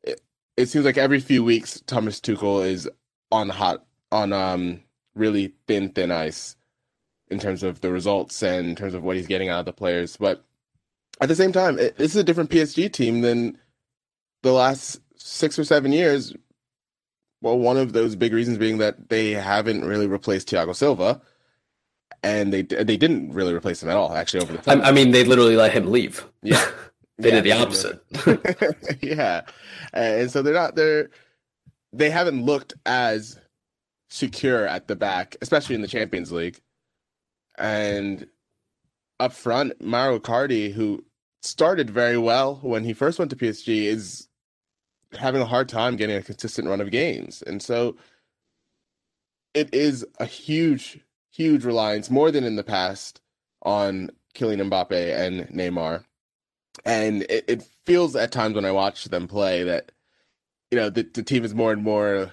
it, 0.02 0.20
it 0.56 0.66
seems 0.66 0.84
like 0.84 0.98
every 0.98 1.20
few 1.20 1.42
weeks 1.44 1.82
Thomas 1.86 2.20
Tuchel 2.20 2.66
is 2.66 2.88
on 3.32 3.48
hot 3.48 3.84
on 4.12 4.32
um 4.32 4.80
really 5.14 5.54
thin 5.66 5.90
thin 5.90 6.10
ice 6.10 6.56
in 7.30 7.38
terms 7.38 7.62
of 7.62 7.80
the 7.80 7.90
results 7.90 8.42
and 8.42 8.68
in 8.68 8.74
terms 8.74 8.94
of 8.94 9.02
what 9.02 9.16
he's 9.16 9.26
getting 9.26 9.48
out 9.48 9.60
of 9.60 9.66
the 9.66 9.72
players, 9.72 10.16
but 10.16 10.44
at 11.20 11.28
the 11.28 11.36
same 11.36 11.52
time, 11.52 11.78
it, 11.78 11.96
this 11.96 12.12
is 12.12 12.16
a 12.16 12.24
different 12.24 12.50
PSG 12.50 12.92
team 12.92 13.20
than 13.20 13.58
the 14.42 14.52
last 14.52 15.00
six 15.16 15.58
or 15.58 15.64
seven 15.64 15.92
years. 15.92 16.34
Well, 17.42 17.58
one 17.58 17.76
of 17.76 17.92
those 17.92 18.16
big 18.16 18.32
reasons 18.32 18.58
being 18.58 18.78
that 18.78 19.08
they 19.08 19.32
haven't 19.32 19.84
really 19.84 20.06
replaced 20.06 20.48
Thiago 20.48 20.74
Silva, 20.74 21.20
and 22.22 22.52
they 22.52 22.62
they 22.62 22.96
didn't 22.96 23.32
really 23.32 23.54
replace 23.54 23.82
him 23.82 23.88
at 23.88 23.96
all. 23.96 24.14
Actually, 24.14 24.42
over 24.42 24.52
the 24.52 24.58
time. 24.58 24.82
I, 24.82 24.92
mean, 24.92 25.10
they 25.10 25.24
literally 25.24 25.56
let 25.56 25.72
him 25.72 25.90
leave. 25.90 26.24
Yeah, 26.42 26.64
they 27.18 27.30
yeah, 27.30 27.40
did 27.40 27.44
the 27.44 27.52
opposite. 27.62 28.98
yeah, 29.02 29.42
and 29.94 30.30
so 30.30 30.42
they're 30.42 30.54
not 30.54 30.74
they're 30.74 31.10
they 31.92 32.10
haven't 32.10 32.44
looked 32.44 32.74
as 32.84 33.38
secure 34.10 34.66
at 34.66 34.88
the 34.88 34.96
back, 34.96 35.36
especially 35.40 35.74
in 35.74 35.82
the 35.82 35.88
Champions 35.88 36.32
League. 36.32 36.60
And 37.56 38.26
up 39.18 39.32
front, 39.32 39.80
Mario 39.82 40.18
Icardi, 40.18 40.72
who 40.72 41.04
started 41.42 41.90
very 41.90 42.18
well 42.18 42.58
when 42.62 42.84
he 42.84 42.92
first 42.92 43.18
went 43.18 43.30
to 43.30 43.36
PSG, 43.36 43.84
is 43.84 44.28
having 45.12 45.42
a 45.42 45.46
hard 45.46 45.68
time 45.68 45.96
getting 45.96 46.16
a 46.16 46.22
consistent 46.22 46.68
run 46.68 46.80
of 46.80 46.90
games. 46.90 47.42
And 47.46 47.62
so 47.62 47.96
it 49.54 49.72
is 49.74 50.06
a 50.18 50.26
huge, 50.26 51.00
huge 51.30 51.64
reliance, 51.64 52.10
more 52.10 52.30
than 52.30 52.44
in 52.44 52.56
the 52.56 52.64
past, 52.64 53.20
on 53.62 54.10
Kylian 54.34 54.70
Mbappe 54.70 55.16
and 55.16 55.48
Neymar. 55.48 56.04
And 56.84 57.22
it, 57.22 57.44
it 57.48 57.68
feels 57.84 58.16
at 58.16 58.32
times 58.32 58.54
when 58.54 58.64
I 58.64 58.70
watch 58.70 59.04
them 59.06 59.28
play 59.28 59.64
that, 59.64 59.92
you 60.70 60.78
know, 60.78 60.88
the, 60.88 61.02
the 61.02 61.22
team 61.22 61.44
is 61.44 61.54
more 61.54 61.72
and 61.72 61.82
more 61.82 62.32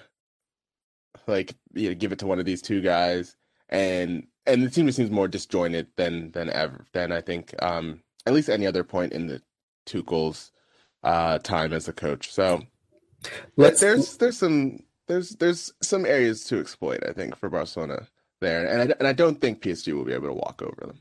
like, 1.26 1.54
you 1.78 1.88
know, 1.88 1.94
give 1.94 2.12
it 2.12 2.18
to 2.20 2.26
one 2.26 2.38
of 2.38 2.44
these 2.44 2.62
two 2.62 2.80
guys. 2.80 3.36
And 3.68 4.26
and 4.46 4.62
the 4.62 4.70
team 4.70 4.86
just 4.86 4.96
seems 4.96 5.10
more 5.10 5.28
disjointed 5.28 5.88
than 5.96 6.32
than 6.32 6.50
ever 6.50 6.86
than 6.92 7.12
I 7.12 7.20
think 7.20 7.54
um, 7.62 8.00
at 8.26 8.32
least 8.32 8.48
any 8.48 8.66
other 8.66 8.84
point 8.84 9.12
in 9.12 9.26
the 9.26 9.42
Tuchel's 9.86 10.52
uh, 11.04 11.38
time 11.38 11.72
as 11.72 11.88
a 11.88 11.92
coach. 11.92 12.32
So 12.32 12.62
Let's, 13.56 13.80
there's 13.80 14.16
there's 14.16 14.38
some 14.38 14.80
there's 15.06 15.30
there's 15.30 15.72
some 15.82 16.06
areas 16.06 16.44
to 16.44 16.60
exploit 16.60 17.02
I 17.06 17.12
think 17.12 17.36
for 17.36 17.48
Barcelona 17.48 18.06
there, 18.40 18.66
and 18.66 18.92
I, 18.92 18.94
and 18.98 19.08
I 19.08 19.12
don't 19.12 19.40
think 19.40 19.62
PSG 19.62 19.92
will 19.92 20.04
be 20.04 20.12
able 20.12 20.28
to 20.28 20.34
walk 20.34 20.62
over 20.62 20.86
them. 20.86 21.00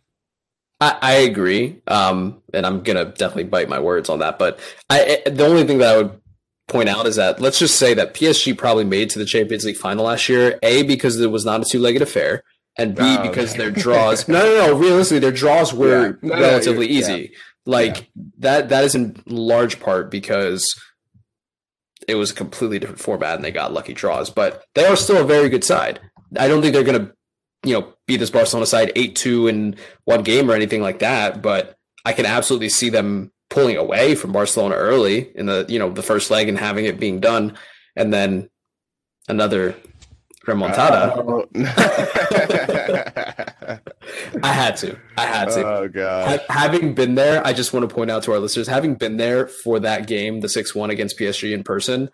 I, 0.80 0.98
I 1.02 1.14
agree, 1.14 1.82
um, 1.88 2.42
and 2.54 2.66
I'm 2.66 2.82
gonna 2.82 3.06
definitely 3.06 3.46
bite 3.46 3.70
my 3.70 3.80
words 3.80 4.10
on 4.10 4.20
that. 4.20 4.40
But 4.40 4.60
I, 4.90 5.22
the 5.26 5.46
only 5.46 5.64
thing 5.66 5.78
that 5.80 5.96
I 5.96 5.98
would 5.98 6.22
point 6.68 6.90
out 6.90 7.08
is 7.08 7.16
that 7.16 7.40
let's 7.40 7.60
just 7.60 7.78
say 7.80 7.94
that 7.94 8.14
PSG 8.14 8.58
probably 8.58 8.84
made 8.84 9.10
to 9.12 9.20
the 9.20 9.26
Champions 9.26 9.66
League 9.66 9.78
final 9.78 10.06
last 10.06 10.30
year. 10.30 10.60
A 10.64 10.84
because 10.84 11.20
it 11.20 11.32
was 11.32 11.46
not 11.46 11.62
a 11.62 11.66
two 11.66 11.80
legged 11.80 12.02
affair 12.02 12.44
and 12.78 12.96
B 12.96 13.02
oh, 13.04 13.24
because 13.24 13.52
okay. 13.52 13.58
their 13.58 13.72
draws. 13.72 14.28
no, 14.28 14.40
no, 14.40 14.68
no. 14.68 14.78
Realistically, 14.78 15.20
their 15.20 15.32
draws 15.32 15.74
were 15.74 16.20
yeah. 16.22 16.30
no, 16.30 16.40
relatively 16.40 16.88
no, 16.88 16.94
easy. 16.94 17.14
Yeah. 17.14 17.38
Like 17.66 17.98
yeah. 17.98 18.24
that. 18.40 18.70
That 18.70 18.84
is 18.84 18.96
in 18.96 19.22
large 19.26 19.80
part 19.80 20.12
because 20.12 20.80
it 22.08 22.16
was 22.16 22.32
a 22.32 22.36
completely 22.36 22.80
different 22.80 23.02
format 23.02 23.36
and 23.36 23.44
they 23.44 23.52
got 23.52 23.74
lucky 23.74 23.94
draws. 23.94 24.30
But 24.30 24.64
they 24.76 24.86
are 24.86 24.96
still 24.96 25.22
a 25.22 25.26
very 25.26 25.50
good 25.50 25.64
side. 25.64 26.00
I 26.38 26.48
don't 26.48 26.62
think 26.62 26.74
they're 26.74 26.84
going 26.84 27.08
to, 27.08 27.14
you 27.64 27.74
know, 27.74 27.94
beat 28.06 28.18
this 28.18 28.30
Barcelona 28.30 28.66
side 28.66 28.92
eight 28.96 29.16
two 29.16 29.48
in 29.48 29.76
one 30.06 30.24
game 30.24 30.50
or 30.50 30.54
anything 30.54 30.82
like 30.82 31.00
that. 31.00 31.42
But 31.42 31.76
I 32.06 32.14
can 32.14 32.26
absolutely 32.26 32.70
see 32.70 32.90
them 32.90 33.32
pulling 33.58 33.78
away 33.78 34.14
from 34.14 34.32
Barcelona 34.32 34.76
early 34.76 35.32
in 35.36 35.48
the 35.48 35.66
you 35.68 35.80
know 35.80 35.90
the 35.90 36.04
first 36.04 36.30
leg 36.30 36.48
and 36.48 36.60
having 36.60 36.86
it 36.86 37.00
being 37.00 37.20
done, 37.20 37.58
and 37.96 38.14
then 38.14 38.52
another 39.28 39.76
remontada. 40.46 41.18
Uh, 41.18 41.24
oh. 41.26 41.44
I 44.44 44.54
had 44.54 44.78
to. 44.78 44.96
I 45.18 45.26
had 45.26 45.50
to. 45.50 45.66
Oh 45.66 45.88
god. 45.88 46.40
Ha- 46.40 46.46
having 46.54 46.94
been 46.94 47.16
there, 47.16 47.46
I 47.46 47.54
just 47.54 47.74
want 47.74 47.90
to 47.90 47.94
point 47.94 48.12
out 48.12 48.22
to 48.24 48.32
our 48.32 48.40
listeners, 48.40 48.68
having 48.68 48.94
been 48.94 49.18
there 49.18 49.48
for 49.48 49.80
that 49.80 50.06
game, 50.06 50.42
the 50.42 50.50
six 50.50 50.76
one 50.76 50.92
against 50.92 51.18
PSG 51.18 51.52
in 51.52 51.64
person, 51.64 52.12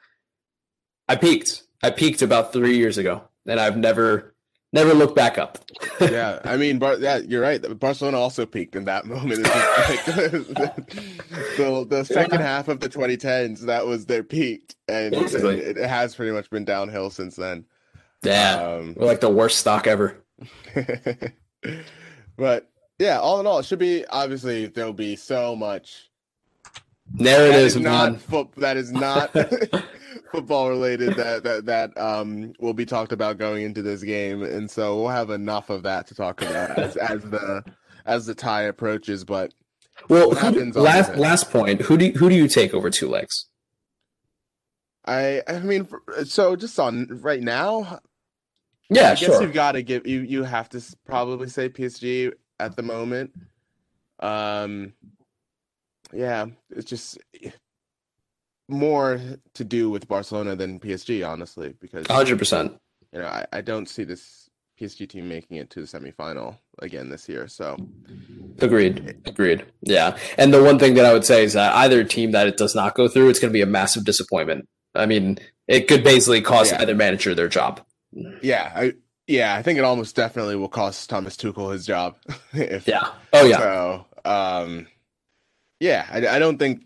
I 1.10 1.18
peaked. 1.18 1.64
I 1.84 1.89
peaked 1.89 2.22
about 2.22 2.54
three 2.54 2.78
years 2.78 2.98
ago, 2.98 3.24
and 3.46 3.60
I've 3.60 3.76
never, 3.76 4.33
never 4.74 4.94
looked 4.94 5.16
back 5.16 5.38
up. 5.38 5.60
yeah, 6.02 6.40
I 6.44 6.58
mean, 6.58 6.80
Bar- 6.80 6.98
yeah, 6.98 7.18
you're 7.18 7.42
right. 7.42 7.62
Barcelona 7.80 8.18
also 8.18 8.46
peaked 8.46 8.76
in 8.76 8.86
that 8.86 9.06
moment. 9.14 9.44
Like 9.44 10.06
the, 11.56 11.86
the 11.88 12.04
second 12.04 12.40
yeah. 12.40 12.46
half 12.46 12.68
of 12.68 12.80
the 12.82 12.90
2010s, 12.90 13.62
that 13.62 13.86
was 13.86 14.06
their 14.06 14.24
peak, 14.24 14.76
and, 14.88 15.14
and 15.14 15.46
it 15.46 15.78
has 15.78 16.16
pretty 16.16 16.32
much 16.32 16.50
been 16.50 16.66
downhill 16.66 17.10
since 17.10 17.36
then. 17.36 17.66
Yeah, 18.24 18.56
um, 18.56 18.96
we're 18.98 19.08
like 19.08 19.22
the 19.22 19.30
worst 19.30 19.60
stock 19.60 19.88
ever. 19.88 20.18
but 22.36 22.70
yeah, 23.00 23.20
all 23.20 23.40
in 23.40 23.48
all, 23.48 23.60
it 23.60 23.66
should 23.66 23.80
be 23.80 24.06
obviously 24.08 24.68
there'll 24.68 24.94
be 24.94 25.16
so 25.16 25.56
much 25.56 26.10
narratives. 27.14 27.76
Not 27.76 28.20
fo- 28.22 28.50
that 28.58 28.78
is 28.78 28.92
not 28.92 29.34
football 30.34 30.70
related 30.70 31.14
that 31.16 31.44
that 31.44 31.66
that 31.66 31.98
um 31.98 32.54
will 32.60 32.74
be 32.74 32.86
talked 32.86 33.12
about 33.12 33.38
going 33.38 33.64
into 33.64 33.84
this 33.84 34.02
game, 34.02 34.42
and 34.42 34.70
so 34.70 35.00
we'll 35.00 35.10
have 35.10 35.30
enough 35.30 35.70
of 35.70 35.84
that 35.84 36.08
to 36.08 36.16
talk 36.16 36.42
about 36.42 36.78
as, 36.78 36.98
as 36.98 37.22
the 37.24 37.64
as 38.06 38.26
the 38.26 38.34
tie 38.34 38.64
approaches. 38.64 39.24
But 39.24 39.54
well, 40.10 40.32
who, 40.32 40.72
last 40.72 41.16
last 41.16 41.52
point, 41.52 41.82
who 41.82 41.98
do 41.98 42.08
you, 42.08 42.14
who 42.14 42.30
do 42.30 42.36
you 42.36 42.48
take 42.48 42.74
over 42.74 42.90
two 42.90 43.08
legs? 43.08 43.46
I 45.06 45.44
I 45.48 45.60
mean, 45.60 45.88
so 46.26 46.56
just 46.56 46.80
on 46.80 47.20
right 47.22 47.42
now, 47.42 48.00
yeah, 48.90 49.12
I 49.12 49.16
guess 49.16 49.20
sure. 49.20 49.44
you've 49.44 49.54
got 49.54 49.74
to 49.74 49.84
give 49.84 50.08
you 50.08 50.22
you 50.22 50.44
have 50.44 50.68
to 50.70 50.82
probably 51.06 51.48
say 51.48 51.70
PSG 51.70 52.34
at 52.60 52.76
the 52.76 52.82
moment. 52.82 53.34
Um, 54.20 54.94
yeah, 56.12 56.48
it's 56.72 56.90
just 56.90 57.20
more 58.68 59.20
to 59.53 59.64
do 59.64 59.89
with 59.89 60.07
Barcelona 60.07 60.55
than 60.55 60.80
PSG, 60.80 61.28
honestly, 61.28 61.74
because 61.80 62.07
100. 62.07 62.38
percent 62.38 62.78
You 63.11 63.20
know, 63.20 63.28
I, 63.28 63.45
I 63.51 63.61
don't 63.61 63.88
see 63.88 64.03
this 64.03 64.49
PSG 64.80 65.07
team 65.09 65.30
making 65.30 65.57
it 65.57 65.70
to 65.72 65.82
the 65.82 65.88
semifinal 65.88 66.57
again 66.80 67.09
this 67.09 67.30
year. 67.30 67.47
So, 67.47 67.78
agreed, 68.59 69.16
agreed. 69.26 69.66
Yeah, 69.82 70.18
and 70.38 70.53
the 70.53 70.64
one 70.64 70.80
thing 70.80 70.95
that 70.95 71.05
I 71.05 71.14
would 71.14 71.26
say 71.26 71.43
is 71.43 71.53
that 71.53 71.76
either 71.76 72.03
team 72.03 72.32
that 72.32 72.47
it 72.47 72.57
does 72.57 72.76
not 72.76 72.95
go 72.95 73.07
through, 73.07 73.30
it's 73.30 73.39
going 73.39 73.51
to 73.51 73.57
be 73.57 73.61
a 73.61 73.68
massive 73.68 74.05
disappointment. 74.05 74.68
I 74.95 75.05
mean, 75.05 75.39
it 75.68 75.88
could 75.88 76.03
basically 76.03 76.41
cost 76.41 76.72
yeah. 76.72 76.82
either 76.82 76.95
manager 76.95 77.36
their 77.36 77.47
job. 77.47 77.82
Yeah, 78.41 78.72
I 78.76 78.93
yeah, 79.28 79.55
I 79.55 79.61
think 79.61 79.80
it 79.80 79.86
almost 79.86 80.16
definitely 80.16 80.55
will 80.55 80.70
cost 80.70 81.09
Thomas 81.09 81.38
Tuchel 81.38 81.72
his 81.72 81.86
job. 81.86 82.18
if, 82.53 82.88
yeah. 82.88 83.09
Oh 83.32 83.45
yeah. 83.45 83.57
So, 83.57 84.05
um, 84.26 84.88
yeah, 85.80 86.07
I, 86.11 86.36
I 86.36 86.39
don't 86.39 86.57
think 86.57 86.86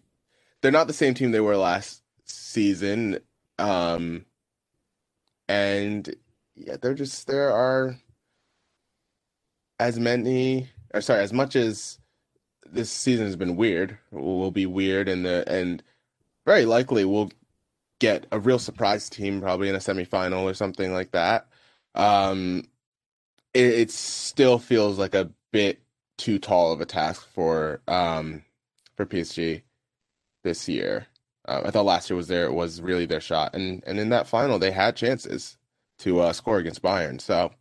they're 0.61 0.71
not 0.71 0.87
the 0.87 0.93
same 0.93 1.13
team 1.13 1.31
they 1.31 1.39
were 1.39 1.57
last 1.57 2.01
season. 2.25 3.19
Um, 3.59 4.25
and 5.47 6.13
yeah, 6.55 6.77
they're 6.81 6.93
just 6.93 7.27
there 7.27 7.51
are 7.51 7.97
as 9.79 9.99
many 9.99 10.69
or 10.93 11.01
sorry, 11.01 11.21
as 11.21 11.33
much 11.33 11.55
as 11.55 11.99
this 12.65 12.91
season 12.91 13.25
has 13.25 13.35
been 13.35 13.55
weird, 13.55 13.97
will 14.11 14.51
be 14.51 14.65
weird 14.65 15.07
and 15.07 15.25
the 15.25 15.43
and 15.47 15.83
very 16.45 16.65
likely 16.65 17.05
we'll 17.05 17.31
get 17.99 18.25
a 18.31 18.39
real 18.39 18.59
surprise 18.59 19.09
team 19.09 19.41
probably 19.41 19.69
in 19.69 19.75
a 19.75 19.79
semifinal 19.79 20.43
or 20.43 20.53
something 20.53 20.93
like 20.93 21.11
that. 21.11 21.47
Um, 21.95 22.65
it, 23.53 23.65
it 23.65 23.91
still 23.91 24.59
feels 24.59 24.99
like 24.99 25.15
a 25.15 25.31
bit 25.51 25.81
too 26.17 26.39
tall 26.39 26.71
of 26.71 26.81
a 26.81 26.85
task 26.85 27.27
for 27.33 27.79
um 27.87 28.43
for 28.95 29.05
PSG 29.05 29.61
this 30.47 30.69
year. 30.69 31.07
Uh, 31.47 31.61
I 31.65 31.71
thought 31.71 31.85
last 31.85 32.09
year 32.09 32.17
was 32.17 32.29
their 32.29 32.45
it 32.45 32.53
was 32.53 32.81
really 32.81 33.05
their 33.05 33.21
shot, 33.21 33.53
and 33.53 33.83
and 33.85 33.99
in 33.99 34.09
that 34.09 34.27
final 34.27 34.57
they 34.59 34.71
had 34.71 34.95
chances 34.95 35.57
to 35.99 36.21
uh, 36.21 36.33
score 36.33 36.57
against 36.57 36.81
Bayern. 36.81 37.19
So 37.19 37.51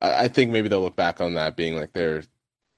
I, 0.00 0.24
I 0.24 0.28
think 0.28 0.50
maybe 0.50 0.68
they'll 0.68 0.82
look 0.82 0.96
back 0.96 1.20
on 1.20 1.34
that 1.34 1.56
being 1.56 1.76
like 1.76 1.92
their 1.92 2.24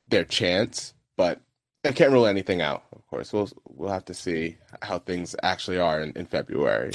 their 0.09 0.25
chance, 0.25 0.95
but 1.17 1.41
I 1.85 1.93
can't 1.93 2.13
rule 2.13 2.27
anything 2.27 2.61
out. 2.61 2.85
Of 2.95 3.07
course, 3.07 3.33
we'll 3.33 3.49
we'll 3.69 3.93
have 3.93 4.05
to 4.07 4.15
see 4.15 4.57
how 4.83 4.99
things 4.99 5.35
actually 5.43 5.79
are 5.79 6.01
in, 6.01 6.13
in 6.13 6.27
February. 6.27 6.93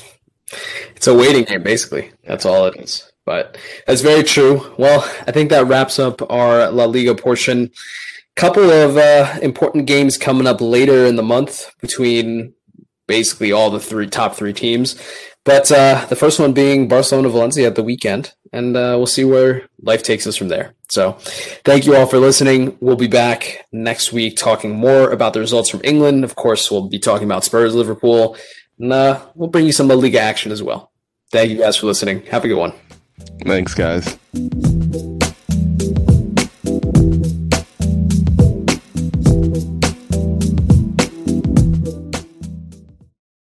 It's 0.96 1.08
a 1.08 1.16
waiting 1.16 1.46
game, 1.46 1.64
basically. 1.64 2.12
That's 2.26 2.46
all 2.46 2.66
it 2.66 2.76
is. 2.78 3.10
But 3.26 3.58
that's 3.88 4.02
very 4.02 4.24
true. 4.24 4.74
Well, 4.78 5.02
I 5.28 5.32
think 5.32 5.50
that 5.50 5.68
wraps 5.68 6.00
up 6.00 6.22
our 6.30 6.70
La 6.72 6.86
Liga 6.86 7.16
portion. 7.16 7.72
Couple 8.36 8.72
of 8.72 8.98
uh, 8.98 9.38
important 9.42 9.86
games 9.86 10.18
coming 10.18 10.48
up 10.48 10.62
later 10.62 11.06
in 11.06 11.16
the 11.16 11.24
month 11.24 11.72
between 11.80 12.54
basically 13.08 13.52
all 13.52 13.70
the 13.70 13.80
three 13.80 14.08
top 14.08 14.36
three 14.36 14.54
teams. 14.54 15.00
But 15.44 15.72
uh, 15.72 16.06
the 16.06 16.16
first 16.16 16.40
one 16.40 16.54
being 16.54 16.88
Barcelona 16.88 17.30
Valencia 17.30 17.68
at 17.68 17.76
the 17.76 17.84
weekend, 17.84 18.34
and 18.54 18.78
uh, 18.78 18.94
we'll 18.98 19.08
see 19.08 19.24
where 19.24 19.68
life 19.82 20.04
takes 20.04 20.28
us 20.28 20.36
from 20.38 20.50
there. 20.50 20.76
So, 20.90 21.14
thank 21.66 21.86
you 21.86 21.96
all 21.96 22.06
for 22.06 22.20
listening. 22.20 22.78
We'll 22.80 22.96
be 22.96 23.08
back 23.08 23.66
next 23.72 24.14
week 24.14 24.38
talking 24.38 24.76
more 24.76 25.10
about 25.10 25.34
the 25.34 25.40
results 25.40 25.70
from 25.70 25.82
England. 25.84 26.24
Of 26.24 26.36
course, 26.36 26.70
we'll 26.70 26.90
be 26.90 27.00
talking 27.00 27.26
about 27.26 27.44
Spurs, 27.44 27.74
Liverpool, 27.74 28.38
and 28.78 28.94
uh, 28.94 29.26
we'll 29.34 29.50
bring 29.50 29.66
you 29.66 29.72
some 29.72 29.88
La 29.88 29.96
Liga 29.96 30.20
action 30.20 30.52
as 30.52 30.62
well. 30.62 30.92
Thank 31.32 31.50
you 31.50 31.58
guys 31.58 31.78
for 31.78 31.88
listening. 31.88 32.22
Have 32.28 32.46
a 32.46 32.48
good 32.48 32.58
one. 32.58 32.74
Thanks, 33.46 33.74
guys. 33.74 34.18